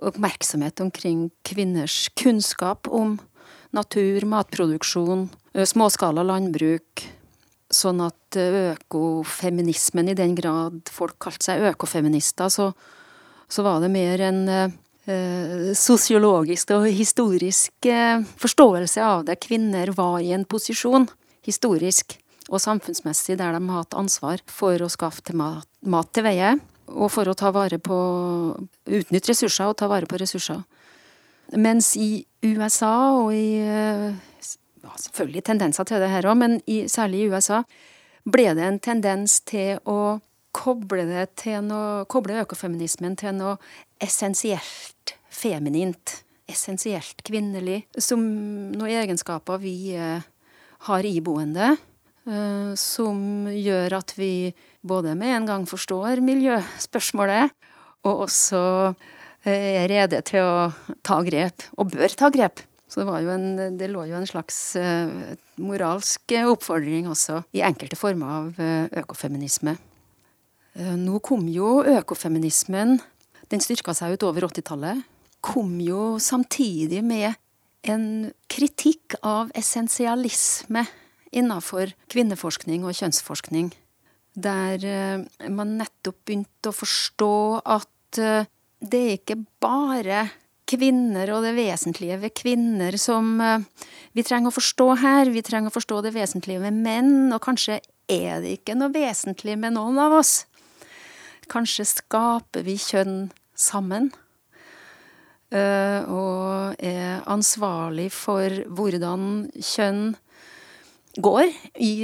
oppmerksomhet 0.00 0.80
omkring 0.82 1.28
kvinners 1.46 2.08
kunnskap 2.18 2.88
om 2.88 3.18
natur, 3.70 4.24
matproduksjon, 4.26 5.28
småskala 5.54 6.24
landbruk, 6.26 7.04
sånn 7.70 8.02
at 8.02 8.38
eh, 8.38 8.74
økofeminismen, 8.74 10.10
i 10.10 10.18
den 10.18 10.34
grad 10.38 10.90
folk 10.90 11.18
kalte 11.22 11.46
seg 11.46 11.66
økofeminister, 11.70 12.50
så, 12.50 12.70
så 13.50 13.66
var 13.66 13.82
det 13.82 13.92
mer 13.94 14.24
en 14.26 14.40
eh, 14.50 14.78
sosiologisk 15.76 16.72
og 16.76 16.88
historisk 16.94 17.88
eh, 17.88 18.22
forståelse 18.40 19.04
av 19.04 19.24
det. 19.28 19.38
Kvinner 19.44 19.92
var 19.96 20.18
i 20.20 20.32
en 20.36 20.46
posisjon, 20.48 21.08
historisk 21.46 22.16
og 22.50 22.60
samfunnsmessig, 22.62 23.38
der 23.38 23.54
de 23.54 23.60
har 23.68 23.84
hatt 23.84 23.96
ansvar 23.98 24.42
for 24.50 24.82
å 24.82 24.90
skaffe 24.90 25.24
til 25.26 25.38
mat, 25.40 25.68
mat 25.86 26.10
til 26.14 26.26
veie, 26.26 26.56
og 26.90 27.12
for 27.14 27.30
å 27.30 27.36
ta 27.38 27.52
vare 27.54 27.78
på 27.78 27.98
Utnytte 28.90 29.30
ressurser 29.30 29.70
og 29.70 29.76
ta 29.78 29.86
vare 29.90 30.08
på 30.10 30.18
ressurser. 30.18 30.64
Mens 31.54 31.92
i 31.98 32.24
USA 32.42 32.94
og 33.18 33.30
i 33.34 33.60
eh, 33.62 34.10
ja, 34.82 34.96
selvfølgelig 34.96 35.44
tendenser 35.46 35.86
til 35.86 36.02
det 36.02 36.10
her 36.10 36.26
òg, 36.30 36.38
men 36.40 36.58
i, 36.66 36.82
særlig 36.90 37.24
i 37.24 37.30
USA 37.30 37.62
ble 38.28 38.50
det 38.56 38.66
en 38.66 38.82
tendens 38.82 39.38
til 39.48 39.78
å 39.88 40.18
koble, 40.56 41.06
noe, 41.64 42.04
koble 42.10 42.40
økofeminismen 42.42 43.16
til 43.20 43.36
noe 43.38 43.56
essensielt 44.02 45.14
feminint. 45.30 46.20
Essensielt 46.50 47.22
kvinnelig. 47.26 47.84
Som 47.98 48.24
noen 48.74 48.96
egenskaper 49.04 49.60
vi 49.62 49.94
eh, 49.94 50.24
har 50.88 51.06
iboende. 51.06 51.76
Eh, 52.26 52.72
som 52.78 53.46
gjør 53.50 54.00
at 54.00 54.14
vi 54.18 54.50
både 54.82 55.14
med 55.18 55.36
en 55.36 55.48
gang 55.50 55.68
forstår 55.68 56.22
miljøspørsmålet, 56.24 57.54
og 58.08 58.26
også 58.26 58.62
eh, 59.44 59.84
er 59.84 59.86
rede 59.92 60.20
til 60.26 60.42
å 60.42 60.96
ta 61.06 61.20
grep, 61.26 61.68
og 61.78 61.94
bør 61.94 62.18
ta 62.18 62.32
grep, 62.34 62.64
så 62.90 63.04
det, 63.06 63.20
en, 63.30 63.76
det, 63.78 63.86
lå 63.92 64.08
jo 64.10 64.18
en 64.18 64.26
slags 64.26 64.74
moralsk 65.62 66.34
oppfordring 66.40 67.06
også 67.06 67.44
i 67.54 67.62
enkelte 67.62 67.94
former 67.94 68.32
av 68.40 68.98
økofeminisme. 69.04 69.76
Uh, 70.78 70.96
nå 70.98 71.20
kom 71.24 71.48
jo 71.50 71.80
økofeminismen, 71.86 72.98
den 73.50 73.62
styrka 73.64 73.94
seg 73.96 74.18
utover 74.18 74.46
80-tallet, 74.50 75.02
kom 75.42 75.78
jo 75.82 76.18
samtidig 76.20 77.00
med 77.06 77.32
en 77.88 78.28
kritikk 78.52 79.16
av 79.24 79.48
essensialisme 79.56 80.84
innafor 81.32 81.94
kvinneforskning 82.12 82.84
og 82.84 82.98
kjønnsforskning. 82.98 83.70
Der 84.36 84.84
man 85.50 85.72
nettopp 85.80 86.18
begynte 86.28 86.70
å 86.70 86.76
forstå 86.76 87.32
at 87.64 88.20
det 88.80 89.00
er 89.00 89.16
ikke 89.16 89.38
bare 89.62 90.26
kvinner 90.70 91.30
og 91.34 91.44
det 91.44 91.54
vesentlige 91.56 92.18
ved 92.22 92.34
kvinner 92.36 92.96
som 93.00 93.38
eh, 93.42 93.64
vi 94.16 94.24
trenger 94.26 94.50
å 94.50 94.56
forstå 94.56 94.88
her. 95.02 95.32
Vi 95.32 95.42
trenger 95.46 95.70
å 95.70 95.74
forstå 95.74 96.02
det 96.06 96.14
vesentlige 96.14 96.62
ved 96.62 96.76
menn, 96.76 97.30
og 97.34 97.42
kanskje 97.44 97.80
er 98.10 98.42
det 98.42 98.58
ikke 98.58 98.76
noe 98.78 98.92
vesentlig 98.94 99.56
med 99.60 99.76
noen 99.76 99.98
av 100.02 100.18
oss. 100.20 100.44
Kanskje 101.50 101.86
skaper 101.88 102.64
vi 102.66 102.76
kjønn 102.78 103.30
sammen. 103.58 104.10
Eh, 105.50 106.06
og 106.06 106.78
er 106.78 107.24
ansvarlig 107.26 108.10
for 108.14 108.62
hvordan 108.70 109.48
kjønn 109.58 110.12
går 111.18 111.48
i 111.82 111.94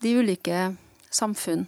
de 0.00 0.12
ulike 0.16 0.70
samfunn. 1.12 1.66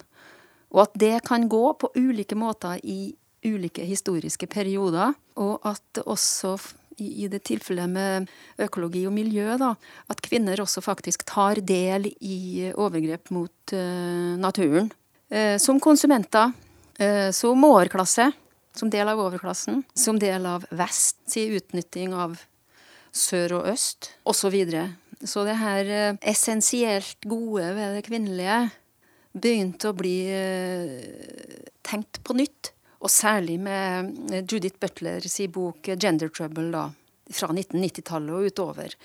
Og 0.70 0.86
at 0.86 0.94
det 1.02 1.16
kan 1.26 1.48
gå 1.50 1.64
på 1.76 1.90
ulike 1.98 2.38
måter 2.38 2.80
i 2.80 3.12
ulike 3.44 3.84
historiske 3.84 4.48
perioder, 4.48 5.12
og 5.40 5.60
at 5.66 6.02
også 6.04 6.56
i 7.00 7.28
det 7.32 7.42
tilfellet 7.48 7.88
med 7.88 8.28
økologi 8.60 9.06
og 9.08 9.14
miljø, 9.16 9.56
da, 9.60 9.72
at 10.12 10.20
kvinner 10.24 10.60
også 10.60 10.82
faktisk 10.84 11.24
tar 11.28 11.62
del 11.64 12.10
i 12.20 12.70
overgrep 12.74 13.30
mot 13.32 13.72
uh, 13.72 14.36
naturen. 14.40 14.90
Uh, 15.32 15.56
som 15.62 15.80
konsumenter, 15.80 16.52
som 17.32 17.64
overklasse, 17.64 18.26
som 18.76 18.90
del 18.92 19.08
av 19.08 19.20
overklassen, 19.22 19.78
som 19.96 20.18
del 20.20 20.44
av 20.46 20.66
vest, 20.76 21.16
sier 21.30 21.54
utnytting 21.56 22.12
av 22.12 22.34
sør 23.16 23.54
og 23.60 23.70
øst, 23.72 24.10
osv. 24.28 24.56
Så, 24.68 24.82
så 25.32 25.44
det 25.48 25.56
her 25.62 25.92
essensielt 26.20 27.24
gode 27.24 27.70
ved 27.78 27.96
det 27.96 28.04
kvinnelige 28.04 28.58
begynte 29.32 29.90
å 29.90 29.96
bli 29.96 30.18
tenkt 31.86 32.20
på 32.26 32.36
nytt 32.36 32.74
og 33.00 33.12
særlig 33.12 33.56
med 33.60 34.32
eh, 34.32 34.44
Judith 34.44 34.78
Butlers 34.80 35.40
bok 35.52 35.88
'Gender 35.88 36.28
Trouble', 36.28 36.70
da, 36.72 36.90
fra 37.32 37.48
1990-tallet 37.48 38.34
og 38.36 38.48
utover. 38.50 38.96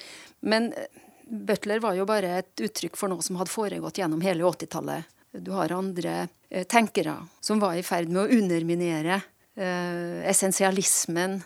Men 0.41 0.71
eh, 0.73 0.89
Butler 1.25 1.81
var 1.81 1.95
jo 1.97 2.05
bare 2.05 2.39
et 2.41 2.61
uttrykk 2.61 2.97
for 2.99 3.09
noe 3.09 3.23
som 3.25 3.39
hadde 3.39 3.53
foregått 3.53 3.97
gjennom 3.97 4.21
hele 4.21 4.45
80-tallet. 4.45 5.11
Du 5.41 5.53
har 5.55 5.73
andre 5.75 6.17
eh, 6.25 6.33
tenkere 6.63 7.17
som 7.43 7.59
var 7.59 7.75
i 7.75 7.83
ferd 7.83 8.09
med 8.09 8.23
å 8.23 8.39
underminere 8.39 9.19
eh, 9.57 10.21
essensialismen 10.31 11.41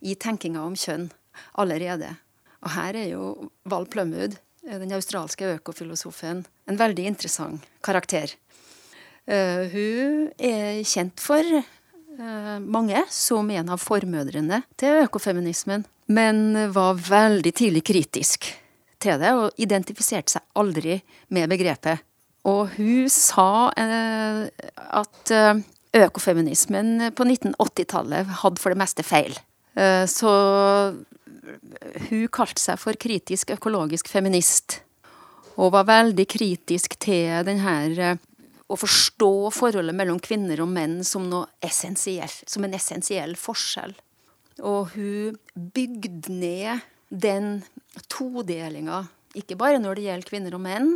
i 0.00 0.14
tenkinga 0.16 0.62
om 0.64 0.76
kjønn 0.78 1.10
allerede. 1.60 2.14
Og 2.64 2.72
her 2.74 2.96
er 2.96 3.10
jo 3.12 3.50
Val 3.68 3.86
Plumwood, 3.90 4.38
den 4.64 4.92
australske 4.96 5.56
økofilosofen, 5.56 6.44
en 6.68 6.80
veldig 6.80 7.06
interessant 7.08 7.64
karakter. 7.84 8.34
Hun 9.24 10.26
er 10.36 10.82
kjent 10.84 11.20
for 11.22 11.46
mange 12.60 13.00
som 13.12 13.48
en 13.54 13.72
av 13.72 13.80
formødrene 13.80 14.60
til 14.80 15.04
økofeminismen, 15.06 15.86
men 16.12 16.42
var 16.74 17.00
veldig 17.00 17.52
tidlig 17.56 17.84
kritisk 17.88 18.50
til 19.00 19.20
det 19.22 19.32
og 19.36 19.62
identifiserte 19.62 20.36
seg 20.36 20.60
aldri 20.60 20.98
med 21.32 21.48
begrepet. 21.52 22.04
Og 22.48 22.72
hun 22.76 23.10
sa 23.12 23.68
eh, 23.76 24.46
at 24.76 25.32
økofeminismen 26.00 27.10
på 27.18 27.26
1980-tallet 27.26 28.30
hadde 28.44 28.62
for 28.62 28.72
det 28.72 28.80
meste 28.80 29.04
feil. 29.04 29.34
Så 30.06 30.30
hun 32.08 32.24
kalte 32.30 32.62
seg 32.62 32.78
for 32.78 32.98
kritisk 33.00 33.50
økologisk 33.56 34.10
feminist. 34.10 34.80
Og 35.58 35.72
var 35.74 35.88
veldig 35.88 36.26
kritisk 36.30 36.94
til 37.02 37.42
denne 37.46 38.14
å 38.70 38.78
forstå 38.78 39.32
forholdet 39.54 39.96
mellom 39.98 40.20
kvinner 40.22 40.62
og 40.62 40.70
menn 40.70 41.00
som, 41.06 41.26
som 41.26 42.66
en 42.66 42.76
essensiell 42.76 43.34
forskjell. 43.38 43.96
Og 44.62 44.94
hun 44.94 45.38
bygde 45.74 46.32
ned 46.32 46.84
den 47.10 47.64
todelinga, 48.12 49.04
ikke 49.34 49.58
bare 49.58 49.80
når 49.82 49.98
det 49.98 50.06
gjelder 50.06 50.30
kvinner 50.30 50.56
og 50.56 50.62
menn, 50.62 50.92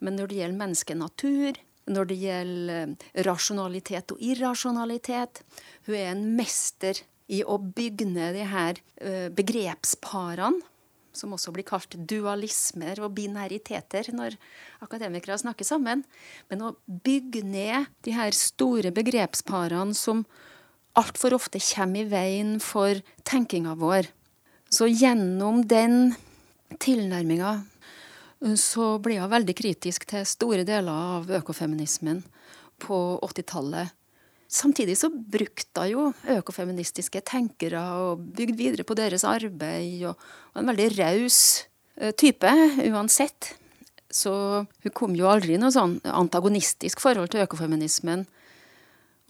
men 0.00 0.16
når 0.16 0.30
det 0.30 0.40
gjelder 0.40 0.60
menneske-natur, 0.60 1.60
når 1.90 2.10
det 2.10 2.18
gjelder 2.20 3.24
rasjonalitet 3.26 4.12
og 4.14 4.20
irrasjonalitet. 4.22 5.42
Hun 5.88 5.96
er 5.96 6.10
en 6.12 6.26
mester 6.38 7.00
i 7.30 7.42
å 7.46 7.56
bygge 7.62 8.06
ned 8.10 8.36
de 8.38 8.46
her 8.50 8.80
eh, 9.00 9.28
begrepsparene 9.34 10.66
som 11.16 11.32
også 11.34 11.50
blir 11.54 11.66
kalt 11.66 11.96
dualismer 12.08 13.00
og 13.02 13.16
binariteter 13.16 14.12
når 14.14 14.36
akademikere 14.84 15.38
snakker 15.42 15.66
sammen. 15.66 16.04
Men 16.50 16.62
å 16.62 16.74
bygge 16.86 17.42
ned 17.46 17.90
de 18.06 18.14
her 18.14 18.34
store 18.36 18.92
begrepsparene 18.94 19.96
som 19.98 20.24
altfor 20.98 21.34
ofte 21.36 21.62
kommer 21.72 22.04
i 22.04 22.10
veien 22.10 22.58
for 22.62 23.02
tenkinga 23.26 23.76
vår. 23.80 24.10
Så 24.70 24.86
gjennom 24.90 25.64
den 25.66 26.14
tilnærminga 26.78 27.56
så 28.40 28.94
ble 29.04 29.18
jeg 29.18 29.28
veldig 29.28 29.54
kritisk 29.56 30.06
til 30.08 30.24
store 30.28 30.64
deler 30.64 30.90
av 30.90 31.32
økofeminismen 31.40 32.22
på 32.80 32.98
80-tallet. 33.26 33.92
Samtidig 34.50 34.96
så 34.98 35.10
brukte 35.12 35.84
hun 35.84 35.90
jo 35.90 36.38
økofeministiske 36.40 37.20
tenkere 37.28 37.82
og 38.00 38.24
bygde 38.34 38.56
videre 38.58 38.86
på 38.88 38.96
deres 38.98 39.26
arbeid. 39.28 40.08
Og 40.08 40.16
var 40.54 40.64
en 40.64 40.70
veldig 40.72 40.88
raus 40.96 41.38
eh, 42.00 42.10
type 42.16 42.50
uansett. 42.88 43.52
Så 44.10 44.32
hun 44.64 44.96
kom 44.96 45.14
jo 45.14 45.28
aldri 45.30 45.54
i 45.54 45.60
noe 45.60 45.70
sånn 45.70 46.00
antagonistisk 46.02 47.04
forhold 47.04 47.30
til 47.30 47.44
økofeminismen. 47.44 48.24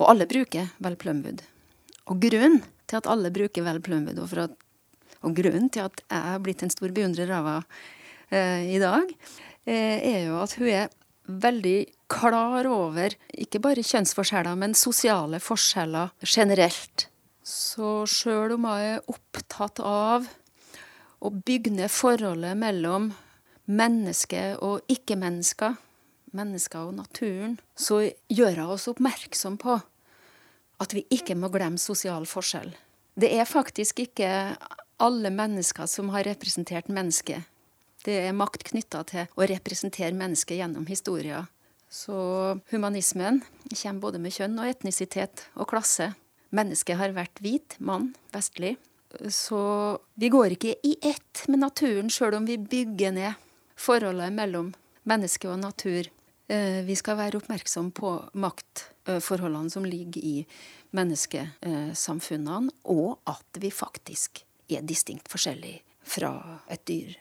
Og 0.01 0.09
alle 0.09 0.31
bruker 0.31 0.71
Vel 0.81 0.97
Plumwood. 0.97 1.43
Og 2.09 2.23
grunnen 2.23 2.63
til 2.89 3.03
at 3.03 3.11
alle 3.11 3.35
bruker 3.35 3.67
Vel 3.67 3.83
Plumwood, 3.85 4.23
og, 4.23 4.33
at, 4.41 4.55
og 5.21 5.35
grunnen 5.37 5.69
til 5.69 5.85
at 5.91 6.01
jeg 6.07 6.33
er 6.33 6.45
blitt 6.47 6.63
en 6.65 6.73
stor 6.73 6.95
beundrer 6.95 7.35
av 7.37 7.57
henne 7.59 7.99
i 8.31 8.79
dag, 8.83 9.11
eh, 9.67 9.99
er 9.99 10.27
jo 10.29 10.41
at 10.43 10.55
hun 10.59 10.69
er 10.71 10.91
veldig 11.31 11.79
klar 12.11 12.67
over 12.67 13.15
ikke 13.39 13.61
bare 13.63 13.85
kjønnsforskjeller, 13.87 14.59
men 14.59 14.75
sosiale 14.75 15.41
forskjeller 15.43 16.13
generelt. 16.27 17.07
Så 17.43 18.05
sjøl 18.11 18.57
om 18.57 18.67
hun 18.69 18.79
er 18.79 19.11
opptatt 19.11 19.83
av 19.83 20.29
å 21.21 21.31
bygge 21.31 21.73
ned 21.75 21.93
forholdet 21.93 22.57
mellom 22.59 23.11
menneske 23.71 24.57
og 24.65 24.87
ikke-mennesker, 24.91 25.77
mennesker 26.35 26.91
og 26.91 26.97
naturen, 26.99 27.59
så 27.79 28.03
gjør 28.31 28.63
hun 28.63 28.75
oss 28.77 28.89
oppmerksom 28.91 29.59
på 29.61 29.79
at 30.81 30.95
vi 30.97 31.05
ikke 31.13 31.37
må 31.37 31.51
glemme 31.53 31.79
sosial 31.79 32.27
forskjell. 32.29 32.73
Det 33.21 33.31
er 33.37 33.49
faktisk 33.49 34.01
ikke 34.07 34.31
alle 35.01 35.33
mennesker 35.35 35.89
som 35.91 36.13
har 36.15 36.27
representert 36.29 36.89
mennesket. 36.93 37.45
Det 38.05 38.17
er 38.27 38.37
makt 38.37 38.65
knytta 38.71 39.03
til 39.09 39.33
å 39.37 39.49
representere 39.51 40.17
mennesket 40.17 40.61
gjennom 40.61 40.87
historia. 40.89 41.45
Så 41.91 42.15
humanismen 42.71 43.43
kommer 43.75 44.01
både 44.01 44.21
med 44.23 44.33
kjønn 44.33 44.61
og 44.63 44.71
etnisitet 44.71 45.45
og 45.57 45.69
klasse. 45.73 46.13
Mennesket 46.55 46.99
har 46.99 47.13
vært 47.15 47.43
hvit, 47.43 47.77
mann, 47.79 48.13
vestlig. 48.35 48.77
Så 49.29 49.61
vi 50.15 50.31
går 50.31 50.55
ikke 50.55 50.77
i 50.87 50.95
ett 51.03 51.45
med 51.51 51.65
naturen, 51.65 52.11
sjøl 52.11 52.39
om 52.39 52.47
vi 52.47 52.57
bygger 52.63 53.15
ned 53.17 53.49
forholdet 53.81 54.33
mellom 54.35 54.73
menneske 55.11 55.51
og 55.51 55.59
natur. 55.63 56.07
Eh, 56.51 56.81
vi 56.87 56.97
skal 56.99 57.19
være 57.19 57.41
oppmerksom 57.41 57.91
på 57.95 58.13
maktforholdene 58.39 59.71
som 59.71 59.87
ligger 59.87 60.23
i 60.23 60.37
menneskesamfunnene, 60.97 62.71
og 62.91 63.19
at 63.31 63.61
vi 63.63 63.71
faktisk 63.75 64.45
er 64.71 64.87
distinkt 64.87 65.31
forskjellige 65.31 65.83
fra 66.07 66.33
et 66.71 66.87
dyr. 66.87 67.19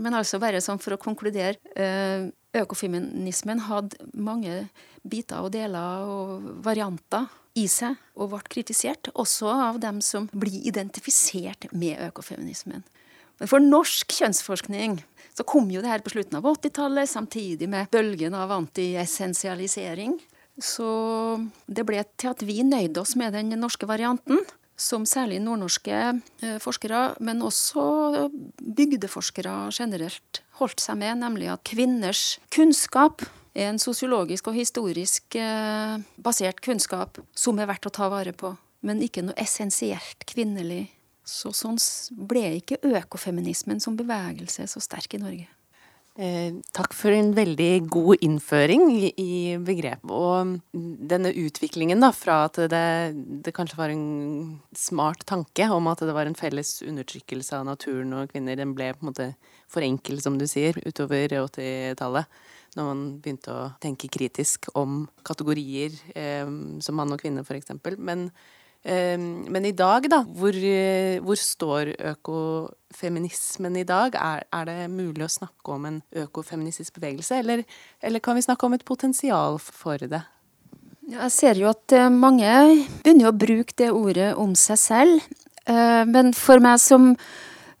Men 0.00 0.16
altså 0.16 0.40
bare 0.40 0.62
sånn 0.64 0.80
for 0.80 0.96
å 0.96 1.00
konkludere. 1.00 1.58
Eh, 1.76 2.30
økofeminismen 2.56 3.64
hadde 3.68 3.98
mange 4.12 4.66
biter 5.08 5.44
og 5.44 5.52
deler 5.54 6.08
og 6.08 6.48
varianter 6.64 7.28
i 7.58 7.66
seg, 7.68 7.98
og 8.16 8.32
ble 8.32 8.40
kritisert, 8.48 9.10
også 9.12 9.50
av 9.52 9.80
dem 9.82 10.00
som 10.04 10.28
blir 10.32 10.62
identifisert 10.68 11.68
med 11.76 12.00
økofeminismen. 12.08 12.84
Men 13.40 13.50
for 13.50 13.64
norsk 13.64 14.14
kjønnsforskning 14.20 15.00
så 15.32 15.44
kom 15.48 15.70
jo 15.72 15.82
det 15.82 15.90
her 15.90 16.04
på 16.04 16.12
slutten 16.14 16.38
av 16.38 16.46
80-tallet, 16.48 17.10
samtidig 17.10 17.68
med 17.68 17.90
bølgen 17.92 18.36
av 18.36 18.52
antiessensialisering. 18.54 20.18
Så 20.60 20.88
det 21.66 21.84
ble 21.88 22.04
til 22.20 22.32
at 22.32 22.44
vi 22.44 22.60
nøyde 22.64 23.00
oss 23.00 23.16
med 23.16 23.34
den 23.36 23.54
norske 23.60 23.88
varianten, 23.88 24.44
som 24.82 25.04
særlig 25.08 25.38
nordnorske 25.42 25.98
eh, 25.98 26.56
forskere, 26.62 27.02
men 27.22 27.44
også 27.46 28.28
bygdeforskere 28.58 29.70
generelt, 29.74 30.42
holdt 30.58 30.82
seg 30.82 30.98
med, 31.00 31.20
nemlig 31.22 31.48
at 31.52 31.64
kvinners 31.68 32.38
kunnskap 32.54 33.24
er 33.54 33.70
en 33.70 33.80
sosiologisk 33.82 34.50
og 34.50 34.58
historisk 34.58 35.36
eh, 35.38 35.96
basert 36.22 36.62
kunnskap 36.64 37.20
som 37.36 37.60
er 37.60 37.70
verdt 37.70 37.88
å 37.88 37.94
ta 37.94 38.10
vare 38.12 38.34
på, 38.34 38.54
men 38.82 39.02
ikke 39.04 39.24
noe 39.26 39.38
essensielt 39.40 40.26
kvinnelig 40.28 40.86
så 41.22 41.52
sånn 41.54 41.78
ble 42.28 42.48
ikke 42.58 42.80
økofeminismen 42.82 43.80
som 43.80 43.96
bevegelse 43.98 44.66
så 44.70 44.82
sterk 44.82 45.14
i 45.14 45.22
Norge. 45.22 45.46
Eh, 46.12 46.52
takk 46.76 46.92
for 46.92 47.14
en 47.16 47.30
veldig 47.32 47.86
god 47.88 48.20
innføring 48.20 48.82
i, 49.16 49.56
begrepet. 49.64 50.10
Og 50.12 50.58
denne 51.08 51.32
utviklingen 51.40 52.04
da, 52.04 52.10
fra 52.12 52.42
at 52.50 52.60
det, 52.68 52.82
det, 53.46 53.54
kanskje 53.56 53.78
var 53.78 53.94
en 53.94 54.58
smart 54.76 55.24
tanke 55.24 55.70
om 55.72 55.88
at 55.88 56.04
det 56.04 56.12
var 56.12 56.28
en 56.28 56.36
felles 56.36 56.82
undertrykkelse 56.84 57.56
av 57.56 57.64
naturen 57.70 58.12
og 58.18 58.28
kvinner, 58.34 58.60
den 58.60 58.74
ble 58.76 58.90
på 58.92 59.06
en 59.06 59.12
måte 59.12 59.30
for 59.72 59.84
enkel, 59.86 60.20
som 60.20 60.36
du 60.36 60.44
sier, 60.50 60.76
utover 60.84 61.32
80-tallet. 61.46 62.28
Når 62.76 62.88
man 62.88 63.04
begynte 63.24 63.52
å 63.56 63.70
tenke 63.80 64.12
kritisk 64.12 64.68
om 64.76 65.06
kategorier 65.24 65.96
eh, 66.12 66.44
som 66.84 67.00
mann 67.00 67.16
og 67.16 67.24
kvinne, 67.24 67.40
f.eks. 67.40 67.72
Men 67.96 68.28
men 68.84 69.66
i 69.68 69.74
dag, 69.78 70.08
da, 70.10 70.24
hvor, 70.26 70.56
eh, 70.56 71.20
hvor 71.22 71.38
står 71.38 71.92
økofeminismen 72.12 73.76
i 73.78 73.84
dag? 73.86 74.16
Er, 74.18 74.42
er, 74.50 74.64
det 74.66 74.90
mulig 74.90 75.22
å 75.22 75.30
snakke 75.30 75.76
om 75.76 75.86
en 75.86 76.00
økofeministisk 76.24 76.98
bevegelse, 76.98 77.38
eller, 77.38 77.62
eller, 78.02 78.22
kan 78.24 78.34
vi 78.34 78.42
snakke 78.42 78.66
om 78.66 78.74
et 78.74 78.84
potensial 78.84 79.60
for 79.62 80.02
det? 80.02 80.24
Jeg 81.12 81.30
ser 81.34 81.62
jo 81.62 81.70
at 81.70 81.94
eh, 81.94 82.10
mange 82.10 82.50
begynner 83.04 83.30
å 83.30 83.36
bruke 83.36 83.76
det 83.78 83.92
ordet 83.94 84.32
om 84.34 84.56
seg 84.58 84.80
selv. 84.82 85.30
Eh, 85.66 86.02
men 86.10 86.34
for 86.34 86.62
meg 86.62 86.82
som, 86.82 87.12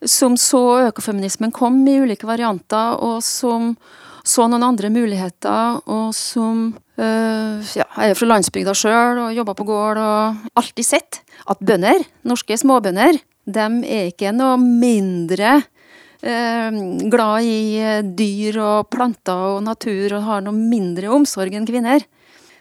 som 0.06 0.38
så 0.38 0.62
økofeminismen 0.92 1.54
kom 1.54 1.82
i 1.90 1.98
ulike 2.04 2.30
varianter, 2.30 2.94
og 3.02 3.24
som 3.26 3.74
så 4.22 4.46
noen 4.46 4.62
andre 4.62 4.90
muligheter, 4.94 5.82
og 5.90 6.14
som 6.14 6.68
øh, 6.98 7.60
ja, 7.76 7.86
Jeg 7.96 8.10
er 8.10 8.18
fra 8.18 8.28
landsbygda 8.28 8.74
sjøl 8.76 9.20
og 9.24 9.36
jobba 9.36 9.54
på 9.58 9.66
gård 9.68 10.00
og 10.00 10.48
alltid 10.58 10.86
sett 10.86 11.20
at 11.48 11.62
bønder, 11.62 12.04
norske 12.28 12.56
småbønder, 12.58 13.18
de 13.44 13.68
er 13.88 14.10
ikke 14.12 14.30
noe 14.34 14.58
mindre 14.60 15.56
uh, 15.58 16.76
glad 17.10 17.48
i 17.48 17.80
dyr 18.14 18.58
og 18.62 18.90
planter 18.94 19.56
og 19.56 19.64
natur 19.66 20.18
og 20.18 20.26
har 20.28 20.44
noe 20.44 20.54
mindre 20.54 21.10
omsorg 21.10 21.56
enn 21.58 21.66
kvinner. 21.66 22.04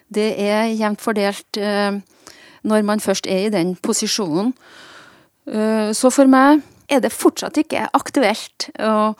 Det 0.09 0.34
er 0.41 0.71
jevnt 0.73 1.03
fordelt 1.03 1.61
uh, 1.61 2.01
når 2.65 2.88
man 2.88 3.03
først 3.03 3.29
er 3.29 3.45
i 3.45 3.53
den 3.53 3.75
posisjonen. 3.75 4.53
Så 5.97 6.11
for 6.13 6.29
meg 6.29 6.59
er 6.93 6.99
det 7.01 7.09
fortsatt 7.09 7.57
ikke 7.57 7.88
aktuelt 7.97 8.67
å 8.77 9.15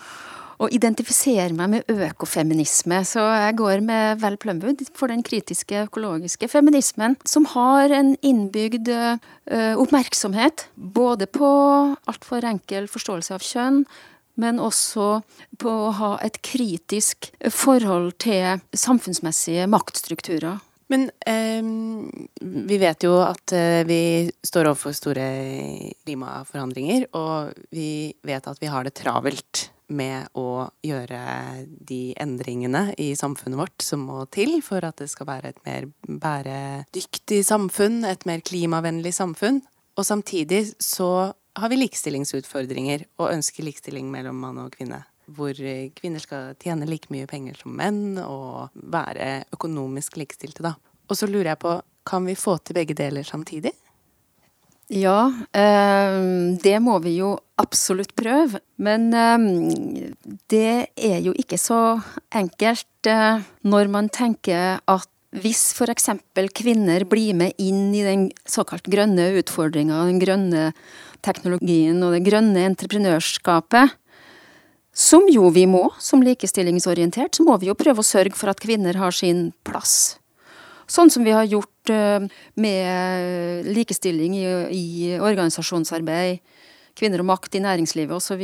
å 0.62 0.70
identifisere 0.70 1.51
meg 1.57 1.72
med 1.74 1.89
økofeminisme. 1.89 3.01
Så 3.07 3.24
jeg 3.24 3.57
går 3.59 3.82
med 3.86 4.22
Vel 4.22 4.38
Plumwood 4.41 4.84
for 4.97 5.12
den 5.12 5.24
kritiske 5.26 5.88
økologiske 5.88 6.49
feminismen, 6.51 7.18
som 7.26 7.47
har 7.55 7.93
en 7.95 8.14
innbygd 8.22 8.91
ø, 8.93 9.18
oppmerksomhet 9.82 10.68
både 10.76 11.28
på 11.32 11.51
altfor 12.09 12.47
enkel 12.51 12.89
forståelse 12.91 13.38
av 13.38 13.45
kjønn, 13.45 13.84
men 14.41 14.62
også 14.64 15.22
på 15.62 15.72
å 15.88 15.93
ha 15.97 16.12
et 16.24 16.39
kritisk 16.45 17.32
forhold 17.51 18.16
til 18.24 18.62
samfunnsmessige 18.78 19.68
maktstrukturer. 19.70 20.62
Men 20.91 21.07
eh, 21.28 21.64
vi 22.68 22.80
vet 22.82 23.05
jo 23.05 23.14
at 23.24 23.53
eh, 23.55 23.82
vi 23.88 24.01
står 24.43 24.72
overfor 24.74 24.95
store 24.95 25.28
klimaforandringer, 26.03 27.07
og 27.16 27.53
vi 27.72 28.12
vet 28.28 28.49
at 28.51 28.59
vi 28.59 28.72
har 28.72 28.88
det 28.88 28.97
travelt 28.99 29.70
med 29.92 30.32
å 30.38 30.70
gjøre 30.86 31.20
de 31.68 32.14
endringene 32.22 32.92
i 33.02 33.12
samfunnet 33.18 33.60
vårt 33.60 33.84
som 33.86 34.06
må 34.08 34.24
til 34.34 34.60
for 34.66 34.86
at 34.88 35.02
det 35.02 35.10
skal 35.12 35.30
være 35.30 35.52
et 35.52 35.62
mer 35.68 35.89
bæredyktig 36.08 37.44
samfunn, 37.48 38.02
et 38.08 38.26
mer 38.30 38.44
klimavennlig 38.46 39.14
samfunn. 39.18 39.62
Og 40.00 40.08
samtidig 40.08 40.64
så 40.82 41.32
har 41.60 41.72
vi 41.72 41.82
likestillingsutfordringer 41.82 43.06
og 43.20 43.34
ønsker 43.34 43.68
likestilling 43.68 44.08
mellom 44.14 44.39
mann 44.39 44.62
og 44.64 44.72
kvinne. 44.76 45.04
Hvor 45.32 45.56
kvinner 45.96 46.24
skal 46.24 46.56
tjene 46.60 46.88
like 46.89 47.12
mye 47.14 47.28
penger 47.30 47.60
som 47.60 47.76
menn 47.78 48.18
og 48.24 48.74
være 48.74 49.46
økonomisk 49.56 50.18
likestilte, 50.20 50.64
da. 50.66 50.76
Og 51.12 51.20
så 51.20 51.28
lurer 51.28 51.54
jeg 51.54 51.62
på, 51.62 51.78
kan 52.08 52.26
vi 52.26 52.39
få 52.39 52.58
til 52.64 52.80
begge 52.80 52.96
deler 52.98 53.28
samtidig? 53.28 53.74
Ja, 54.92 55.32
eh, 55.56 56.18
det 56.60 56.76
må 56.84 56.98
vi 57.00 57.16
jo 57.22 57.38
absolutt 57.62 58.12
prøve. 58.20 58.60
Men 58.76 59.08
eh, 59.16 59.46
det 60.52 60.92
er 61.00 61.22
jo 61.24 61.32
ikke 61.32 61.60
så 61.62 62.02
enkelt 62.36 63.08
eh, 63.08 63.39
når 63.64 63.92
man 63.94 64.12
tenker 64.12 64.82
at 64.84 65.08
hvis 65.32 65.70
f.eks. 65.78 66.10
kvinner 66.52 67.06
blir 67.08 67.38
med 67.39 67.56
inn 67.56 67.94
i 67.96 68.04
den 68.04 68.28
såkalt 68.44 68.89
grønne 68.92 69.30
utfordringa, 69.39 70.04
den 70.10 70.20
grønne 70.20 70.64
teknologien 71.24 72.04
og 72.04 72.18
det 72.18 72.26
grønne 72.26 72.66
entreprenørskapet, 72.68 73.96
som 74.92 75.24
jo 75.32 75.48
vi 75.56 75.64
må 75.72 75.86
som 76.04 76.20
likestillingsorientert, 76.26 77.38
så 77.38 77.48
må 77.48 77.56
vi 77.62 77.72
jo 77.72 77.78
prøve 77.80 78.04
å 78.04 78.10
sørge 78.12 78.36
for 78.36 78.52
at 78.52 78.60
kvinner 78.60 79.00
har 79.00 79.16
sin 79.16 79.54
plass. 79.64 80.18
Sånn 80.92 81.12
som 81.14 81.24
vi 81.24 81.32
har 81.32 81.48
gjort 81.48 81.92
eh, 81.94 82.24
med 82.60 83.68
likestilling 83.72 84.36
i, 84.36 84.48
i 84.76 84.86
organisasjonsarbeid, 85.20 86.42
kvinner 87.00 87.24
og 87.24 87.30
makt 87.30 87.56
i 87.56 87.64
næringslivet 87.64 88.18
osv. 88.18 88.42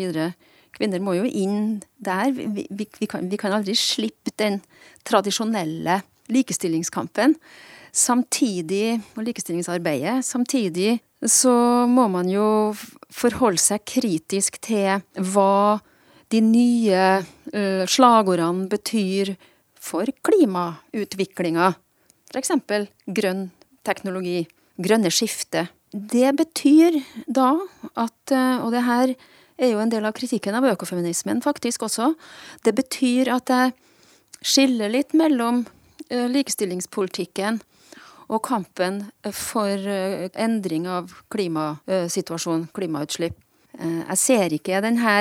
Kvinner 0.78 1.04
må 1.04 1.18
jo 1.18 1.26
inn 1.28 1.82
der. 1.98 2.32
Vi, 2.36 2.68
vi, 2.70 2.88
vi, 2.88 3.10
kan, 3.10 3.28
vi, 3.28 3.40
kan, 3.40 3.56
aldri 3.58 3.76
slippe 3.78 4.32
den 4.40 4.62
tradisjonelle 5.08 6.02
likestillingskampen. 6.32 7.36
Samtidig, 7.98 9.00
og 9.18 9.26
likestillingsarbeidet, 9.26 10.22
samtidig 10.28 11.00
så 11.26 11.52
må 11.90 12.06
man 12.14 12.30
jo 12.30 12.48
forholde 13.10 13.62
seg 13.62 13.84
kritisk 13.90 14.60
til 14.62 15.02
hva 15.34 15.80
de 16.30 16.44
nye 16.44 17.04
uh, 17.24 17.84
slagordene 17.90 18.68
betyr 18.70 19.34
for 19.82 20.12
klimautviklinga. 20.28 21.72
F.eks. 22.34 22.52
grønn 23.08 23.48
teknologi, 23.88 24.44
grønne 24.78 25.12
skifte. 25.14 25.68
Det 25.92 26.34
betyr 26.36 27.00
da 27.32 27.54
at 27.96 28.34
eh, 28.36 28.60
Og 28.60 28.74
det 28.76 28.84
her 28.84 29.14
er 29.58 29.72
jo 29.72 29.80
en 29.80 29.90
del 29.90 30.06
av 30.06 30.14
kritikken 30.14 30.58
av 30.58 30.68
økofeminismen 30.68 31.42
faktisk 31.42 31.88
også. 31.88 32.12
Det 32.64 32.76
betyr 32.76 33.32
at 33.34 33.50
jeg 33.50 33.74
skiller 34.46 34.92
litt 34.92 35.16
mellom 35.18 35.64
uh, 36.12 36.28
likestillingspolitikken 36.30 37.58
og 38.28 38.44
kampen 38.46 39.08
for 39.34 39.74
uh, 39.82 40.28
endring 40.38 40.86
av 40.86 41.10
klimasituasjonen, 41.34 42.68
klimautslipp. 42.70 43.40
Jeg 43.78 44.18
ser 44.18 44.54
ikke 44.54 44.84
denne 44.86 45.16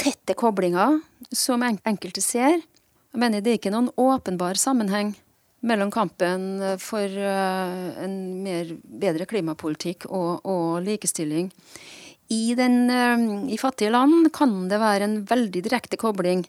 tette 0.00 0.34
koblinga 0.36 0.86
som 1.32 1.62
enkelte 1.64 2.24
ser. 2.24 2.62
Jeg 3.12 3.20
mener 3.20 3.44
det 3.44 3.52
er 3.52 3.60
ikke 3.60 3.72
noen 3.72 3.92
åpenbar 4.00 4.56
sammenheng 4.60 5.12
mellom 5.62 5.90
kampen 5.94 6.46
for 6.82 7.18
en 7.22 8.16
mer, 8.42 8.72
bedre 8.82 9.26
klimapolitikk 9.30 10.08
og, 10.10 10.42
og 10.48 10.80
likestilling. 10.86 11.50
I, 12.32 12.54
den, 12.58 12.88
I, 13.50 13.58
fattige 13.60 13.92
land 13.92 14.30
kan 14.34 14.66
det 14.70 14.80
være 14.80 15.06
en 15.06 15.20
veldig 15.28 15.62
direkte 15.66 15.98
kobling 16.00 16.46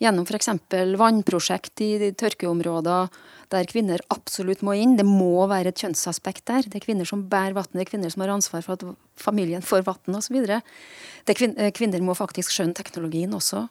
gjennom 0.00 0.24
f.eks. 0.24 0.48
vannprosjekt 0.96 1.82
i 1.84 2.12
tørkeområder 2.16 3.10
der 3.50 3.66
kvinner 3.66 4.02
absolutt 4.14 4.62
må 4.62 4.76
inn. 4.78 4.94
Det 4.98 5.06
må 5.06 5.46
være 5.50 5.72
et 5.72 5.82
kjønnsaspekt 5.82 6.44
der. 6.48 6.68
Det 6.70 6.78
er 6.78 6.84
kvinner 6.84 7.08
som 7.08 7.26
bærer 7.30 7.56
vann, 7.56 7.68
det 7.74 7.82
er 7.82 7.90
kvinner 7.90 8.12
som 8.12 8.22
har 8.22 8.32
ansvar 8.36 8.62
for 8.62 8.78
at 8.78 8.84
familien 9.18 9.64
får 9.64 9.82
vann 9.88 10.20
osv. 10.20 10.38
Kvinner 11.26 12.06
må 12.06 12.14
faktisk 12.18 12.54
skjønne 12.54 12.78
teknologien 12.78 13.34
også. 13.34 13.66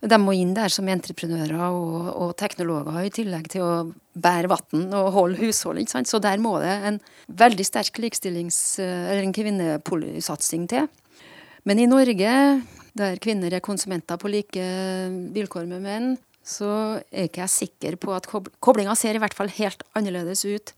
De 0.00 0.16
må 0.16 0.32
inn 0.32 0.54
der 0.56 0.72
som 0.72 0.88
entreprenører 0.88 1.60
og, 1.60 2.06
og 2.14 2.30
teknologer, 2.40 3.02
i 3.04 3.12
tillegg 3.12 3.50
til 3.52 3.66
å 3.66 3.72
bære 4.16 4.48
vann 4.48 4.86
og 4.96 5.10
holde 5.12 5.40
hushold. 5.42 5.82
ikke 5.82 5.92
sant? 5.98 6.08
Så 6.08 6.22
der 6.24 6.40
må 6.40 6.54
det 6.62 6.72
en 6.88 7.00
veldig 7.28 7.66
sterk 7.68 8.00
likestillings- 8.00 8.80
eller 8.80 9.20
en 9.26 9.36
kvinnesatsing 9.36 10.64
til. 10.72 10.88
Men 11.68 11.82
i 11.82 11.88
Norge, 11.90 12.32
der 12.96 13.20
kvinner 13.20 13.52
er 13.52 13.64
konsumenter 13.64 14.16
på 14.16 14.32
like 14.32 14.64
vilkår 15.36 15.68
med 15.68 15.84
menn, 15.84 16.10
så 16.40 17.00
er 17.12 17.28
ikke 17.28 17.44
jeg 17.44 17.56
sikker 17.56 17.98
på 18.00 18.14
at 18.16 18.26
koblinga 18.64 18.96
ser 18.96 19.18
i 19.18 19.22
hvert 19.22 19.36
fall 19.36 19.52
helt 19.60 19.84
annerledes 19.92 20.46
ut. 20.48 20.72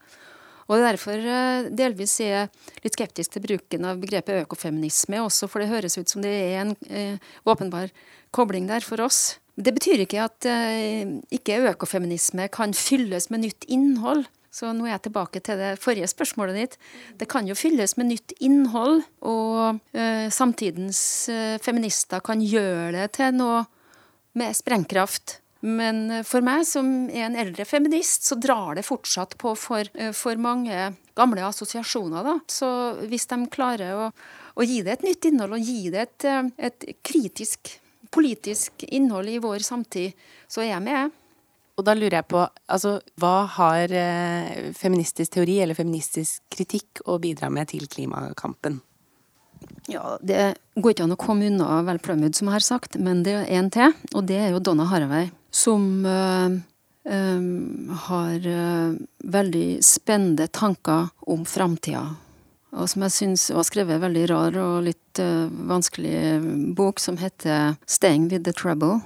Og 0.68 0.78
er 0.78 0.84
derfor 0.86 1.18
eh, 1.18 1.68
delvis 1.74 2.14
er 2.24 2.32
jeg 2.32 2.82
litt 2.84 2.96
skeptisk 2.96 3.34
til 3.34 3.44
bruken 3.44 3.86
av 3.88 4.00
begrepet 4.02 4.44
økofeminisme 4.44 5.20
også, 5.22 5.48
for 5.50 5.62
det 5.62 5.70
høres 5.72 5.98
ut 5.98 6.10
som 6.10 6.22
det 6.24 6.32
er 6.32 6.60
en 6.62 6.74
eh, 6.88 7.32
åpenbar 7.48 7.90
kobling 8.32 8.68
der 8.70 8.84
for 8.84 9.02
oss. 9.04 9.36
Det 9.52 9.74
betyr 9.76 10.04
ikke 10.06 10.22
at 10.24 10.46
eh, 10.48 11.18
ikke 11.34 11.60
økofeminisme 11.72 12.48
kan 12.52 12.72
fylles 12.76 13.28
med 13.32 13.44
nytt 13.44 13.66
innhold. 13.68 14.24
Så 14.52 14.68
nå 14.76 14.84
er 14.84 14.94
jeg 14.94 15.06
tilbake 15.06 15.40
til 15.44 15.60
det 15.60 15.74
forrige 15.80 16.08
spørsmålet 16.12 16.58
ditt. 16.58 16.74
Det 17.20 17.28
kan 17.28 17.46
jo 17.48 17.56
fylles 17.56 17.96
med 17.96 18.10
nytt 18.10 18.34
innhold, 18.44 19.00
og 19.24 19.78
eh, 19.96 20.28
samtidens 20.32 21.00
eh, 21.32 21.56
feminister 21.64 22.24
kan 22.24 22.40
gjøre 22.44 22.92
det 22.96 23.06
til 23.16 23.32
noe 23.36 23.62
med 24.36 24.56
sprengkraft. 24.56 25.38
Men 25.62 26.24
for 26.26 26.42
meg 26.42 26.64
som 26.66 26.88
er 27.12 27.28
en 27.28 27.38
eldre 27.38 27.64
feminist, 27.68 28.26
så 28.26 28.34
drar 28.34 28.74
det 28.74 28.82
fortsatt 28.82 29.36
på 29.38 29.52
for, 29.54 29.86
for 30.16 30.40
mange 30.42 30.88
gamle 31.14 31.44
assosiasjoner. 31.46 32.24
Da. 32.26 32.34
Så 32.50 32.70
hvis 33.06 33.28
de 33.30 33.38
klarer 33.52 33.94
å, 33.94 34.08
å, 34.56 34.66
gi 34.66 34.80
det 34.82 34.96
et 34.96 35.06
nytt 35.06 35.28
innhold, 35.30 35.54
og 35.54 35.70
gi 35.70 35.92
det 35.94 36.02
et, 36.08 36.26
et 36.58 36.88
kritisk 37.06 37.76
politisk 38.12 38.84
innhold 38.88 39.32
i 39.32 39.40
vår 39.42 39.64
samtid, 39.66 40.12
så 40.48 40.62
er 40.64 40.74
jeg 40.74 40.84
med. 40.84 41.18
Og 41.80 41.86
da 41.86 41.94
lurer 41.96 42.18
jeg 42.20 42.28
på, 42.28 42.44
altså, 42.68 42.98
hva 43.20 43.46
har 43.56 43.92
eh, 43.96 44.72
feministisk 44.76 45.38
teori 45.38 45.58
eller 45.64 45.78
feministisk 45.78 46.42
kritikk 46.52 47.00
å 47.08 47.16
bidra 47.22 47.48
med 47.52 47.70
til 47.72 47.88
klimakampen? 47.90 48.82
Ja, 49.90 50.18
Det 50.20 50.54
går 50.74 50.94
ikke 50.94 51.06
an 51.06 51.14
å 51.14 51.20
komme 51.20 51.48
unna 51.48 51.80
Vel 51.86 52.00
Plumwood, 52.02 52.36
som 52.36 52.50
jeg 52.50 52.58
har 52.58 52.66
sagt, 52.66 52.98
men 53.00 53.22
det 53.26 53.34
er 53.40 53.48
en 53.58 53.70
til, 53.72 53.94
og 54.12 54.26
det 54.28 54.38
er 54.38 54.52
jo 54.52 54.60
Donna 54.62 54.86
Haraway, 54.90 55.30
som 55.50 56.04
øh, 56.06 56.58
øh, 57.08 57.48
har 58.06 58.48
øh, 58.52 58.98
veldig 59.36 59.66
spennende 59.86 60.48
tanker 60.52 61.10
om 61.26 61.46
framtida. 61.48 62.04
Og 62.72 62.88
som 62.88 63.04
jeg 63.04 63.16
syns 63.16 63.48
har 63.52 63.66
skrevet 63.68 64.00
veldig 64.00 64.28
rar 64.30 64.56
og 64.62 64.76
litt 64.86 65.01
vanskelig 65.18 66.74
bok 66.76 67.00
som 67.00 67.16
heter 67.16 67.76
'Staying 67.86 68.28
with 68.30 68.44
the 68.44 68.52
Trouble'. 68.52 69.02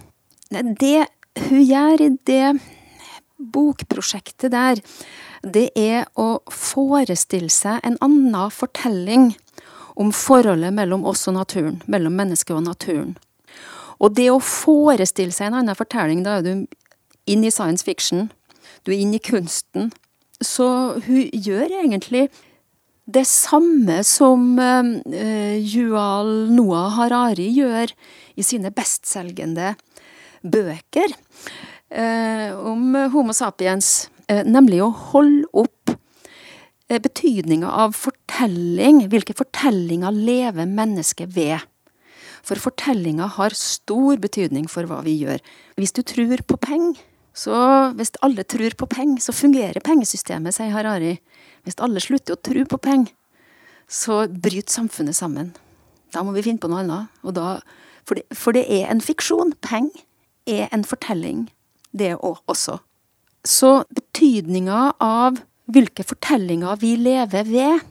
Det 0.51 1.07
hun 1.49 1.63
gjør 1.65 2.01
i 2.01 2.19
det 2.27 2.61
bokprosjektet 3.53 4.53
der, 4.53 4.81
det 5.43 5.71
er 5.77 6.07
å 6.17 6.41
forestille 6.51 7.51
seg 7.51 7.81
en 7.85 7.99
annen 8.01 8.51
fortelling 8.51 9.37
om 9.97 10.13
forholdet 10.13 10.75
mellom 10.77 11.05
oss 11.05 11.27
og 11.29 11.35
naturen, 11.35 11.83
mellom 11.87 12.17
mennesket 12.17 12.57
og 12.57 12.65
naturen. 12.65 13.17
Og 14.01 14.17
det 14.17 14.29
å 14.31 14.41
forestille 14.43 15.33
seg 15.33 15.49
en 15.49 15.61
annen 15.63 15.77
fortelling, 15.77 16.25
da 16.25 16.39
er 16.39 16.43
du 16.43 16.67
inn 17.27 17.45
i 17.45 17.53
science 17.53 17.85
fiction, 17.85 18.31
du 18.85 18.93
er 18.93 19.01
inn 19.01 19.15
i 19.17 19.23
kunsten. 19.23 19.93
Så 20.45 20.67
hun 21.07 21.31
gjør 21.33 21.73
egentlig 21.81 22.29
det 23.07 23.25
samme 23.31 24.01
som 24.07 24.57
uh, 24.59 25.57
Yuval 25.63 26.51
Noah 26.55 26.91
Harari 26.99 27.49
gjør 27.55 27.93
i 28.37 28.45
sine 28.47 28.73
bestselgende 28.75 29.75
bøker 30.43 31.15
uh, 31.95 32.51
om 32.67 32.99
Homo 33.15 33.37
sapiens, 33.37 34.09
uh, 34.31 34.43
nemlig 34.43 34.83
å 34.83 34.91
holde 35.13 35.47
opp 35.55 35.97
Eh, 36.89 37.01
betydninga 37.03 37.71
av 37.71 37.97
fortelling. 37.99 39.09
Hvilke 39.11 39.35
fortellinger 39.35 40.15
lever 40.15 40.69
mennesket 40.71 41.33
ved? 41.35 41.59
For 42.47 42.63
fortellinga 42.63 43.27
har 43.35 43.57
stor 43.59 44.21
betydning 44.23 44.69
for 44.71 44.87
hva 44.87 45.01
vi 45.03 45.17
gjør. 45.19 45.43
Hvis 45.75 45.97
du 45.97 46.05
tror 46.07 46.45
på 46.47 46.59
penger, 46.63 47.01
så 47.35 47.57
hvis 47.99 48.15
alle 48.23 48.47
tror 48.47 48.79
på 48.79 48.87
penger, 48.87 49.19
så 49.25 49.35
fungerer 49.35 49.83
pengesystemet, 49.83 50.55
sier 50.55 50.71
Harari. 50.71 51.17
Hvis 51.67 51.81
alle 51.83 52.03
slutter 52.03 52.37
å 52.37 52.43
tro 52.47 52.63
på 52.71 52.79
penger, 52.79 53.13
så 53.91 54.25
bryter 54.31 54.71
samfunnet 54.73 55.19
sammen. 55.19 55.53
Da 56.15 56.23
må 56.23 56.35
vi 56.37 56.45
finne 56.47 56.63
på 56.63 56.71
noe 56.71 56.85
annet. 56.85 57.11
Da, 57.35 57.59
for, 58.07 58.19
det, 58.19 58.25
for, 58.39 58.55
det, 58.55 58.65
er 58.71 58.87
en 58.91 59.03
fiksjon. 59.03 59.53
Penger 59.67 60.07
er 60.47 60.71
en 60.75 60.87
fortelling, 60.87 61.49
det 61.91 62.15
også. 62.23 62.79
Så 63.47 63.73
betydninga 63.95 64.95
av 65.03 65.43
hvilke 65.71 66.07
fortellinger 66.07 66.79
vi 66.83 66.95
lever 67.03 67.51
ved, 67.51 67.85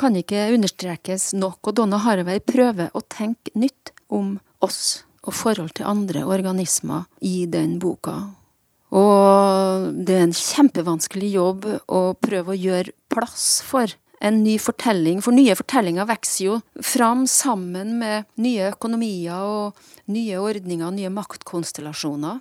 kan 0.00 0.16
ikke 0.16 0.50
understrekes 0.54 1.32
nok, 1.36 1.58
og 1.64 1.76
Donna 1.80 1.98
Haraway 2.00 2.40
prøver 2.44 2.92
å 2.96 3.02
tenke 3.12 3.52
nytt 3.56 3.92
om 4.12 4.38
oss 4.64 5.04
og 5.24 5.36
forhold 5.36 5.74
til 5.76 5.88
andre 5.88 6.24
organismer 6.28 7.08
i 7.24 7.44
den 7.48 7.78
boka. 7.80 8.16
Og 8.94 9.90
det 10.06 10.14
er 10.14 10.24
en 10.28 10.36
kjempevanskelig 10.38 11.32
jobb 11.34 11.66
å 11.90 12.02
prøve 12.22 12.54
å 12.54 12.58
gjøre 12.58 12.94
plass 13.10 13.58
for 13.66 13.90
en 14.24 14.38
ny 14.44 14.54
fortelling, 14.62 15.18
for 15.20 15.36
nye 15.36 15.56
fortellinger 15.58 16.06
vokser 16.08 16.44
jo 16.46 16.54
fram 16.84 17.26
sammen 17.28 17.98
med 18.00 18.28
nye 18.40 18.70
økonomier 18.70 19.42
og 19.44 19.82
nye 20.14 20.38
ordninger, 20.40 20.94
nye 20.94 21.10
maktkonstellasjoner. 21.12 22.40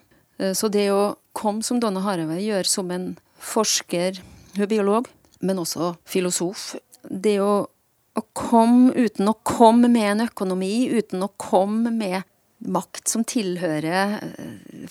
Så 0.56 0.70
det 0.72 0.88
å 0.93 1.16
komme 1.36 1.66
som 1.66 1.82
Donna 1.84 2.04
Haraway 2.06 2.45
gjør, 2.45 2.70
som 2.70 2.93
en 2.93 3.10
forsker 3.43 4.22
hun 4.54 4.64
er 4.64 4.70
biolog, 4.70 5.10
men 5.43 5.60
også 5.60 5.95
filosof. 6.08 6.74
Det 7.04 7.39
å, 7.43 7.66
å 7.68 8.24
komme 8.38 8.93
uten 8.95 9.30
å 9.30 9.36
komme 9.43 9.89
med 9.91 10.12
en 10.12 10.28
økonomi, 10.30 10.88
uten 10.93 11.26
å 11.26 11.34
komme 11.41 11.91
med 11.91 12.22
makt 12.64 13.12
som 13.12 13.26
tilhører 13.28 14.22
eh, 14.24 14.88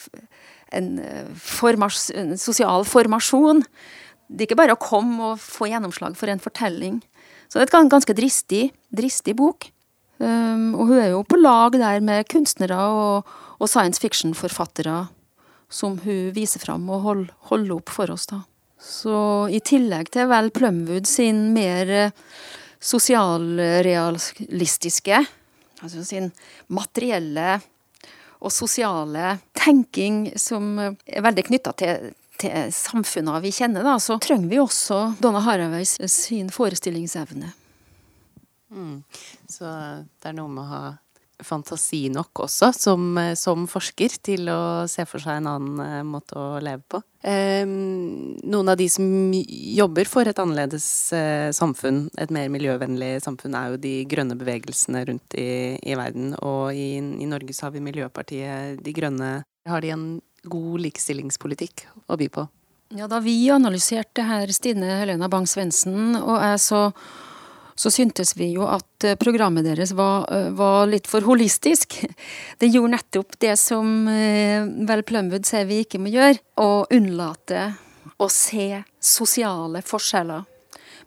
en, 0.73 0.99
eh, 0.99 1.29
formas, 1.37 2.11
en 2.15 2.37
sosial 2.39 2.87
formasjon. 2.89 3.63
Det 4.29 4.45
er 4.45 4.51
ikke 4.51 4.63
bare 4.63 4.77
å 4.77 4.81
komme 4.81 5.33
og 5.33 5.43
få 5.43 5.69
gjennomslag 5.71 6.17
for 6.17 6.33
en 6.33 6.43
fortelling. 6.43 7.01
Så 7.49 7.61
det 7.61 7.69
er 7.69 7.83
en 7.83 7.93
ganske 7.93 8.17
dristig, 8.17 8.71
dristig 8.95 9.37
bok. 9.37 9.69
Um, 10.23 10.77
og 10.79 10.87
hun 10.89 10.99
er 11.03 11.11
jo 11.11 11.25
på 11.27 11.41
lag 11.41 11.75
der 11.75 12.01
med 12.01 12.29
kunstnere 12.31 12.79
og, 12.79 13.27
og 13.59 13.69
science 13.69 14.01
fiction-forfattere 14.01 15.09
som 15.73 15.97
hun 16.05 16.29
viser 16.37 16.61
fram 16.63 16.85
og 16.93 17.01
holder, 17.07 17.33
holder 17.51 17.75
opp 17.77 17.89
for 17.91 18.11
oss, 18.13 18.27
da. 18.31 18.39
Så 18.83 19.49
i 19.55 19.61
tillegg 19.63 20.11
til 20.15 20.29
vel 20.31 20.51
Plumwood 20.55 21.07
sin 21.07 21.55
mer 21.55 21.91
eh, 21.91 22.11
sosialrealistiske, 22.83 25.27
altså 25.83 26.05
sin 26.07 26.33
materielle 26.73 27.61
og 28.43 28.53
sosiale 28.53 29.37
tenking 29.57 30.33
som 30.41 30.75
er 30.83 31.25
veldig 31.25 31.45
knytta 31.47 31.73
til, 31.79 32.13
til 32.43 32.73
samfunnet 32.75 33.45
vi 33.45 33.53
kjenner, 33.55 33.87
da, 33.87 33.97
så 34.03 34.19
trenger 34.23 34.51
vi 34.51 34.61
også 34.63 35.01
Donna 35.23 35.43
Haraways 35.45 35.97
sin 36.11 36.51
forestillingsevne. 36.53 37.53
Mm. 38.73 39.03
Så 39.49 39.69
det 39.69 40.31
er 40.31 40.37
noe 40.37 40.51
med 40.51 40.65
å 40.65 40.71
ha 40.71 40.83
fantasi 41.47 42.07
nok 42.13 42.45
også, 42.47 42.73
som, 42.77 43.07
eh, 43.19 43.35
som, 43.39 43.67
forsker, 43.71 44.19
til 44.23 44.51
å 44.53 44.89
se 44.91 45.05
for 45.09 45.23
seg 45.23 45.41
en 45.41 45.51
annen 45.51 45.83
eh, 45.85 46.03
måte 46.07 46.37
å 46.39 46.61
leve 46.63 46.83
på. 46.89 47.03
Eh, 47.23 47.63
noen 47.67 48.73
av 48.73 48.79
de 48.81 48.89
som 48.91 49.07
jobber 49.33 50.09
for 50.11 50.29
et 50.29 50.41
annerledes 50.43 50.87
eh, 51.17 51.51
samfunn, 51.55 52.05
et 52.19 52.33
mer 52.35 52.51
miljøvennlig 52.53 53.15
samfunn, 53.25 53.57
er 53.59 53.73
jo 53.73 53.83
de 53.83 53.95
grønne 54.11 54.39
bevegelsene 54.39 55.05
rundt 55.11 55.39
i, 55.39 55.79
i 55.79 55.99
verden. 55.99 56.35
Og 56.41 56.73
i, 56.75 56.97
i, 56.99 57.31
Norge 57.31 57.55
så 57.57 57.69
har 57.69 57.77
vi 57.77 57.85
Miljøpartiet 57.85 58.83
De 58.83 58.97
Grønne. 58.97 59.35
Har 59.69 59.85
de 59.85 59.95
en 59.95 60.09
god 60.51 60.83
likestillingspolitikk 60.89 61.87
å 62.11 62.19
by 62.19 62.29
på? 62.33 62.49
Ja, 62.93 63.07
Da 63.09 63.23
vi 63.25 63.37
analyserte 63.51 64.25
her, 64.29 64.51
Stine 64.53 64.99
Helena 65.01 65.29
Bang-Svendsen 65.33 66.19
og 66.19 66.37
jeg, 66.43 66.59
så, 66.61 66.81
så 67.75 67.91
syntes 67.93 68.35
vi 68.37 68.53
jo 68.55 68.67
at 68.69 69.07
eh, 69.07 69.17
programmet 69.21 69.67
deres 69.67 69.95
var, 69.97 70.27
eh, 70.33 70.51
var, 70.57 70.87
litt 70.91 71.09
for 71.11 71.25
holistisk. 71.27 71.99
Det 72.61 72.71
gjorde 72.71 72.97
nettopp 72.97 73.39
det 73.43 73.57
som 73.61 74.09
eh, 74.11 74.65
vel 74.89 75.05
Plumwood 75.09 75.49
sier 75.49 75.67
vi 75.69 75.83
ikke 75.85 76.01
må 76.03 76.13
gjøre, 76.13 76.41
å 76.61 76.85
unnlate 76.93 77.73
å 78.23 78.29
se 78.31 78.83
sosiale 79.03 79.83
forskjeller 79.83 80.45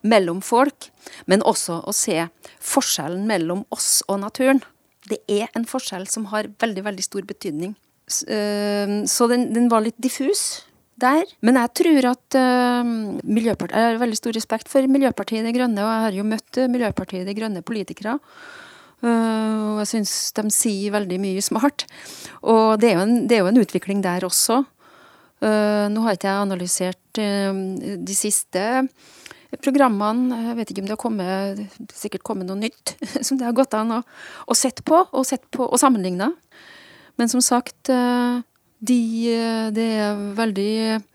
mellom 0.06 0.42
folk, 0.44 0.90
men 1.30 1.44
også 1.48 1.80
å 1.88 1.94
se 1.96 2.28
forskjellen 2.62 3.26
mellom 3.30 3.64
oss 3.74 4.04
og 4.10 4.20
naturen. 4.26 4.62
Det 5.10 5.22
er 5.32 5.50
en 5.58 5.66
forskjell 5.70 6.06
som 6.10 6.28
har 6.34 6.50
veldig, 6.62 6.84
veldig 6.86 7.06
stor 7.06 7.26
betydning. 7.30 7.76
Så 8.06 9.28
den, 9.32 9.48
den 9.54 9.70
var 9.72 9.82
litt 9.86 9.98
diffus 10.02 10.66
der. 11.02 11.32
Men 11.46 11.60
jeg 11.60 11.72
tror 11.82 12.08
at 12.14 12.38
uh, 12.40 12.92
Miljøpartiet 13.24 13.76
Jeg 13.76 13.96
har 13.96 14.02
veldig 14.02 14.20
stor 14.20 14.36
respekt 14.38 14.72
for 14.72 14.88
Miljøpartiet 14.92 15.46
De 15.46 15.56
Grønne, 15.56 15.82
og 15.84 15.92
jeg 15.92 16.06
har 16.06 16.20
jo 16.20 16.28
møtt 16.28 16.62
uh, 16.62 16.70
Miljøpartiet 16.72 17.28
De 17.28 17.36
Grønne 17.38 17.64
politikere. 17.66 18.16
Uh, 19.04 19.76
og 19.76 19.82
jeg 19.84 19.92
syns 19.92 20.14
de 20.38 20.46
sier 20.56 20.96
veldig 20.96 21.20
mye 21.22 21.44
smart. 21.44 21.86
Og 22.48 22.80
det 22.82 22.92
er 22.92 22.98
jo 23.00 23.04
en, 23.04 23.20
er 23.28 23.44
jo 23.44 23.52
en 23.52 23.62
utvikling 23.62 24.02
der 24.06 24.28
også. 24.28 24.64
Uh, 25.44 25.86
nå 25.92 26.06
har 26.06 26.16
ikke 26.16 26.32
jeg 26.32 26.48
analysert 26.48 27.02
de 27.16 28.16
siste 28.16 28.64
programmene. 29.64 30.40
Jeg 30.50 30.58
vet 30.58 30.72
ikke 30.72 30.82
om 30.84 30.88
det 30.88 30.96
har 30.96 31.04
kommet, 31.04 31.62
sikkert 31.96 32.26
kommet 32.28 32.48
noe 32.50 32.60
nytt 32.60 32.96
som 33.26 33.40
det 33.40 33.48
har 33.48 33.56
gått 33.56 33.76
an 33.78 34.00
å, 34.00 34.02
å 34.48 34.58
sett 34.58 34.82
på 34.88 34.98
og, 35.06 35.24
på, 35.52 35.68
og 35.68 35.80
sammenligna. 35.80 36.32
Men 37.16 37.32
som 37.32 37.44
sagt 37.44 37.92
de, 38.88 39.02
det 39.76 39.86
er 40.00 40.24
veldig 40.38 40.72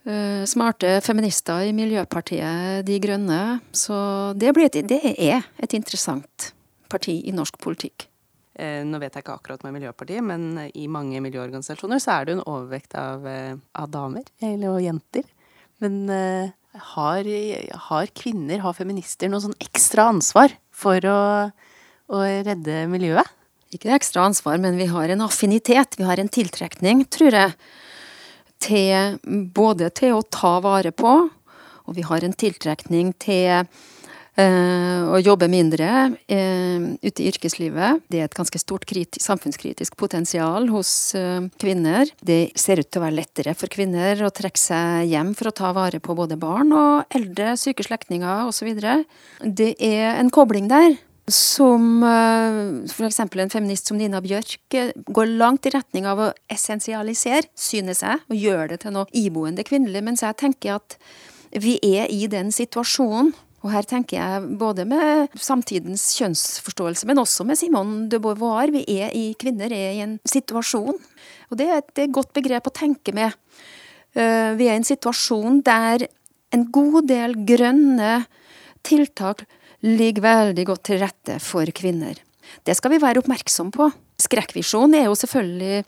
uh, 0.09 0.43
smarte 0.49 0.97
feminister 1.05 1.66
i 1.68 1.75
Miljøpartiet 1.77 2.85
De 2.89 2.99
Grønne. 3.03 3.43
Så 3.73 3.97
det, 4.39 4.53
et, 4.66 4.81
det, 4.91 5.01
er 5.14 5.47
et 5.62 5.77
interessant 5.77 6.51
parti 6.91 7.21
i 7.25 7.35
norsk 7.35 7.61
politikk. 7.62 8.09
Eh, 8.61 8.83
nå 8.85 8.99
vet 9.01 9.14
jeg 9.14 9.25
ikke 9.25 9.39
akkurat 9.39 9.62
med 9.64 9.79
Miljøpartiet, 9.79 10.25
men 10.27 10.71
i 10.75 10.89
mange 10.91 11.21
miljøorganisasjoner 11.25 12.03
så 12.03 12.16
er 12.16 12.27
det 12.27 12.35
jo 12.35 12.41
en 12.41 12.49
overvekt 12.51 12.97
av, 12.99 13.27
eh, 13.29 13.55
av 13.79 13.91
damer, 13.93 14.27
eller 14.43 14.75
og 14.75 14.83
jenter. 14.85 15.29
Men 15.81 16.03
uh, 16.12 16.51
har, 16.93 17.29
har, 17.89 18.11
kvinner, 18.12 18.61
har 18.61 18.77
feminister, 18.77 19.31
noe 19.33 19.41
sånn 19.41 19.57
ekstra 19.64 20.11
ansvar 20.12 20.53
for 20.77 21.07
å, 21.09 21.21
å 22.12 22.21
redde 22.45 22.83
miljøet? 22.93 23.37
Ikke 23.75 23.95
ekstra 23.95 24.25
ansvar, 24.27 24.59
men 24.62 24.79
vi 24.81 24.89
har 24.91 25.12
en 25.12 25.25
affinitet, 25.27 25.99
vi 25.99 26.09
har 26.09 26.21
en 26.21 26.31
tiltrekning, 26.33 27.05
tror 27.12 27.37
jeg, 27.37 27.55
til 28.61 29.21
både 29.55 29.89
til 29.97 30.18
å 30.18 30.27
ta 30.27 30.59
vare 30.64 30.93
på, 30.93 31.14
og 31.87 31.97
vi 31.97 32.05
har 32.07 32.27
en 32.27 32.37
tiltrekning 32.37 33.14
til 33.23 33.66
Uh, 34.39 35.11
å 35.11 35.18
jobbe 35.18 35.49
mindre 35.51 35.87
uh, 36.14 36.85
ute 37.03 37.21
i 37.21 37.27
yrkeslivet. 37.29 38.05
Det 38.09 38.21
er 38.21 38.29
et 38.29 38.37
ganske 38.37 38.61
stort 38.62 38.87
samfunnskritisk 39.18 39.97
potensial 39.99 40.68
hos 40.71 40.93
uh, 41.18 41.43
kvinner. 41.61 42.09
Det 42.23 42.55
ser 42.55 42.81
ut 42.81 42.89
til 42.89 43.03
å 43.03 43.05
være 43.09 43.18
lettere 43.18 43.57
for 43.59 43.68
kvinner 43.73 44.23
å 44.23 44.31
trekke 44.31 44.61
seg 44.61 45.11
hjem 45.11 45.35
for 45.35 45.51
å 45.51 45.57
ta 45.61 45.73
vare 45.77 46.01
på 46.01 46.14
både 46.16 46.39
barn 46.41 46.71
og 46.73 47.11
eldre, 47.11 47.57
syke 47.59 47.85
slektninger 47.85 48.47
osv. 48.47 48.71
Det 49.43 49.75
er 49.83 50.14
en 50.14 50.31
kobling 50.33 50.71
der 50.71 50.95
som 51.35 52.03
eh, 52.07 52.91
f.eks. 52.91 53.20
en 53.22 53.53
feminist 53.53 53.91
som 53.91 53.99
Nina 53.99 54.20
Bjørk 54.24 54.76
eh, 54.76 54.93
går 55.07 55.35
langt 55.41 55.68
i 55.68 55.72
retning 55.74 56.07
av 56.09 56.22
å 56.22 56.31
essensialisere, 56.51 57.49
synes 57.59 58.03
jeg, 58.05 58.22
og 58.28 58.39
gjøre 58.39 58.72
det 58.74 58.81
til 58.85 58.95
noe 58.97 59.11
iboende 59.16 59.64
kvinnelig, 59.66 60.03
mens 60.07 60.24
jeg 60.26 60.39
tenker 60.41 60.78
at 60.78 60.99
vi 61.51 61.78
er 61.83 62.11
i 62.12 62.26
den 62.31 62.53
situasjonen. 62.55 63.33
Og 63.61 63.72
her 63.74 63.85
tenker 63.85 64.16
jeg 64.16 64.53
både 64.61 64.87
med 64.89 65.35
samtidens 65.37 66.07
kjønnsforståelse, 66.16 67.05
men 67.11 67.20
også 67.20 67.45
med 67.45 67.59
Simone 67.61 68.07
de 68.09 68.20
Beauvoir. 68.22 68.72
Vi 68.72 68.87
er 69.03 69.12
i, 69.12 69.35
kvinner 69.37 69.68
er 69.68 69.99
i 69.99 70.05
en 70.07 70.16
situasjon. 70.24 70.97
Og 71.51 71.61
det 71.61 71.66
er 71.68 71.83
et 71.83 72.01
godt 72.14 72.33
begrep 72.37 72.70
å 72.70 72.72
tenke 72.72 73.12
med. 73.12 73.37
Eh, 74.16 74.57
vi 74.57 74.64
er 74.64 74.78
i 74.78 74.81
en 74.81 74.89
situasjon 74.89 75.61
der 75.66 76.07
en 76.57 76.64
god 76.72 77.11
del 77.11 77.37
grønne 77.47 78.22
tiltak 78.87 79.45
ligger 79.87 80.24
veldig 80.24 80.66
godt 80.68 80.85
til 80.91 81.01
rette 81.03 81.39
for 81.43 81.68
kvinner. 81.76 82.18
Det 82.66 82.74
skal 82.76 82.95
vi 82.95 83.01
være 83.03 83.22
oppmerksom 83.22 83.70
på. 83.74 83.89
Skrekkvisjonen 84.20 84.99
er 84.99 85.07
jo 85.07 85.16
selvfølgelig 85.16 85.85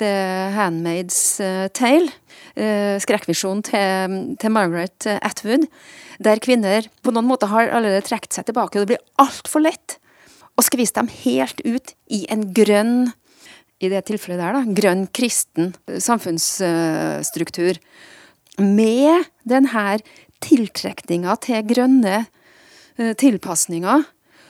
The 0.00 0.14
Handmaid's 0.56 1.18
eh, 1.44 1.66
Tale. 1.76 2.10
Eh, 2.56 2.96
skrekkvisjonen 3.02 3.62
til, 3.66 4.16
til, 4.40 4.52
Margaret 4.54 5.06
Atwood, 5.20 5.68
der 6.22 6.42
kvinner 6.42 6.88
på 7.04 7.12
noen 7.14 7.28
måter 7.28 7.52
har 7.52 7.70
allerede 7.70 8.06
trukket 8.06 8.34
seg 8.34 8.48
tilbake. 8.48 8.78
og 8.78 8.86
Det 8.86 8.94
blir 8.94 9.22
altfor 9.22 9.62
lett 9.62 9.98
å 10.56 10.64
skvise 10.64 10.96
dem 10.96 11.12
helt 11.12 11.60
ut 11.68 11.94
i 12.08 12.24
en 12.32 12.48
grønn 12.56 13.12
i 13.76 13.90
det 13.92 14.06
tilfellet 14.08 14.40
der, 14.40 14.56
da, 14.56 14.62
grønn 14.72 15.04
kristen 15.12 15.74
samfunnsstruktur. 15.84 17.76
Med 18.56 19.28
denne 19.44 19.98
tiltrekninga 20.40 21.36
til 21.44 21.60
grønne 21.68 22.22
Eh, 22.24 22.35
tilpasninger, 22.96 24.06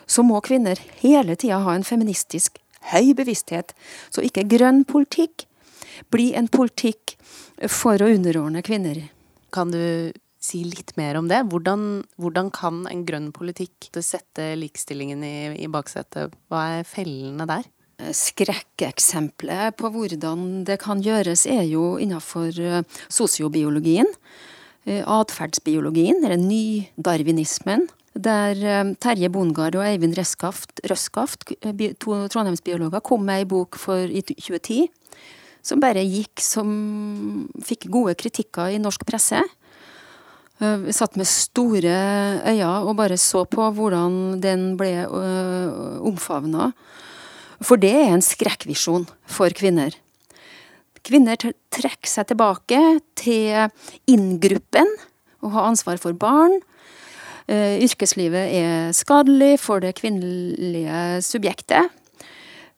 så 0.06 0.22
må 0.22 0.38
kvinner 0.44 0.78
hele 1.00 1.34
tida 1.34 1.58
ha 1.64 1.74
en 1.74 1.86
feministisk 1.86 2.60
høy 2.92 3.12
bevissthet. 3.18 3.74
Så 4.10 4.24
ikke 4.26 4.46
grønn 4.48 4.84
politikk 4.88 5.46
blir 6.12 6.36
en 6.38 6.48
politikk 6.52 7.16
for 7.72 8.00
å 8.02 8.10
underordne 8.12 8.62
kvinner. 8.66 9.00
Kan 9.54 9.72
du 9.74 10.12
si 10.42 10.62
litt 10.68 10.92
mer 10.98 11.18
om 11.18 11.30
det? 11.30 11.42
Hvordan, 11.50 12.04
hvordan 12.20 12.50
kan 12.54 12.84
en 12.90 13.06
grønn 13.08 13.32
politikk 13.34 13.88
sette 14.04 14.52
likestillingen 14.60 15.24
i, 15.26 15.36
i 15.64 15.70
baksetet? 15.72 16.36
Hva 16.52 16.66
er 16.78 16.88
fellene 16.88 17.48
der? 17.48 17.66
Skrekkeksempelet 17.96 19.78
på 19.80 19.88
hvordan 19.94 20.66
det 20.68 20.76
kan 20.82 21.00
gjøres, 21.02 21.46
er 21.48 21.64
jo 21.64 21.94
innenfor 22.02 22.60
eh, 22.60 22.82
sosiobiologien. 23.08 24.10
Eh, 24.84 25.00
atferdsbiologien, 25.00 26.20
eller 26.20 26.38
nydarwinismen 26.38 27.88
der 28.16 28.60
eh, 28.64 28.92
Terje 29.00 29.30
Bongard 29.32 29.76
og 29.78 29.84
Eivind 29.86 30.16
Røskaft, 30.16 30.80
Røskaft 30.88 31.52
eh, 31.60 31.92
to 32.00 32.18
trondheimsbiologer, 32.32 33.02
kom 33.04 33.26
med 33.26 33.42
ei 33.42 33.48
bok 33.48 33.78
for, 33.80 34.06
i 34.08 34.22
2010 34.24 34.86
som 35.66 35.82
bare 35.82 36.04
gikk 36.06 36.42
som 36.44 36.68
Fikk 37.66 37.88
gode 37.90 38.14
kritikker 38.18 38.70
i 38.70 38.80
norsk 38.82 39.02
presse. 39.08 39.40
Eh, 40.60 40.76
vi 40.84 40.94
satt 40.94 41.18
med 41.18 41.28
store 41.28 41.96
øyne 42.46 42.72
og 42.86 42.96
bare 43.00 43.18
så 43.20 43.44
på 43.50 43.70
hvordan 43.76 44.40
den 44.42 44.74
ble 44.78 44.92
omfavna. 46.06 46.70
For 47.64 47.80
det 47.80 47.94
er 47.96 48.12
en 48.12 48.24
skrekkvisjon 48.24 49.08
for 49.32 49.52
kvinner. 49.56 49.94
Kvinner 51.06 51.38
trekker 51.38 52.10
seg 52.10 52.28
tilbake 52.28 52.80
til 53.16 53.70
inngruppen 54.10 54.90
og 55.44 55.52
har 55.54 55.68
ansvar 55.70 56.00
for 56.02 56.16
barn 56.18 56.58
yrkeslivet 57.48 58.52
er 58.58 58.96
skadelig 58.96 59.60
for 59.62 59.82
det 59.84 59.94
kvinnelige 60.00 61.22
subjektet. 61.22 61.92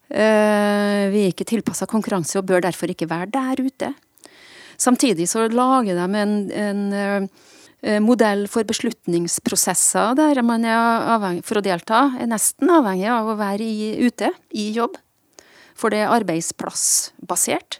Eh, 0.09 1.05
vi 1.13 1.21
er 1.21 1.29
ikke 1.29 1.45
tilpassa 1.45 1.85
konkurranse 1.89 2.39
og 2.39 2.47
bør 2.49 2.63
derfor 2.65 2.89
ikke 2.89 3.09
være 3.09 3.29
der 3.33 3.61
ute. 3.61 3.91
Samtidig 4.79 5.27
så 5.29 5.45
lager 5.51 5.93
de 5.97 6.21
en, 6.21 6.33
en 6.49 6.81
eh, 6.97 7.99
modell 8.01 8.47
for 8.49 8.65
beslutningsprosesser 8.65 10.15
der 10.17 10.41
man 10.41 10.65
avhengig, 10.65 11.45
for 11.45 11.59
å 11.59 11.65
delta 11.65 12.07
er 12.17 12.31
nesten 12.31 12.71
avhengig 12.73 13.11
av 13.13 13.29
å 13.29 13.37
være 13.39 13.65
i, 13.65 13.91
ute 14.01 14.31
i 14.57 14.71
jobb. 14.73 14.97
For 15.77 15.93
det 15.93 16.01
er 16.03 16.15
arbeidsplassbasert. 16.17 17.79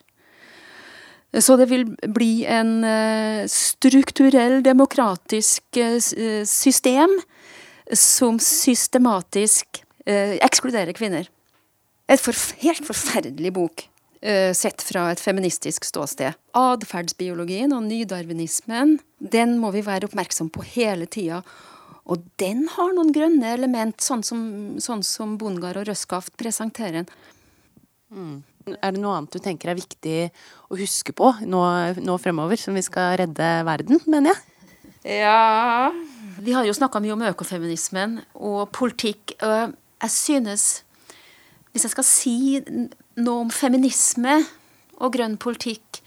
Så 1.37 1.55
det 1.59 1.67
vil 1.69 1.85
bli 2.09 2.45
en 2.49 2.79
eh, 2.83 3.43
strukturell, 3.51 4.63
demokratisk 4.65 5.77
eh, 5.77 5.99
eh, 6.17 6.45
system 6.45 7.19
som 7.93 8.39
systematisk 8.41 9.83
ekskluderer 10.09 10.95
kvinner. 10.97 11.27
Et 12.09 12.21
for, 12.21 12.33
helt 12.63 12.81
forferdelig 12.85 13.51
bok 13.53 13.83
sett 14.57 14.81
fra 14.81 15.03
et 15.11 15.21
feministisk 15.21 15.85
ståsted. 15.85 16.33
Atferdsbiologien 16.57 17.75
og 17.75 17.83
nydarwinismen, 17.85 18.95
den 19.21 19.53
må 19.61 19.69
vi 19.75 19.83
være 19.85 20.09
oppmerksom 20.09 20.49
på 20.55 20.65
hele 20.71 21.05
tida. 21.05 21.43
Og 22.09 22.25
den 22.41 22.65
har 22.73 22.95
noen 22.97 23.13
grønne 23.13 23.53
element, 23.53 24.01
sånn 24.01 24.25
som, 24.25 24.41
sånn 24.81 25.05
som 25.05 25.37
Bongard 25.37 25.77
og 25.83 25.91
Røskaft 25.91 26.33
presenterer. 26.41 27.05
Mm. 28.09 28.41
Er 28.77 28.95
det 28.95 29.01
noe 29.01 29.17
annet 29.17 29.33
du 29.33 29.41
tenker 29.43 29.71
er 29.71 29.79
viktig 29.79 30.29
å 30.69 30.77
huske 30.79 31.15
på 31.15 31.31
nå, 31.47 31.61
nå 31.99 32.17
fremover, 32.21 32.59
som 32.59 32.77
vi 32.77 32.83
skal 32.85 33.17
redde 33.21 33.49
verden, 33.67 34.01
mener 34.05 34.33
jeg? 34.33 34.45
Ja 35.19 35.93
Vi 36.43 36.51
har 36.51 36.65
jo 36.67 36.75
snakka 36.75 36.99
mye 36.99 37.15
om 37.15 37.23
økofeminismen 37.29 38.19
og 38.35 38.67
politikk. 38.75 39.37
Jeg 39.39 40.11
synes 40.11 40.83
Hvis 41.71 41.85
jeg 41.87 41.93
skal 41.93 42.07
si 42.07 42.35
noe 43.19 43.45
om 43.45 43.51
feminisme 43.53 44.41
og 44.99 45.13
grønn 45.15 45.37
politikk, 45.39 46.01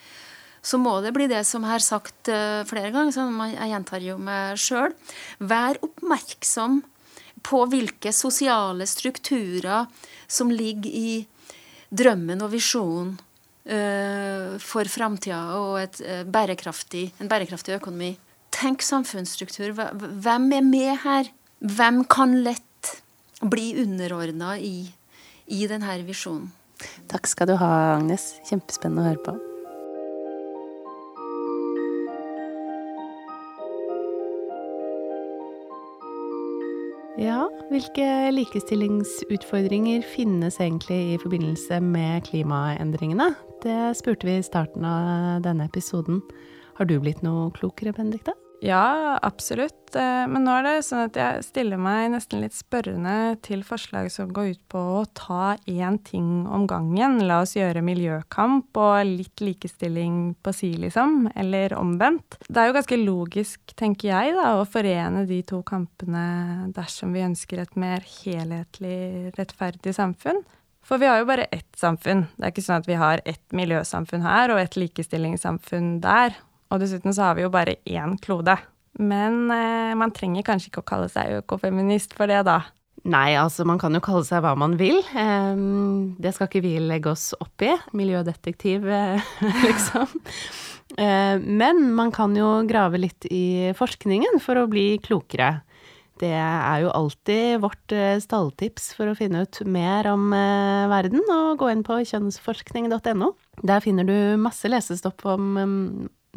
så 0.63 0.79
må 0.79 0.99
det 1.03 1.13
bli 1.17 1.27
det 1.31 1.43
som 1.49 1.65
jeg 1.65 1.73
har 1.73 1.83
sagt 1.85 2.29
uh, 2.31 2.63
flere 2.69 2.93
ganger, 2.93 3.13
så 3.15 3.25
jeg 3.51 3.71
gjentar 3.73 4.05
jo 4.05 4.17
meg 4.21 4.59
sjøl. 4.61 4.93
Vær 5.41 5.81
oppmerksom 5.83 6.83
på 7.47 7.63
hvilke 7.73 8.13
sosiale 8.15 8.87
strukturer 8.87 9.89
som 10.31 10.53
ligger 10.53 10.91
i 10.93 11.15
drømmen 11.93 12.43
og 12.45 12.53
visjonen 12.55 13.13
uh, 13.69 14.57
for 14.63 14.89
framtida 14.91 15.43
og 15.59 15.77
et, 15.83 16.01
uh, 16.07 16.23
bærekraftig, 16.25 17.11
en 17.21 17.31
bærekraftig 17.31 17.77
økonomi. 17.77 18.15
Tenk 18.53 18.85
samfunnsstruktur. 18.85 19.73
Hvem 19.73 20.51
er 20.53 20.67
med 20.67 20.97
her? 21.05 21.31
Hvem 21.63 22.03
kan 22.11 22.37
lett 22.45 22.97
bli 23.43 23.73
underordna 23.83 24.57
i, 24.59 24.91
i 25.47 25.65
denne 25.71 26.01
visjonen? 26.07 26.51
Takk 27.11 27.29
skal 27.31 27.49
du 27.53 27.57
ha, 27.61 27.73
Agnes. 27.95 28.35
Kjempespennende 28.49 29.05
å 29.05 29.11
høre 29.13 29.25
på. 29.25 29.39
Ja, 37.23 37.45
hvilke 37.73 38.07
likestillingsutfordringer 38.35 40.03
finnes 40.05 40.59
egentlig 40.61 40.99
i 41.15 41.19
forbindelse 41.23 41.79
med 41.81 42.27
klimaendringene? 42.29 43.31
Det 43.65 43.95
spurte 43.97 44.29
vi 44.29 44.37
i 44.37 44.45
starten 44.45 44.85
av 44.85 45.41
denne 45.47 45.65
episoden. 45.71 46.21
Har 46.77 46.89
du 46.91 46.99
blitt 47.01 47.23
noe 47.25 47.49
klokere, 47.57 47.95
Benedicte? 47.97 48.37
Ja, 48.63 49.19
absolutt. 49.23 49.91
Eh, 49.97 50.25
men 50.31 50.45
nå 50.47 50.53
er 50.55 50.67
det 50.69 50.85
sånn 50.87 51.09
at 51.09 51.17
jeg 51.19 51.43
stiller 51.43 51.81
meg 51.83 52.13
nesten 52.13 52.45
litt 52.45 52.55
spørrende 52.55 53.35
til 53.43 53.65
forslag 53.67 54.07
som 54.15 54.31
går 54.31 54.53
ut 54.53 54.61
på 54.71 54.83
å 55.01 55.01
ta 55.19 55.57
én 55.67 55.99
ting 56.07 56.45
om 56.47 56.69
gangen. 56.71 57.19
La 57.27 57.41
oss 57.43 57.57
gjøre 57.57 57.83
miljøkamp 57.83 58.79
og 58.79 59.01
litt 59.09 59.43
likestilling 59.43 60.37
på 60.47 60.55
si, 60.55 60.71
liksom. 60.79 61.27
Eller 61.35 61.75
omvendt. 61.75 62.39
Det 62.47 62.63
er 62.63 62.71
jo 62.71 62.77
ganske 62.79 63.01
logisk, 63.03 63.75
tenker 63.75 64.13
jeg, 64.13 64.37
da, 64.39 64.53
å 64.61 64.69
forene 64.71 65.27
de 65.27 65.41
to 65.43 65.59
kampene 65.67 66.71
dersom 66.77 67.19
vi 67.19 67.27
ønsker 67.27 67.65
et 67.65 67.75
mer 67.75 68.07
helhetlig, 68.23 69.33
rettferdig 69.41 69.97
samfunn. 69.99 70.39
For 70.87 71.03
vi 71.03 71.11
har 71.11 71.19
jo 71.19 71.27
bare 71.35 71.51
ett 71.51 71.75
samfunn. 71.79 72.29
Det 72.39 72.47
er 72.47 72.55
ikke 72.55 72.67
sånn 72.69 72.83
at 72.83 72.89
vi 72.91 73.03
har 73.03 73.27
ett 73.27 73.45
miljøsamfunn 73.55 74.23
her 74.23 74.55
og 74.55 74.63
ett 74.63 74.79
likestillingssamfunn 74.79 75.97
der. 76.07 76.39
Og 76.73 76.81
dessuten 76.81 77.13
så 77.13 77.29
har 77.29 77.37
vi 77.37 77.45
jo 77.45 77.53
bare 77.53 77.79
én 77.85 78.17
klode. 78.23 78.57
Men 79.01 79.47
eh, 79.53 79.93
man 79.97 80.13
trenger 80.13 80.45
kanskje 80.47 80.71
ikke 80.71 80.85
å 80.85 80.91
kalle 80.93 81.11
seg 81.13 81.39
økofeminist 81.41 82.17
for 82.17 82.31
det, 82.31 82.43
da. 82.49 82.61
Nei, 83.09 83.33
altså 83.35 83.65
man 83.67 83.81
kan 83.83 83.95
jo 83.97 84.03
kalle 84.05 84.23
seg 84.27 84.45
hva 84.45 84.53
man 84.59 84.77
vil. 84.79 85.01
Um, 85.17 86.13
det 86.23 86.35
skal 86.37 86.47
ikke 86.47 86.63
vi 86.63 86.77
legge 86.79 87.11
oss 87.11 87.33
opp 87.41 87.65
i. 87.65 87.73
Miljødetektiv, 87.99 88.87
eh, 88.87 89.33
liksom. 89.67 90.07
Uh, 90.93 91.41
men 91.43 91.89
man 91.97 92.13
kan 92.15 92.37
jo 92.37 92.61
grave 92.69 93.01
litt 93.01 93.27
i 93.33 93.73
forskningen 93.79 94.39
for 94.45 94.61
å 94.61 94.69
bli 94.71 95.01
klokere. 95.03 95.63
Det 96.21 96.31
er 96.37 96.85
jo 96.85 96.93
alltid 96.95 97.59
vårt 97.65 97.97
uh, 97.97 98.21
stalltips 98.23 98.93
for 98.95 99.11
å 99.11 99.19
finne 99.19 99.43
ut 99.49 99.63
mer 99.67 100.07
om 100.13 100.29
verden, 100.93 101.25
og 101.33 101.59
gå 101.65 101.73
inn 101.73 101.83
på 101.87 102.05
kjønnsforskning.no. 102.13 103.33
Der 103.67 103.83
finner 103.83 104.07
du 104.07 104.17
masse 104.39 104.71
lesestopp 104.71 105.27
om 105.33 105.57
um, 105.59 105.79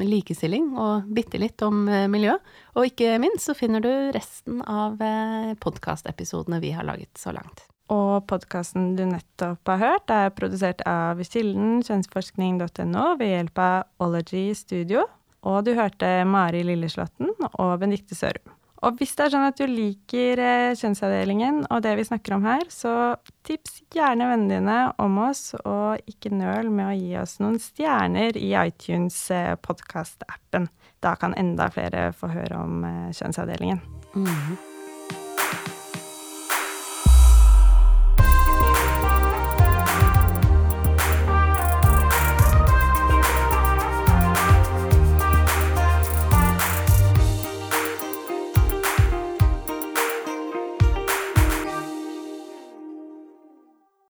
likestilling 0.01 0.73
og 0.79 1.07
bitte 1.15 1.39
litt 1.39 1.61
om 1.65 1.85
eh, 1.87 2.07
miljø. 2.11 2.35
Og 2.75 2.89
ikke 2.89 3.15
minst 3.21 3.47
så 3.47 3.55
finner 3.57 3.83
du 3.83 3.91
resten 4.15 4.61
av 4.61 4.99
eh, 5.03 5.53
podkastepisodene 5.61 6.59
vi 6.63 6.73
har 6.75 6.87
laget 6.87 7.15
så 7.19 7.33
langt. 7.35 7.67
Og 7.93 8.25
podkasten 8.25 8.95
du 8.97 9.03
nettopp 9.05 9.69
har 9.69 9.81
hørt, 9.81 10.09
er 10.09 10.33
produsert 10.33 10.81
av 10.89 11.21
Kilden, 11.21 11.83
kjønnsforskning.no 11.85 13.05
ved 13.19 13.29
hjelp 13.29 13.61
av 13.61 14.07
Ology 14.07 14.47
Studio. 14.57 15.05
Og 15.45 15.61
du 15.67 15.75
hørte 15.77 16.09
Mari 16.25 16.63
Lilleslåtten 16.65 17.35
og 17.51 17.75
Benedicte 17.83 18.17
Sørum. 18.17 18.55
Og 18.85 18.99
hvis 18.99 19.15
det 19.17 19.25
er 19.25 19.33
sånn 19.33 19.47
at 19.47 19.57
du 19.57 19.65
liker 19.65 20.41
eh, 20.41 20.75
kjønnsavdelingen 20.77 21.63
og 21.73 21.81
det 21.81 21.95
vi 21.97 22.05
snakker 22.05 22.35
om 22.37 22.45
her, 22.45 22.67
så 22.69 23.15
tips 23.47 23.79
gjerne 23.95 24.27
vennene 24.29 24.59
dine 24.59 24.77
om 25.01 25.17
oss, 25.25 25.55
og 25.63 26.05
ikke 26.11 26.33
nøl 26.35 26.69
med 26.69 26.91
å 26.91 26.99
gi 26.99 27.17
oss 27.21 27.39
noen 27.41 27.57
stjerner 27.61 28.37
i 28.37 28.53
iTunes 28.61 29.17
eh, 29.33 29.55
podkast-appen. 29.57 30.69
Da 31.01 31.15
kan 31.17 31.33
enda 31.39 31.71
flere 31.73 32.11
få 32.13 32.29
høre 32.35 32.61
om 32.61 32.85
eh, 32.85 33.11
kjønnsavdelingen. 33.17 33.81
Mm 34.13 34.25
-hmm. 34.29 34.74